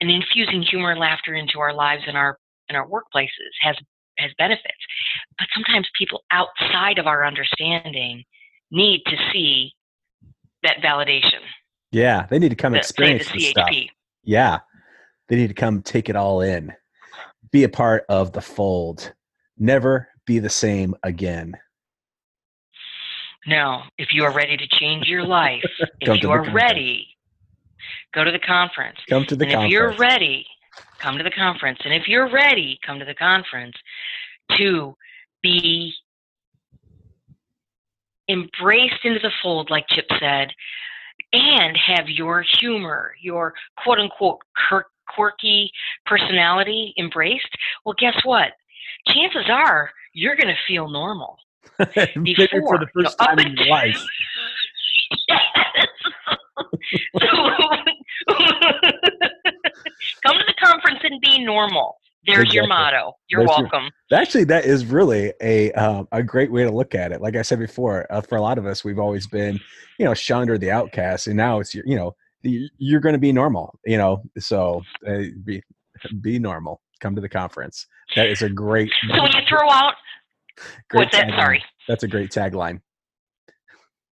and 0.00 0.10
infusing 0.10 0.62
humor 0.62 0.92
and 0.92 1.00
laughter 1.00 1.34
into 1.34 1.58
our 1.60 1.74
lives 1.74 2.02
and 2.06 2.16
our 2.16 2.38
in 2.68 2.76
our 2.76 2.86
workplaces 2.86 3.52
has 3.60 3.76
has 4.18 4.30
benefits. 4.38 4.74
But 5.38 5.48
sometimes 5.54 5.88
people 5.96 6.22
outside 6.30 6.98
of 6.98 7.06
our 7.06 7.24
understanding 7.24 8.24
need 8.70 9.02
to 9.06 9.16
see 9.32 9.72
that 10.62 10.78
validation. 10.78 11.40
Yeah, 11.92 12.26
they 12.26 12.38
need 12.38 12.50
to 12.50 12.56
come 12.56 12.74
experience 12.74 13.30
the, 13.30 13.38
the 13.38 13.44
stuff 13.44 13.70
yeah, 14.28 14.58
they 15.28 15.36
need 15.36 15.48
to 15.48 15.54
come 15.54 15.80
take 15.80 16.10
it 16.10 16.16
all 16.16 16.42
in, 16.42 16.70
be 17.50 17.64
a 17.64 17.68
part 17.68 18.04
of 18.10 18.30
the 18.32 18.42
fold, 18.42 19.14
never 19.56 20.06
be 20.26 20.38
the 20.38 20.50
same 20.50 20.94
again. 21.02 21.56
No, 23.46 23.80
if 23.96 24.08
you 24.12 24.24
are 24.24 24.32
ready 24.32 24.58
to 24.58 24.68
change 24.78 25.06
your 25.06 25.24
life, 25.24 25.64
if 26.02 26.22
you 26.22 26.30
are 26.30 26.44
ready, 26.52 27.08
go 28.14 28.22
to 28.22 28.30
the 28.30 28.38
conference. 28.38 28.98
Come 29.08 29.24
to 29.24 29.34
the 29.34 29.46
and 29.46 29.52
conference. 29.52 29.72
If 29.72 29.72
you're 29.72 29.96
ready, 29.96 30.46
come 30.98 31.16
to 31.16 31.24
the 31.24 31.30
conference. 31.30 31.78
And 31.82 31.94
if 31.94 32.06
you're 32.06 32.30
ready, 32.30 32.78
come 32.84 32.98
to 32.98 33.06
the 33.06 33.14
conference 33.14 33.76
to 34.58 34.94
be 35.42 35.94
embraced 38.28 39.04
into 39.04 39.20
the 39.20 39.32
fold, 39.42 39.70
like 39.70 39.86
Chip 39.88 40.04
said, 40.20 40.52
and 41.32 41.76
have 41.76 42.08
your 42.08 42.42
humor, 42.60 43.14
your 43.20 43.54
quote 43.82 43.98
unquote 43.98 44.38
quirky 45.14 45.70
personality 46.06 46.94
embraced, 46.98 47.48
well, 47.84 47.94
guess 47.98 48.16
what? 48.24 48.52
Chances 49.06 49.48
are 49.50 49.90
you're 50.12 50.36
going 50.36 50.48
to 50.48 50.56
feel 50.66 50.88
normal. 50.88 51.38
Before, 51.78 52.48
for 52.48 52.78
the 52.78 52.86
first 52.94 53.16
you 53.20 53.26
know, 53.26 53.34
time 53.34 53.38
in 53.38 53.56
your 53.56 53.68
life. 53.68 54.04
come 60.24 60.36
to 60.36 60.44
the 60.46 60.54
conference 60.60 61.00
and 61.02 61.20
be 61.20 61.44
normal. 61.44 61.98
There's 62.28 62.40
exactly. 62.40 62.56
your 62.56 62.66
motto. 62.66 63.16
You're 63.28 63.40
There's 63.40 63.48
welcome. 63.48 63.90
Your, 64.10 64.20
actually, 64.20 64.44
that 64.44 64.64
is 64.64 64.84
really 64.84 65.32
a 65.40 65.72
um, 65.72 66.06
a 66.12 66.22
great 66.22 66.52
way 66.52 66.64
to 66.64 66.70
look 66.70 66.94
at 66.94 67.10
it. 67.12 67.20
Like 67.20 67.36
I 67.36 67.42
said 67.42 67.58
before, 67.58 68.06
uh, 68.12 68.20
for 68.20 68.36
a 68.36 68.42
lot 68.42 68.58
of 68.58 68.66
us, 68.66 68.84
we've 68.84 68.98
always 68.98 69.26
been, 69.26 69.58
you 69.98 70.04
know, 70.04 70.14
shunned 70.14 70.50
or 70.50 70.58
the 70.58 70.70
outcast, 70.70 71.26
and 71.26 71.36
now 71.36 71.60
it's 71.60 71.74
you 71.74 71.96
know 71.96 72.14
you're 72.42 73.00
going 73.00 73.14
to 73.14 73.18
be 73.18 73.32
normal. 73.32 73.78
You 73.84 73.98
know, 73.98 74.22
so 74.38 74.82
uh, 75.06 75.22
be 75.44 75.62
be 76.20 76.38
normal. 76.38 76.82
Come 77.00 77.14
to 77.14 77.20
the 77.20 77.28
conference. 77.28 77.86
That 78.16 78.28
is 78.28 78.42
a 78.42 78.48
great. 78.48 78.90
So 79.08 79.22
when 79.22 79.32
you 79.32 79.40
throw 79.48 79.70
out, 79.70 79.94
great 80.90 81.04
what's 81.04 81.16
that? 81.16 81.28
Sorry. 81.30 81.62
That's 81.88 82.02
a 82.02 82.08
great 82.08 82.30
tagline. 82.30 82.80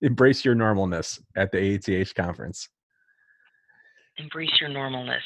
Embrace 0.01 0.45
your 0.45 0.55
normalness 0.55 1.19
at 1.35 1.51
the 1.51 1.57
AATH 1.57 2.15
conference. 2.15 2.69
Embrace 4.17 4.51
your 4.59 4.69
normalness. 4.69 5.19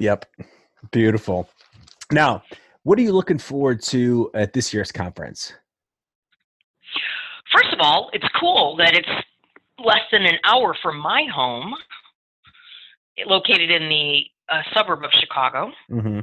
Yep. 0.00 0.26
Beautiful. 0.90 1.48
Now, 2.12 2.42
what 2.84 2.98
are 2.98 3.02
you 3.02 3.12
looking 3.12 3.38
forward 3.38 3.82
to 3.84 4.30
at 4.34 4.52
this 4.52 4.72
year's 4.72 4.90
conference? 4.90 5.52
First 7.52 7.72
of 7.72 7.80
all, 7.80 8.10
it's 8.12 8.28
cool 8.38 8.76
that 8.76 8.94
it's 8.94 9.08
less 9.84 10.00
than 10.10 10.22
an 10.24 10.38
hour 10.44 10.76
from 10.82 10.98
my 10.98 11.24
home, 11.32 11.74
located 13.26 13.70
in 13.70 13.88
the 13.88 14.22
uh, 14.48 14.62
suburb 14.74 15.04
of 15.04 15.10
Chicago. 15.20 15.70
Mm-hmm. 15.90 16.20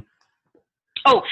Oh, 1.06 1.22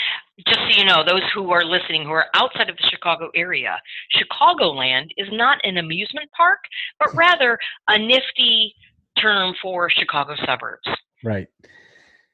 just 0.46 0.60
so 0.60 0.78
you 0.78 0.84
know, 0.84 1.04
those 1.04 1.22
who 1.34 1.50
are 1.50 1.64
listening 1.64 2.04
who 2.04 2.10
are 2.10 2.26
outside 2.34 2.70
of 2.70 2.76
the 2.76 2.88
Chicago 2.90 3.30
area, 3.34 3.76
Chicagoland 4.14 5.10
is 5.16 5.28
not 5.32 5.58
an 5.64 5.78
amusement 5.78 6.30
park, 6.36 6.60
but 6.98 7.08
rather 7.14 7.58
a 7.88 7.98
nifty 7.98 8.74
term 9.20 9.54
for 9.60 9.90
Chicago 9.90 10.34
suburbs. 10.46 10.86
Right. 11.24 11.48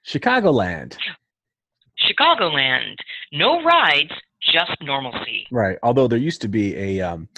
Chicagoland. 0.07 0.97
Chicagoland. 2.11 2.97
No 3.33 3.63
rides, 3.63 4.13
just 4.43 4.73
normalcy. 4.83 5.47
Right. 5.51 5.79
Although 5.83 6.09
there 6.09 6.19
used 6.19 6.43
to 6.43 6.49
be 6.49 6.77
a 6.77 7.01
um, 7.01 7.29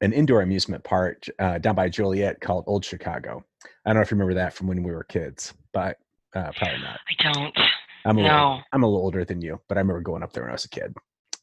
an 0.00 0.12
indoor 0.12 0.42
amusement 0.42 0.82
park 0.84 1.24
uh, 1.38 1.58
down 1.58 1.74
by 1.74 1.88
Joliet 1.88 2.40
called 2.40 2.64
Old 2.66 2.84
Chicago. 2.84 3.44
I 3.84 3.90
don't 3.90 3.96
know 3.96 4.02
if 4.02 4.10
you 4.10 4.16
remember 4.16 4.34
that 4.34 4.54
from 4.54 4.66
when 4.66 4.82
we 4.82 4.92
were 4.92 5.04
kids, 5.04 5.52
but 5.72 5.98
uh, 6.34 6.50
probably 6.56 6.80
not. 6.80 7.00
I 7.08 7.32
don't. 7.32 7.58
I'm 8.04 8.18
a 8.18 8.22
no. 8.22 8.28
little, 8.28 8.62
I'm 8.72 8.82
a 8.82 8.86
little 8.86 9.02
older 9.02 9.24
than 9.24 9.42
you, 9.42 9.60
but 9.68 9.76
I 9.76 9.80
remember 9.80 10.00
going 10.00 10.22
up 10.22 10.32
there 10.32 10.44
when 10.44 10.50
I 10.50 10.54
was 10.54 10.64
a 10.64 10.70
kid. 10.70 10.94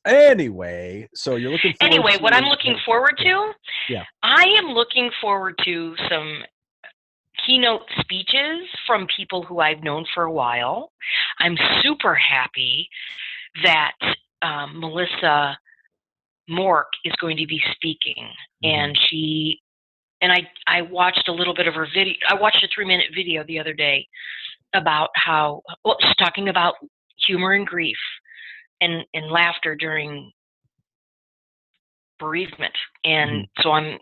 Anyway, 0.06 1.10
so 1.14 1.36
you're 1.36 1.52
looking. 1.52 1.74
anyway, 1.82 2.14
to- 2.14 2.24
what 2.24 2.34
I'm 2.34 2.46
looking 2.46 2.78
forward 2.86 3.18
to. 3.18 3.52
Yeah. 3.90 4.04
I 4.24 4.44
am 4.58 4.68
looking 4.68 5.12
forward 5.22 5.60
to 5.66 5.96
some 6.10 6.44
keynote 7.48 7.82
speeches 8.00 8.68
from 8.86 9.08
people 9.16 9.44
who 9.44 9.60
I've 9.60 9.82
known 9.82 10.06
for 10.14 10.24
a 10.24 10.32
while. 10.32 10.92
I'm 11.40 11.56
super 11.82 12.14
happy 12.14 12.90
that 13.64 13.94
um, 14.42 14.80
Melissa 14.80 15.58
Mork 16.50 16.86
is 17.06 17.14
going 17.20 17.38
to 17.38 17.48
be 17.48 17.62
speaking, 17.74 18.28
mm-hmm. 18.64 18.68
and 18.70 19.00
she 19.10 19.60
and 20.22 20.32
I 20.32 20.42
I 20.68 20.82
watched 20.82 21.28
a 21.28 21.34
little 21.34 21.56
bit 21.56 21.68
of 21.68 21.74
her 21.74 21.88
video. 21.94 22.14
I 22.30 22.36
watched 22.36 22.64
a 22.64 22.68
three 22.74 22.86
minute 22.86 23.08
video 23.16 23.44
the 23.46 23.60
other 23.60 23.74
day 23.74 24.08
about 24.74 25.10
how 25.16 25.62
well 25.84 25.98
she's 26.02 26.16
talking 26.16 26.50
about 26.50 26.76
humor 27.26 27.54
and 27.54 27.66
grief 27.66 27.98
and 28.82 29.04
and 29.14 29.32
laughter 29.32 29.76
during 29.76 30.32
bereavement 32.20 32.74
and 33.04 33.30
mm-hmm. 33.30 33.62
so 33.62 33.72
i'm 33.72 33.98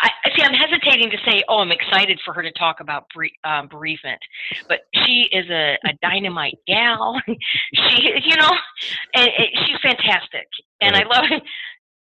I 0.00 0.10
see. 0.36 0.42
I'm 0.42 0.54
hesitating 0.54 1.10
to 1.10 1.18
say, 1.24 1.42
"Oh, 1.48 1.58
I'm 1.58 1.72
excited 1.72 2.20
for 2.24 2.34
her 2.34 2.42
to 2.42 2.52
talk 2.52 2.80
about 2.80 3.06
um, 3.44 3.68
bereavement," 3.68 4.20
but 4.68 4.80
she 4.94 5.28
is 5.32 5.48
a, 5.50 5.78
a 5.84 5.92
dynamite 6.02 6.58
gal. 6.66 7.20
she, 7.26 8.12
you 8.24 8.36
know, 8.36 8.50
and, 9.14 9.28
and 9.28 9.48
she's 9.66 9.78
fantastic, 9.82 10.46
and 10.80 10.94
right. 10.94 11.06
I 11.06 11.08
love. 11.08 11.24
It. 11.30 11.42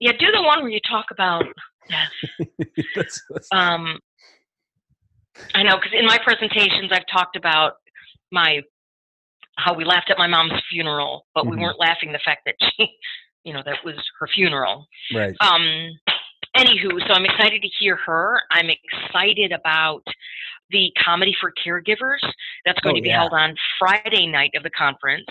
Yeah, 0.01 0.13
do 0.13 0.31
the 0.31 0.43
one 0.43 0.61
where 0.61 0.71
you 0.71 0.81
talk 0.89 1.07
about. 1.11 1.45
Um, 3.53 3.99
I 5.55 5.63
know 5.63 5.77
because 5.77 5.93
in 5.97 6.07
my 6.07 6.19
presentations 6.25 6.91
I've 6.91 7.07
talked 7.13 7.37
about 7.37 7.75
my 8.33 8.63
how 9.59 9.75
we 9.75 9.85
laughed 9.85 10.11
at 10.11 10.19
my 10.19 10.27
mom's 10.27 10.53
funeral, 10.71 11.27
but 11.35 11.43
mm-hmm. 11.43 11.51
we 11.51 11.63
weren't 11.63 11.79
laughing 11.79 12.13
the 12.13 12.21
fact 12.25 12.43
that 12.47 12.55
she, 12.61 12.89
you 13.45 13.53
know, 13.53 13.63
that 13.65 13.79
was 13.85 13.95
her 14.21 14.29
funeral. 14.35 14.87
Right. 15.15 15.35
Um, 15.41 15.91
anywho, 16.57 17.07
so 17.07 17.15
I'm 17.15 17.25
excited 17.25 17.63
to 17.63 17.69
hear 17.79 17.97
her. 17.97 18.41
I'm 18.51 18.69
excited 18.71 19.53
about 19.53 20.03
the 20.71 20.91
comedy 21.05 21.35
for 21.41 21.53
caregivers 21.65 22.21
that's 22.65 22.81
going 22.81 22.95
oh, 22.95 22.99
to 22.99 23.03
be 23.03 23.09
yeah. 23.09 23.21
held 23.21 23.33
on 23.33 23.55
Friday 23.79 24.27
night 24.27 24.51
of 24.57 24.63
the 24.63 24.71
conference. 24.71 25.27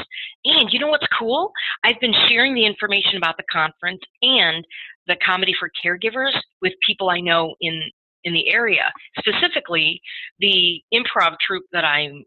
And 0.45 0.71
you 0.71 0.79
know 0.79 0.87
what's 0.87 1.07
cool? 1.17 1.51
I've 1.83 1.99
been 1.99 2.13
sharing 2.29 2.53
the 2.53 2.65
information 2.65 3.17
about 3.17 3.37
the 3.37 3.43
conference 3.51 4.01
and 4.21 4.65
the 5.07 5.17
comedy 5.25 5.53
for 5.59 5.69
caregivers 5.83 6.33
with 6.61 6.73
people 6.85 7.09
I 7.09 7.19
know 7.19 7.55
in 7.61 7.81
in 8.23 8.33
the 8.33 8.49
area. 8.49 8.91
Specifically, 9.19 10.01
the 10.39 10.81
improv 10.93 11.35
troupe 11.45 11.65
that 11.71 11.85
I'm 11.85 12.25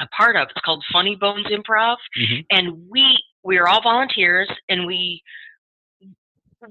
a 0.00 0.06
part 0.08 0.36
of. 0.36 0.48
It's 0.50 0.60
called 0.64 0.84
Funny 0.92 1.16
Bones 1.16 1.46
Improv, 1.46 1.96
mm-hmm. 2.18 2.40
and 2.50 2.88
we 2.90 3.18
we 3.44 3.58
are 3.58 3.68
all 3.68 3.82
volunteers, 3.82 4.50
and 4.68 4.86
we 4.86 5.22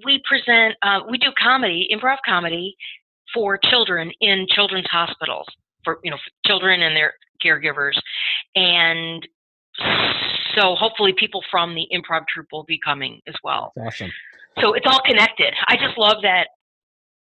we 0.06 0.22
present, 0.28 0.76
uh, 0.82 1.00
we 1.10 1.18
do 1.18 1.32
comedy, 1.42 1.88
improv 1.92 2.18
comedy 2.26 2.76
for 3.34 3.58
children 3.58 4.12
in 4.22 4.46
children's 4.50 4.88
hospitals 4.90 5.46
for 5.84 6.00
you 6.04 6.12
know 6.12 6.18
for 6.18 6.50
children 6.50 6.82
and 6.82 6.96
their 6.96 7.14
caregivers, 7.44 7.98
and 8.56 9.28
so 10.56 10.76
hopefully 10.76 11.14
people 11.18 11.42
from 11.50 11.76
the 11.76 11.88
improv 11.94 12.26
troupe 12.28 12.48
will 12.52 12.66
be 12.66 12.80
coming 12.84 13.22
as 13.28 13.36
well. 13.44 13.72
Awesome. 13.80 14.12
So 14.60 14.74
it's 14.74 14.86
all 14.88 15.02
connected. 15.06 15.54
I 15.68 15.76
just 15.76 15.98
love 15.98 16.18
that 16.24 16.48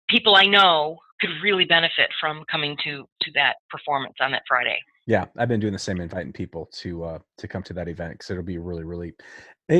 people 0.09 0.35
I 0.35 0.45
know 0.45 0.97
could 1.19 1.29
really 1.43 1.65
benefit 1.65 2.09
from 2.19 2.43
coming 2.49 2.77
to 2.83 3.07
to 3.21 3.31
that 3.35 3.55
performance 3.69 4.15
on 4.19 4.31
that 4.31 4.43
Friday. 4.47 4.79
Yeah, 5.05 5.25
I've 5.37 5.47
been 5.47 5.61
doing 5.61 5.73
the 5.73 5.79
same, 5.79 6.01
inviting 6.01 6.33
people 6.33 6.69
to 6.73 7.03
uh, 7.03 7.19
to 7.37 7.47
come 7.47 7.63
to 7.63 7.73
that 7.73 7.87
event 7.87 8.13
because 8.13 8.29
it'll 8.29 8.43
be 8.43 8.57
really, 8.57 8.83
really 8.83 9.13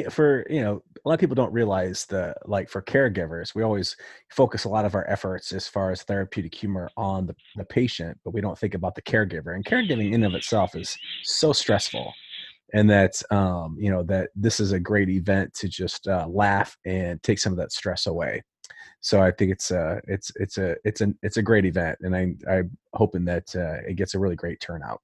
for 0.10 0.46
you 0.50 0.62
know 0.62 0.82
a 1.06 1.08
lot 1.08 1.14
of 1.14 1.20
people 1.20 1.36
don't 1.36 1.54
realize 1.54 2.06
the 2.06 2.36
like 2.46 2.70
for 2.70 2.82
caregivers 2.82 3.56
we 3.56 3.64
always 3.64 3.96
focus 4.30 4.66
a 4.66 4.70
lot 4.70 4.86
of 4.86 4.96
our 4.96 5.10
efforts 5.10 5.52
as 5.54 5.68
far 5.68 5.92
as 5.92 6.04
therapeutic 6.04 6.54
humor 6.54 6.90
on 6.98 7.26
the, 7.26 7.36
the 7.56 7.64
patient 7.64 8.18
but 8.26 8.34
we 8.34 8.42
don't 8.42 8.58
think 8.58 8.74
about 8.74 8.96
the 8.96 9.02
caregiver 9.02 9.56
and 9.56 9.66
caregiving 9.66 10.14
in 10.14 10.24
of 10.24 10.34
itself 10.36 10.76
is 10.76 10.98
so 11.24 11.54
stressful 11.54 12.14
and 12.74 12.90
that 12.90 13.22
um, 13.32 13.78
you 13.80 13.90
know 13.90 14.04
that 14.04 14.30
this 14.36 14.60
is 14.60 14.74
a 14.74 14.80
great 14.80 15.10
event 15.10 15.54
to 15.54 15.70
just 15.70 16.08
uh, 16.08 16.28
laugh 16.30 16.76
and 16.86 17.22
take 17.24 17.40
some 17.40 17.54
of 17.54 17.58
that 17.58 17.72
stress 17.72 18.08
away 18.08 18.44
so 19.00 19.22
i 19.22 19.32
think 19.32 19.52
it's 19.52 19.72
a 19.72 20.02
it's 20.08 20.32
it's 20.36 20.58
a 20.58 20.76
it's 20.84 21.02
a 21.02 21.14
it's 21.22 21.38
a 21.38 21.42
great 21.42 21.66
event 21.66 21.98
and 22.02 22.16
i 22.16 22.34
i'm 22.50 22.70
hoping 22.94 23.24
that 23.24 23.44
uh, 23.56 23.78
it 23.88 23.96
gets 23.96 24.16
a 24.16 24.20
really 24.20 24.36
great 24.36 24.60
turnout 24.60 25.00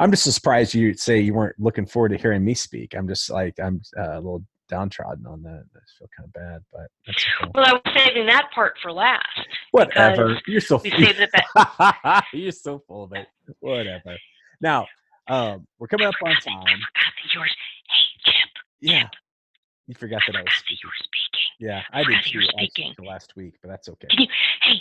i'm 0.00 0.10
just 0.10 0.30
surprised 0.32 0.74
you 0.74 0.94
say 0.94 1.18
you 1.20 1.34
weren't 1.34 1.56
looking 1.58 1.86
forward 1.86 2.10
to 2.10 2.16
hearing 2.16 2.44
me 2.44 2.54
speak 2.54 2.94
i'm 2.96 3.08
just 3.08 3.30
like 3.30 3.54
i'm 3.62 3.80
uh, 3.98 4.12
a 4.14 4.16
little 4.16 4.42
downtrodden 4.68 5.26
on 5.26 5.42
that 5.42 5.64
i 5.76 5.80
feel 5.98 6.08
kind 6.16 6.26
of 6.26 6.32
bad 6.32 6.60
but 6.72 6.86
that's 7.06 7.24
okay. 7.40 7.50
Well, 7.54 7.64
I 7.66 7.72
was 7.72 7.82
saving 7.96 8.26
that 8.26 8.48
part 8.54 8.74
for 8.82 8.92
last. 8.92 9.26
whatever 9.70 10.38
you're 10.46 10.60
so 10.60 10.78
We 10.82 10.90
saved 10.90 11.18
the 11.20 11.28
best. 11.32 12.24
you're 12.32 12.50
so 12.52 12.82
full 12.88 13.04
of 13.04 13.12
it 13.12 13.26
whatever 13.60 14.16
now 14.60 14.86
um 15.28 15.66
we're 15.78 15.86
coming 15.88 16.06
up 16.06 16.14
on 16.22 16.30
I 16.32 16.34
time 16.40 16.56
forgot 16.64 17.12
that 17.22 17.34
yours. 17.34 17.56
Hey, 17.88 18.32
Chip. 18.32 18.50
yeah 18.80 19.08
you 19.86 19.94
forgot 19.94 20.22
I 20.22 20.32
that 20.32 20.36
i 20.36 20.40
forgot 20.40 20.44
was 20.44 20.62
that 20.68 20.82
you 20.82 20.88
were 20.88 20.92
speaking. 20.98 21.48
yeah 21.60 21.82
i 21.92 22.02
did 22.02 22.24
too 22.24 22.30
you 22.32 22.40
were 22.40 22.46
last, 22.46 22.72
speaking. 22.72 22.94
last 23.06 23.36
week 23.36 23.54
but 23.62 23.68
that's 23.68 23.88
okay 23.88 24.08
Can 24.10 24.22
you? 24.22 24.28
Hey, 24.62 24.74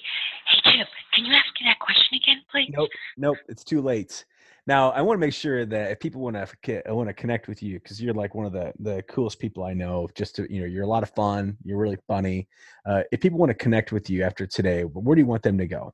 hey, 0.47 0.77
Chip. 0.77 0.87
Can 1.13 1.25
you 1.25 1.33
ask 1.33 1.45
me 1.61 1.65
that 1.67 1.79
question 1.79 2.17
again, 2.17 2.41
please? 2.51 2.69
Nope, 2.75 2.89
nope, 3.17 3.37
it's 3.47 3.63
too 3.63 3.81
late. 3.81 4.25
Now, 4.67 4.91
I 4.91 5.01
want 5.01 5.17
to 5.17 5.19
make 5.19 5.33
sure 5.33 5.65
that 5.65 5.91
if 5.91 5.99
people 5.99 6.21
want 6.21 6.35
to 6.35 6.47
want 6.87 7.07
to 7.07 7.13
connect 7.13 7.47
with 7.47 7.61
you 7.61 7.79
because 7.79 8.01
you're 8.01 8.15
like 8.15 8.33
one 8.33 8.47
of 8.47 8.51
the 8.51 8.73
the 8.79 9.03
coolest 9.03 9.37
people 9.39 9.63
I 9.63 9.73
know. 9.73 10.09
Just 10.15 10.35
to 10.37 10.51
you 10.51 10.61
know, 10.61 10.65
you're 10.65 10.83
a 10.83 10.87
lot 10.87 11.03
of 11.03 11.11
fun. 11.11 11.55
You're 11.63 11.77
really 11.77 11.99
funny. 12.07 12.47
Uh, 12.85 13.03
if 13.11 13.21
people 13.21 13.37
want 13.37 13.51
to 13.51 13.55
connect 13.55 13.91
with 13.91 14.09
you 14.09 14.23
after 14.23 14.47
today, 14.47 14.83
where 14.83 15.15
do 15.15 15.21
you 15.21 15.27
want 15.27 15.43
them 15.43 15.59
to 15.59 15.67
go? 15.67 15.93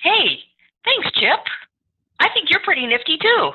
Hey, 0.00 0.38
thanks, 0.84 1.10
Chip. 1.18 1.40
I 2.18 2.30
think 2.32 2.48
you're 2.50 2.60
pretty 2.60 2.86
nifty 2.86 3.18
too. 3.18 3.52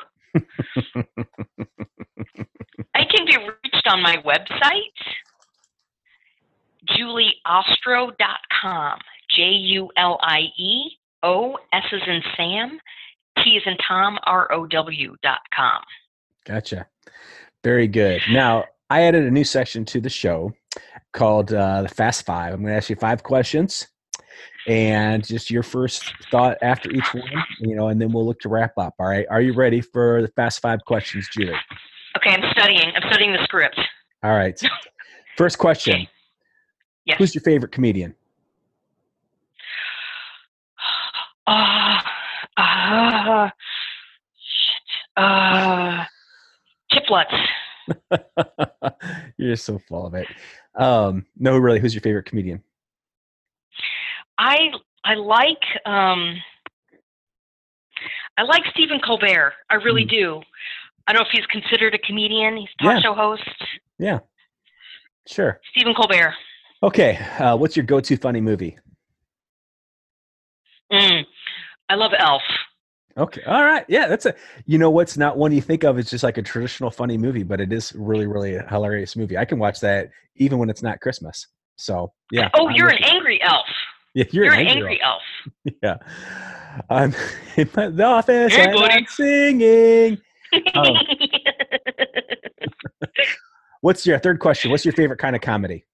I 2.94 3.06
can 3.06 3.26
be 3.26 3.38
reached 3.38 3.88
on 3.88 4.04
my 4.04 4.18
website, 4.18 4.94
julieostrow.com. 6.90 9.00
J 9.36 9.50
U 9.50 9.90
L 9.98 10.20
I 10.22 10.42
E 10.58 10.92
O 11.24 11.58
S 11.74 11.84
is 11.92 12.02
in 12.08 12.22
Sam, 12.38 12.80
T 13.44 13.52
is 13.52 13.64
in 13.66 13.78
Tom, 13.88 14.18
R 14.26 14.52
O 14.52 14.66
W 14.66 15.16
dot 15.22 15.40
com. 15.56 15.82
Gotcha. 16.46 16.88
Very 17.64 17.88
good. 17.88 18.22
Now, 18.32 18.66
I 18.90 19.04
added 19.04 19.24
a 19.24 19.32
new 19.32 19.44
section 19.44 19.86
to 19.86 20.00
the 20.00 20.10
show 20.10 20.54
called 21.14 21.52
uh, 21.54 21.82
the 21.82 21.90
Fast 21.90 22.26
Five. 22.26 22.54
I'm 22.54 22.62
going 22.62 22.72
to 22.72 22.78
ask 22.78 22.90
you 22.90 22.96
five 22.96 23.24
questions, 23.24 23.88
and 24.68 25.26
just 25.26 25.50
your 25.50 25.64
first 25.64 26.14
thought 26.30 26.58
after 26.62 26.92
each 26.92 27.14
one, 27.14 27.24
you 27.60 27.76
know, 27.76 27.88
and 27.88 28.00
then 28.00 28.12
we'll 28.12 28.26
look 28.26 28.40
to 28.42 28.50
wrap 28.50 28.78
up. 28.78 28.94
All 29.00 29.08
right. 29.08 29.26
Are 29.30 29.42
you 29.42 29.54
ready 29.54 29.82
for 29.82 30.22
the 30.22 30.28
Fast 30.30 30.62
Five 30.62 30.86
questions, 30.86 31.28
Julie? 31.34 31.56
Okay, 32.18 32.32
I'm 32.32 32.44
studying. 32.52 32.92
I'm 32.96 33.10
studying 33.10 33.34
the 33.34 33.44
script. 33.44 33.80
All 34.24 34.36
right. 34.36 34.60
First 35.38 35.58
question. 35.58 35.96
Okay. 35.96 36.10
Yes. 37.06 37.18
Who's 37.20 37.36
your 37.36 37.42
favorite 37.44 37.72
comedian? 37.72 38.16
Uh, 41.48 42.00
uh, 42.66 43.50
shit. 44.38 45.24
Uh, 45.24 46.06
Chiplets. 46.92 47.46
You're 49.38 49.56
so 49.56 49.80
full 49.88 50.06
of 50.08 50.14
it. 50.14 50.28
Um, 50.76 51.26
no, 51.38 51.58
really, 51.58 51.80
who's 51.80 51.94
your 51.94 52.02
favorite 52.02 52.26
comedian? 52.26 52.62
I 54.38 54.70
I 55.04 55.14
like 55.16 55.62
um 55.86 56.36
I 58.38 58.44
like 58.44 58.64
Stephen 58.72 59.00
Colbert. 59.06 59.54
I 59.70 59.76
really 59.76 60.06
Mm. 60.06 60.10
do. 60.10 60.42
I 61.08 61.14
don't 61.14 61.22
know 61.22 61.28
if 61.28 61.32
he's 61.32 61.46
considered 61.46 61.94
a 61.94 62.00
comedian. 62.00 62.58
He's 62.58 62.70
a 62.80 62.84
talk 62.84 62.94
Yeah. 62.96 63.02
show 63.02 63.14
host. 63.14 63.44
Yeah, 64.00 64.20
sure. 65.28 65.62
Stephen 65.72 65.94
Colbert. 65.94 66.34
Okay, 66.84 67.18
uh, 67.40 67.56
what's 67.56 67.78
your 67.78 67.86
go-to 67.86 68.18
funny 68.18 68.42
movie? 68.42 68.78
Mm. 70.92 71.26
I 71.90 71.96
love 71.96 72.12
Elf. 72.18 72.42
Okay, 73.18 73.42
all 73.48 73.64
right, 73.64 73.86
yeah, 73.88 74.08
that's 74.08 74.26
a. 74.26 74.36
You 74.66 74.78
know 74.78 74.90
what's 74.90 75.16
not 75.18 75.38
one 75.38 75.54
you 75.54 75.62
think 75.62 75.84
of? 75.86 75.98
It's 75.98 76.10
just 76.10 76.24
like 76.24 76.38
a 76.38 76.42
traditional 76.42 76.92
funny 76.92 77.18
movie, 77.18 77.44
but 77.44 77.62
it 77.62 77.72
is 77.72 77.94
really, 77.96 78.28
really 78.28 78.56
a 78.56 78.68
hilarious 78.68 79.16
movie. 79.16 79.38
I 79.38 79.46
can 79.46 79.58
watch 79.58 79.80
that 79.80 80.10
even 80.36 80.58
when 80.58 80.70
it's 80.70 80.84
not 80.84 81.00
Christmas. 81.00 81.48
So 81.78 82.12
yeah. 82.32 82.50
Oh, 82.56 82.68
I'm 82.68 82.76
you're 82.76 82.90
an 82.90 83.02
angry 83.04 83.42
elf. 83.42 83.66
Yeah, 84.14 84.26
you're, 84.32 84.46
You're, 84.46 84.54
an 84.54 84.60
an 84.62 84.68
angry. 84.68 85.00
angry 85.00 85.02
elf. 85.02 85.22
elf. 85.66 85.76
Yeah. 85.84 85.98
I'm 86.90 87.16
in 87.56 87.70
my- 87.76 87.88
the 87.90 88.04
office. 88.04 88.54
Hey. 88.54 88.74
I'm 88.74 89.06
singing. 89.06 90.18
Oh. 90.74 90.94
What's 93.82 94.06
your 94.06 94.20
third 94.20 94.40
question? 94.40 94.72
What's 94.72 94.84
your 94.84 94.94
favorite 94.94 95.20
kind 95.20 95.36
of 95.36 95.42
comedy? 95.42 95.86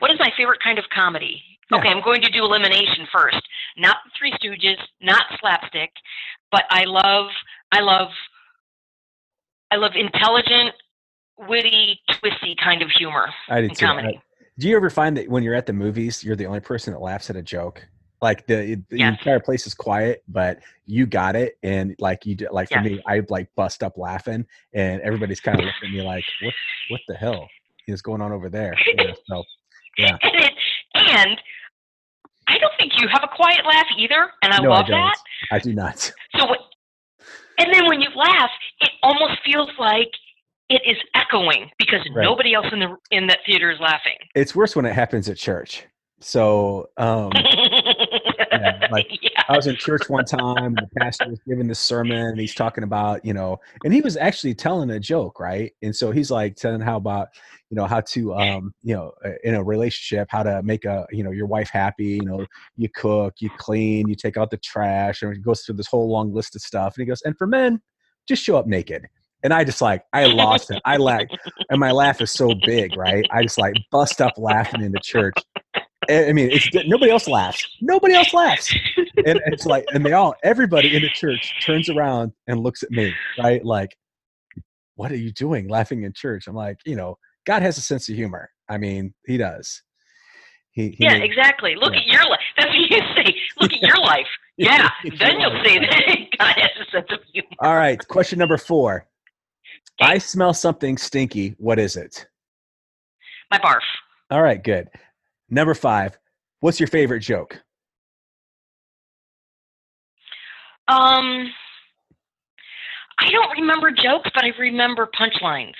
what 0.00 0.10
is 0.10 0.18
my 0.18 0.30
favorite 0.36 0.60
kind 0.62 0.78
of 0.78 0.84
comedy? 0.94 1.42
Yeah. 1.70 1.78
Okay, 1.78 1.88
I'm 1.88 2.02
going 2.02 2.22
to 2.22 2.30
do 2.30 2.44
elimination 2.44 3.06
first. 3.12 3.40
Not 3.76 3.96
the 4.04 4.10
Three 4.18 4.32
Stooges, 4.32 4.78
not 5.02 5.24
slapstick, 5.40 5.90
but 6.50 6.64
I 6.70 6.84
love, 6.84 7.26
I 7.72 7.80
love, 7.80 8.08
I 9.70 9.76
love 9.76 9.92
intelligent, 9.94 10.74
witty, 11.38 12.00
twisty 12.20 12.56
kind 12.62 12.82
of 12.82 12.90
humor 12.90 13.28
I 13.50 13.60
did 13.60 13.70
in 13.70 13.76
too. 13.76 13.86
I- 13.86 14.22
do 14.58 14.66
you 14.66 14.76
ever 14.76 14.90
find 14.90 15.16
that 15.16 15.28
when 15.28 15.44
you're 15.44 15.54
at 15.54 15.66
the 15.66 15.72
movies, 15.72 16.24
you're 16.24 16.34
the 16.34 16.46
only 16.46 16.58
person 16.58 16.92
that 16.92 16.98
laughs 16.98 17.30
at 17.30 17.36
a 17.36 17.42
joke? 17.42 17.86
Like 18.20 18.44
the, 18.48 18.82
the 18.90 18.98
Yes. 18.98 19.16
entire 19.20 19.38
place 19.38 19.68
is 19.68 19.74
quiet, 19.74 20.24
but 20.26 20.58
you 20.86 21.06
got 21.06 21.36
it, 21.36 21.56
and 21.62 21.94
like 22.00 22.26
you 22.26 22.34
do, 22.34 22.48
like 22.50 22.68
for 22.68 22.80
Yes. 22.82 22.84
me, 22.84 23.02
I 23.06 23.22
like 23.28 23.46
bust 23.54 23.84
up 23.84 23.96
laughing, 23.96 24.44
and 24.74 25.00
everybody's 25.02 25.38
kind 25.38 25.60
of 25.60 25.64
looking 25.66 25.90
at 25.90 25.92
me 25.92 26.02
like, 26.02 26.24
"What? 26.42 26.54
What 26.88 27.00
the 27.06 27.14
hell 27.14 27.46
is 27.86 28.02
going 28.02 28.20
on 28.20 28.32
over 28.32 28.48
there?" 28.48 28.74
You 28.88 29.06
know, 29.06 29.14
so 29.28 29.44
yeah, 29.98 30.16
and, 30.22 30.34
it, 30.34 30.52
and 30.96 31.40
I 32.48 32.58
don't 32.58 32.72
think 32.78 32.92
you 33.00 33.08
have 33.08 33.22
a 33.22 33.28
quiet 33.34 33.64
laugh 33.66 33.86
either, 33.96 34.30
and 34.42 34.52
I 34.52 34.58
no, 34.62 34.70
love 34.70 34.86
I 34.86 34.90
that. 34.90 35.16
I 35.52 35.58
do 35.58 35.74
not. 35.74 35.98
So, 36.36 36.46
what, 36.46 36.58
and 37.58 37.72
then 37.72 37.86
when 37.86 38.00
you 38.00 38.08
laugh, 38.16 38.50
it 38.80 38.90
almost 39.02 39.40
feels 39.44 39.68
like 39.78 40.08
it 40.70 40.82
is 40.86 40.96
echoing 41.14 41.70
because 41.78 42.00
Right. 42.14 42.24
nobody 42.24 42.54
else 42.54 42.66
in 42.72 42.80
the 42.80 42.96
in 43.10 43.26
that 43.28 43.38
theater 43.46 43.70
is 43.70 43.80
laughing. 43.80 44.16
It's 44.34 44.54
worse 44.54 44.74
when 44.74 44.86
it 44.86 44.94
happens 44.94 45.28
at 45.28 45.36
church. 45.36 45.84
So 46.20 46.88
um, 46.96 47.30
like, 48.90 49.06
yeah. 49.22 49.42
I 49.48 49.56
was 49.56 49.66
in 49.66 49.76
church 49.76 50.08
one 50.08 50.24
time, 50.24 50.56
and 50.58 50.76
the 50.76 50.88
pastor 51.00 51.28
was 51.28 51.40
giving 51.48 51.68
this 51.68 51.78
sermon, 51.78 52.18
and 52.18 52.40
he's 52.40 52.54
talking 52.54 52.84
about, 52.84 53.24
you 53.24 53.32
know, 53.32 53.58
and 53.84 53.92
he 53.92 54.00
was 54.00 54.16
actually 54.16 54.54
telling 54.54 54.90
a 54.90 55.00
joke, 55.00 55.40
right? 55.40 55.72
And 55.82 55.94
so 55.94 56.10
he's 56.10 56.30
like 56.30 56.56
telling 56.56 56.80
how 56.80 56.96
about, 56.96 57.28
you 57.70 57.76
know, 57.76 57.86
how 57.86 58.00
to, 58.00 58.34
um, 58.34 58.74
you 58.82 58.94
know, 58.94 59.12
uh, 59.24 59.30
in 59.44 59.54
a 59.54 59.62
relationship, 59.62 60.28
how 60.30 60.42
to 60.42 60.62
make 60.62 60.84
a, 60.84 61.06
you 61.10 61.22
know, 61.22 61.30
your 61.30 61.46
wife 61.46 61.70
happy. 61.70 62.18
You 62.20 62.24
know, 62.24 62.46
you 62.76 62.88
cook, 62.94 63.34
you 63.38 63.50
clean, 63.58 64.08
you 64.08 64.14
take 64.14 64.36
out 64.36 64.50
the 64.50 64.58
trash, 64.58 65.22
and 65.22 65.34
he 65.34 65.40
goes 65.40 65.62
through 65.62 65.76
this 65.76 65.86
whole 65.86 66.10
long 66.10 66.32
list 66.32 66.56
of 66.56 66.62
stuff. 66.62 66.96
And 66.96 67.02
he 67.02 67.08
goes, 67.08 67.22
and 67.22 67.36
for 67.36 67.46
men, 67.46 67.80
just 68.26 68.42
show 68.42 68.56
up 68.56 68.66
naked. 68.66 69.06
And 69.42 69.54
I 69.54 69.62
just 69.64 69.80
like, 69.80 70.02
I 70.12 70.26
lost 70.26 70.70
it. 70.70 70.82
I 70.84 70.96
laughed, 70.96 71.36
and 71.70 71.78
my 71.78 71.92
laugh 71.92 72.20
is 72.20 72.32
so 72.32 72.54
big, 72.66 72.96
right? 72.96 73.24
I 73.30 73.42
just 73.44 73.58
like 73.58 73.74
bust 73.90 74.20
up 74.20 74.32
laughing 74.36 74.82
in 74.82 74.90
the 74.90 74.98
church. 74.98 75.36
And, 76.08 76.26
I 76.30 76.32
mean, 76.32 76.50
it's 76.50 76.68
nobody 76.86 77.10
else 77.10 77.28
laughs. 77.28 77.66
Nobody 77.80 78.14
else 78.14 78.32
laughs 78.32 78.74
and 79.26 79.40
it's 79.46 79.66
like 79.66 79.84
and 79.92 80.04
they 80.06 80.12
all 80.12 80.34
everybody 80.44 80.94
in 80.94 81.02
the 81.02 81.08
church 81.10 81.52
turns 81.64 81.88
around 81.88 82.32
and 82.46 82.60
looks 82.60 82.82
at 82.82 82.90
me 82.90 83.12
right 83.38 83.64
like 83.64 83.96
what 84.94 85.10
are 85.10 85.16
you 85.16 85.32
doing 85.32 85.68
laughing 85.68 86.04
in 86.04 86.12
church 86.12 86.46
i'm 86.46 86.54
like 86.54 86.78
you 86.86 86.94
know 86.94 87.16
god 87.46 87.62
has 87.62 87.78
a 87.78 87.80
sense 87.80 88.08
of 88.08 88.14
humor 88.14 88.48
i 88.68 88.78
mean 88.78 89.12
he 89.26 89.36
does 89.36 89.82
he, 90.70 90.90
he 90.90 90.96
Yeah, 91.04 91.14
made- 91.18 91.24
exactly. 91.24 91.74
Look 91.74 91.92
yeah. 91.94 92.00
at 92.00 92.06
your 92.06 92.24
life. 92.30 92.40
That's 92.56 92.68
what 92.68 92.76
you 92.90 92.98
say. 93.16 93.34
Look 93.60 93.72
at 93.72 93.80
your 93.82 93.98
life. 93.98 94.26
Yeah. 94.56 94.88
then 95.18 95.40
you'll 95.40 95.60
say 95.64 95.78
that 95.78 96.16
God 96.38 96.54
has 96.56 96.70
a 96.86 96.90
sense 96.92 97.06
of 97.10 97.18
humor. 97.32 97.48
all 97.60 97.74
right 97.76 97.98
question 98.08 98.38
number 98.38 98.56
four 98.58 99.06
i 100.00 100.18
smell 100.18 100.52
something 100.54 100.96
stinky 100.98 101.54
what 101.58 101.78
is 101.78 101.96
it 101.96 102.26
My 103.50 103.58
barf. 103.58 103.80
All 104.30 104.42
right, 104.42 104.62
good. 104.62 104.88
Number 105.50 105.74
five. 105.74 106.18
What's 106.60 106.80
your 106.80 106.88
favorite 106.88 107.20
joke? 107.20 107.60
Um, 110.88 111.50
I 113.18 113.30
don't 113.30 113.50
remember 113.58 113.90
jokes, 113.90 114.30
but 114.34 114.44
I 114.44 114.52
remember 114.58 115.08
punchlines. 115.18 115.74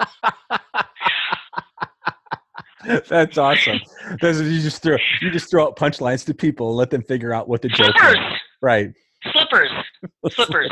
That's 3.08 3.38
awesome. 3.38 3.80
That's, 4.20 4.40
you 4.40 4.60
just 4.60 4.82
throw 4.82 4.96
you 5.20 5.30
just 5.30 5.48
throw 5.50 5.64
out 5.64 5.76
punchlines 5.76 6.24
to 6.26 6.34
people 6.34 6.68
and 6.68 6.76
let 6.76 6.90
them 6.90 7.02
figure 7.02 7.32
out 7.32 7.48
what 7.48 7.62
the 7.62 7.68
joke 7.68 7.94
Slippers. 7.96 8.16
is. 8.16 8.40
Right. 8.60 8.90
Slippers. 9.32 9.70
Slippers. 10.30 10.70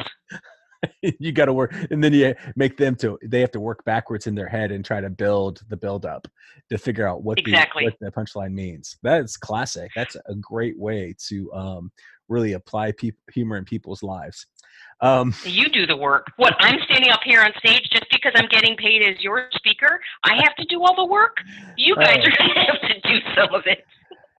you 1.03 1.33
got 1.33 1.47
to 1.47 1.53
work, 1.53 1.75
and 1.91 2.03
then 2.03 2.13
you 2.13 2.35
make 2.57 2.77
them 2.77 2.95
to. 2.97 3.19
They 3.23 3.41
have 3.41 3.51
to 3.53 3.61
work 3.61 3.85
backwards 3.85 4.27
in 4.27 4.35
their 4.35 4.49
head 4.49 4.71
and 4.73 4.85
try 4.85 5.01
to 5.01 5.11
build 5.11 5.63
the 5.69 5.77
build 5.77 6.07
up 6.07 6.27
to 6.71 6.79
figure 6.79 7.07
out 7.07 7.23
what 7.23 7.39
Exactly. 7.39 7.85
the 7.87 7.91
what 7.91 7.99
the 8.01 8.11
punchline 8.21 8.53
means. 8.53 8.97
That's 9.03 9.37
classic. 9.37 9.91
That's 9.95 10.17
a 10.27 10.35
great 10.37 10.79
way 10.79 11.15
to 11.29 11.53
um, 11.53 11.93
really 12.29 12.53
apply 12.55 12.93
peop 12.93 13.17
humor 13.33 13.57
in 13.57 13.65
people's 13.65 14.03
lives. 14.03 14.47
Um, 15.03 15.35
You 15.45 15.69
do 15.69 15.87
the 15.87 15.97
work. 15.97 16.27
What? 16.37 16.55
I'm 16.61 16.79
standing 16.85 17.11
up 17.11 17.21
here 17.25 17.43
on 17.43 17.53
stage 17.59 17.89
just 17.91 18.07
because 18.11 18.33
I'm 18.35 18.49
getting 18.49 18.77
paid 18.77 19.03
as 19.03 19.23
your 19.23 19.49
speaker. 19.55 20.01
I 20.25 20.35
have 20.37 20.55
to 20.57 20.65
do 20.67 20.83
all 20.83 20.95
the 20.95 21.07
work. 21.07 21.39
You 21.77 21.95
guys 21.97 22.19
Oh. 22.19 22.29
are 22.29 22.37
going 22.39 22.55
to 22.55 22.61
have 22.61 22.81
to 22.83 23.01
do 23.09 23.19
some 23.35 23.55
of 23.55 23.63
it. 23.67 23.85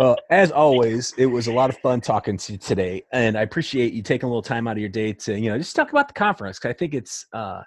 Well, 0.01 0.17
as 0.31 0.51
always, 0.51 1.13
it 1.19 1.27
was 1.27 1.45
a 1.45 1.53
lot 1.53 1.69
of 1.69 1.77
fun 1.77 2.01
talking 2.01 2.35
to 2.35 2.53
you 2.53 2.57
today, 2.57 3.03
and 3.13 3.37
I 3.37 3.43
appreciate 3.43 3.93
you 3.93 4.01
taking 4.01 4.25
a 4.25 4.29
little 4.29 4.41
time 4.41 4.67
out 4.67 4.71
of 4.71 4.79
your 4.79 4.89
day 4.89 5.13
to, 5.13 5.39
you 5.39 5.51
know, 5.51 5.59
just 5.59 5.75
talk 5.75 5.91
about 5.91 6.07
the 6.07 6.15
conference. 6.15 6.57
'cause 6.57 6.71
I 6.71 6.73
think 6.73 6.95
it's 6.95 7.27
uh, 7.33 7.61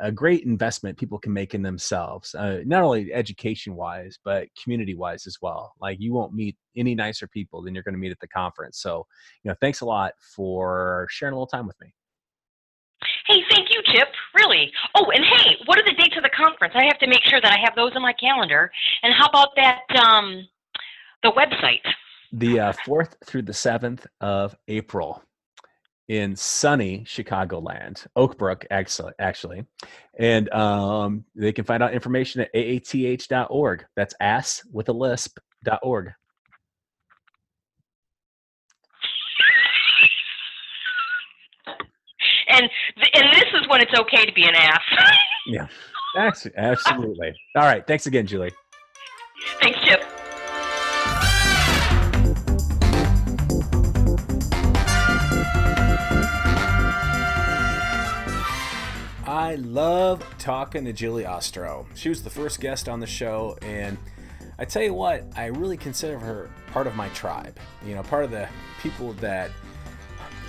a, 0.00 0.10
great 0.10 0.42
investment 0.42 0.98
people 0.98 1.20
can 1.20 1.32
make 1.32 1.54
in 1.54 1.62
themselves, 1.62 2.34
uh, 2.34 2.62
not 2.66 2.82
only 2.82 3.14
education-wise, 3.14 4.18
but 4.24 4.48
community-wise 4.60 5.24
as 5.28 5.36
well. 5.40 5.72
Like 5.80 5.98
you 6.00 6.12
won't 6.12 6.34
meet 6.34 6.56
any 6.76 6.96
nicer 6.96 7.28
people 7.28 7.62
than 7.62 7.74
you're 7.74 7.84
going 7.84 7.94
to 7.94 8.00
meet 8.00 8.10
at 8.10 8.18
the 8.18 8.26
conference. 8.26 8.80
So, 8.80 9.06
you 9.44 9.48
know, 9.48 9.54
thanks 9.60 9.82
a 9.82 9.86
lot 9.86 10.14
for 10.34 11.06
sharing 11.10 11.32
a 11.32 11.36
little 11.36 11.46
time 11.46 11.68
with 11.68 11.80
me. 11.80 11.94
Hey, 13.28 13.40
thank 13.50 13.70
you, 13.70 13.80
Chip. 13.84 14.08
Really. 14.34 14.72
Oh, 14.96 15.12
and 15.14 15.24
hey, 15.24 15.58
what 15.66 15.78
are 15.78 15.84
the 15.84 15.94
dates 15.94 16.16
of 16.16 16.24
the 16.24 16.30
conference? 16.30 16.74
I 16.76 16.86
have 16.86 16.98
to 16.98 17.06
make 17.06 17.22
sure 17.26 17.40
that 17.40 17.52
I 17.52 17.58
have 17.64 17.76
those 17.76 17.92
in 17.94 18.02
my 18.02 18.14
calendar. 18.14 18.68
And 19.04 19.14
how 19.14 19.26
about 19.26 19.50
that? 19.54 19.82
Um, 19.96 20.48
the 21.22 21.32
website. 21.32 21.80
The 22.32 22.60
uh, 22.60 22.72
fourth 22.84 23.16
through 23.26 23.42
the 23.42 23.52
seventh 23.52 24.06
of 24.20 24.56
April 24.68 25.22
in 26.08 26.34
sunny 26.34 27.00
Chicagoland, 27.00 28.06
Oakbrook, 28.16 28.64
actually, 28.70 29.12
actually, 29.18 29.64
and 30.18 30.52
um, 30.52 31.24
they 31.34 31.52
can 31.52 31.64
find 31.64 31.82
out 31.82 31.94
information 31.94 32.40
at 32.40 32.52
aath.org. 32.54 33.84
That's 33.96 34.14
ass 34.20 34.62
with 34.72 34.88
a 34.88 34.92
lisp 34.92 35.38
dot 35.64 35.80
org. 35.82 36.10
And 42.48 42.68
th- 42.96 43.10
and 43.14 43.32
this 43.32 43.46
is 43.54 43.68
when 43.68 43.80
it's 43.80 43.98
okay 43.98 44.26
to 44.26 44.32
be 44.32 44.44
an 44.44 44.54
ass. 44.54 44.80
Yeah, 45.46 45.66
absolutely. 46.16 47.32
All 47.56 47.64
right, 47.64 47.86
thanks 47.86 48.06
again, 48.06 48.26
Julie. 48.26 48.52
Thanks, 49.60 49.78
Chip. 49.84 50.02
I 59.32 59.54
love 59.54 60.22
talking 60.36 60.84
to 60.84 60.92
Julie 60.92 61.24
Ostrow. 61.24 61.86
She 61.94 62.10
was 62.10 62.22
the 62.22 62.28
first 62.28 62.60
guest 62.60 62.86
on 62.86 63.00
the 63.00 63.06
show, 63.06 63.56
and 63.62 63.96
I 64.58 64.66
tell 64.66 64.82
you 64.82 64.92
what, 64.92 65.24
I 65.34 65.46
really 65.46 65.78
consider 65.78 66.18
her 66.18 66.50
part 66.66 66.86
of 66.86 66.96
my 66.96 67.08
tribe. 67.08 67.58
You 67.82 67.94
know, 67.94 68.02
part 68.02 68.24
of 68.24 68.30
the 68.30 68.46
people 68.82 69.14
that 69.14 69.50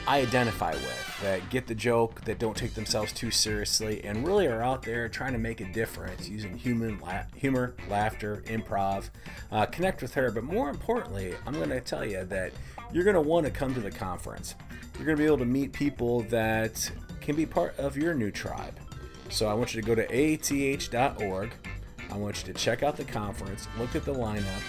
I 0.06 0.20
identify 0.20 0.74
with, 0.74 1.20
that 1.22 1.50
get 1.50 1.66
the 1.66 1.74
joke, 1.74 2.26
that 2.26 2.40
don't 2.40 2.58
take 2.58 2.74
themselves 2.74 3.14
too 3.14 3.32
seriously, 3.32 4.04
and 4.04 4.28
really 4.28 4.48
are 4.48 4.62
out 4.62 4.84
there 4.84 5.08
trying 5.08 5.32
to 5.32 5.40
make 5.40 5.62
a 5.62 5.72
difference 5.72 6.28
using 6.28 6.58
human 6.58 7.00
la- 7.00 7.24
humor, 7.38 7.76
laughter, 7.90 8.44
improv. 8.48 9.12
Uh, 9.50 9.66
connect 9.66 10.02
with 10.02 10.14
her, 10.14 10.30
but 10.30 10.44
more 10.44 10.70
importantly, 10.70 11.36
I'm 11.48 11.54
going 11.54 11.70
to 11.70 11.80
tell 11.80 12.06
you 12.06 12.26
that 12.26 12.52
you're 12.92 13.06
going 13.06 13.14
to 13.14 13.22
want 13.22 13.46
to 13.46 13.52
come 13.52 13.74
to 13.76 13.80
the 13.80 13.92
conference. 13.92 14.56
You're 14.98 15.06
going 15.06 15.16
to 15.16 15.22
be 15.22 15.26
able 15.26 15.38
to 15.38 15.46
meet 15.46 15.72
people 15.72 16.24
that 16.24 16.92
can 17.24 17.36
be 17.36 17.46
part 17.46 17.78
of 17.80 17.98
your 17.98 18.14
new 18.14 18.30
tribe. 18.30 18.78
So 19.30 19.48
I 19.48 19.54
want 19.54 19.74
you 19.74 19.82
to 19.82 19.88
go 19.88 19.96
to 19.96 20.06
aath.org. 20.08 21.54
I 22.12 22.18
want 22.18 22.46
you 22.46 22.54
to 22.54 22.60
check 22.60 22.84
out 22.84 22.98
the 22.98 23.06
conference, 23.06 23.68
look 23.80 23.96
at 23.96 24.06
the 24.06 24.14
lineup, 24.14 24.62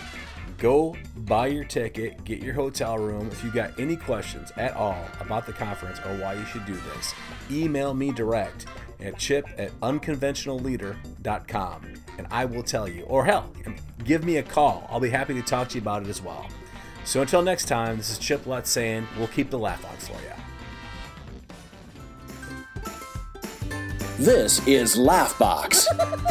go 0.56 0.96
buy 1.16 1.48
your 1.48 1.64
ticket, 1.64 2.24
get 2.24 2.40
your 2.40 2.54
hotel 2.54 2.96
room. 2.96 3.28
If 3.30 3.44
you 3.44 3.50
got 3.50 3.78
any 3.78 3.96
questions 3.96 4.50
at 4.56 4.74
all 4.74 5.04
about 5.20 5.44
the 5.44 5.52
conference 5.52 5.98
or 5.98 6.16
why 6.16 6.32
you 6.34 6.46
should 6.46 6.64
do 6.64 6.78
this, 6.94 7.12
email 7.50 7.92
me 7.92 8.12
direct 8.12 8.64
at 9.00 9.18
chip 9.18 9.46
at 9.58 9.78
unconventionalleader.com 9.80 11.82
and 12.16 12.26
I 12.30 12.46
will 12.46 12.62
tell 12.62 12.88
you. 12.88 13.02
Or 13.02 13.26
hell, 13.26 13.52
give 14.04 14.24
me 14.24 14.38
a 14.38 14.42
call. 14.42 14.88
I'll 14.90 15.00
be 15.00 15.10
happy 15.10 15.34
to 15.34 15.42
talk 15.42 15.68
to 15.70 15.74
you 15.74 15.82
about 15.82 16.04
it 16.04 16.08
as 16.08 16.22
well. 16.22 16.46
So 17.04 17.20
until 17.20 17.42
next 17.42 17.66
time, 17.66 17.98
this 17.98 18.10
is 18.10 18.18
Chip 18.18 18.46
Lutz 18.46 18.70
saying 18.70 19.06
we'll 19.18 19.28
keep 19.28 19.50
the 19.50 19.58
laugh 19.58 19.84
on 19.84 19.96
for 19.98 20.18
you. 20.22 20.33
This 24.18 24.66
is 24.68 24.94
Laughbox, 24.94 25.86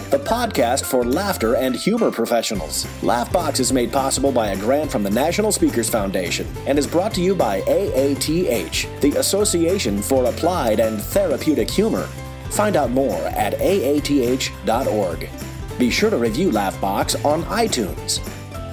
the 0.10 0.18
podcast 0.18 0.86
for 0.86 1.04
laughter 1.04 1.58
and 1.58 1.76
humor 1.76 2.12
professionals. 2.12 2.86
Laughbox 3.02 3.60
is 3.60 3.74
made 3.74 3.92
possible 3.92 4.32
by 4.32 4.52
a 4.52 4.58
grant 4.58 4.90
from 4.90 5.04
the 5.04 5.10
National 5.10 5.52
Speakers 5.52 5.90
Foundation 5.90 6.48
and 6.66 6.80
is 6.80 6.88
brought 6.88 7.14
to 7.16 7.22
you 7.22 7.36
by 7.36 7.60
AATH, 7.64 9.02
the 9.02 9.18
Association 9.18 10.02
for 10.02 10.28
Applied 10.28 10.80
and 10.80 11.02
Therapeutic 11.02 11.70
Humor. 11.70 12.08
Find 12.52 12.78
out 12.78 12.92
more 12.92 13.18
at 13.18 13.60
aath.org. 13.60 15.30
Be 15.78 15.90
sure 15.90 16.10
to 16.10 16.18
review 16.18 16.52
Laughbox 16.52 17.26
on 17.26 17.44
iTunes. 17.44 18.22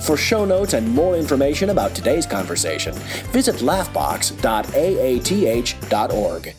For 0.02 0.16
show 0.16 0.44
notes 0.44 0.74
and 0.74 0.88
more 0.88 1.16
information 1.16 1.70
about 1.70 1.96
today's 1.96 2.26
conversation, 2.26 2.94
visit 3.32 3.56
laughbox.aath.org. 3.56 6.54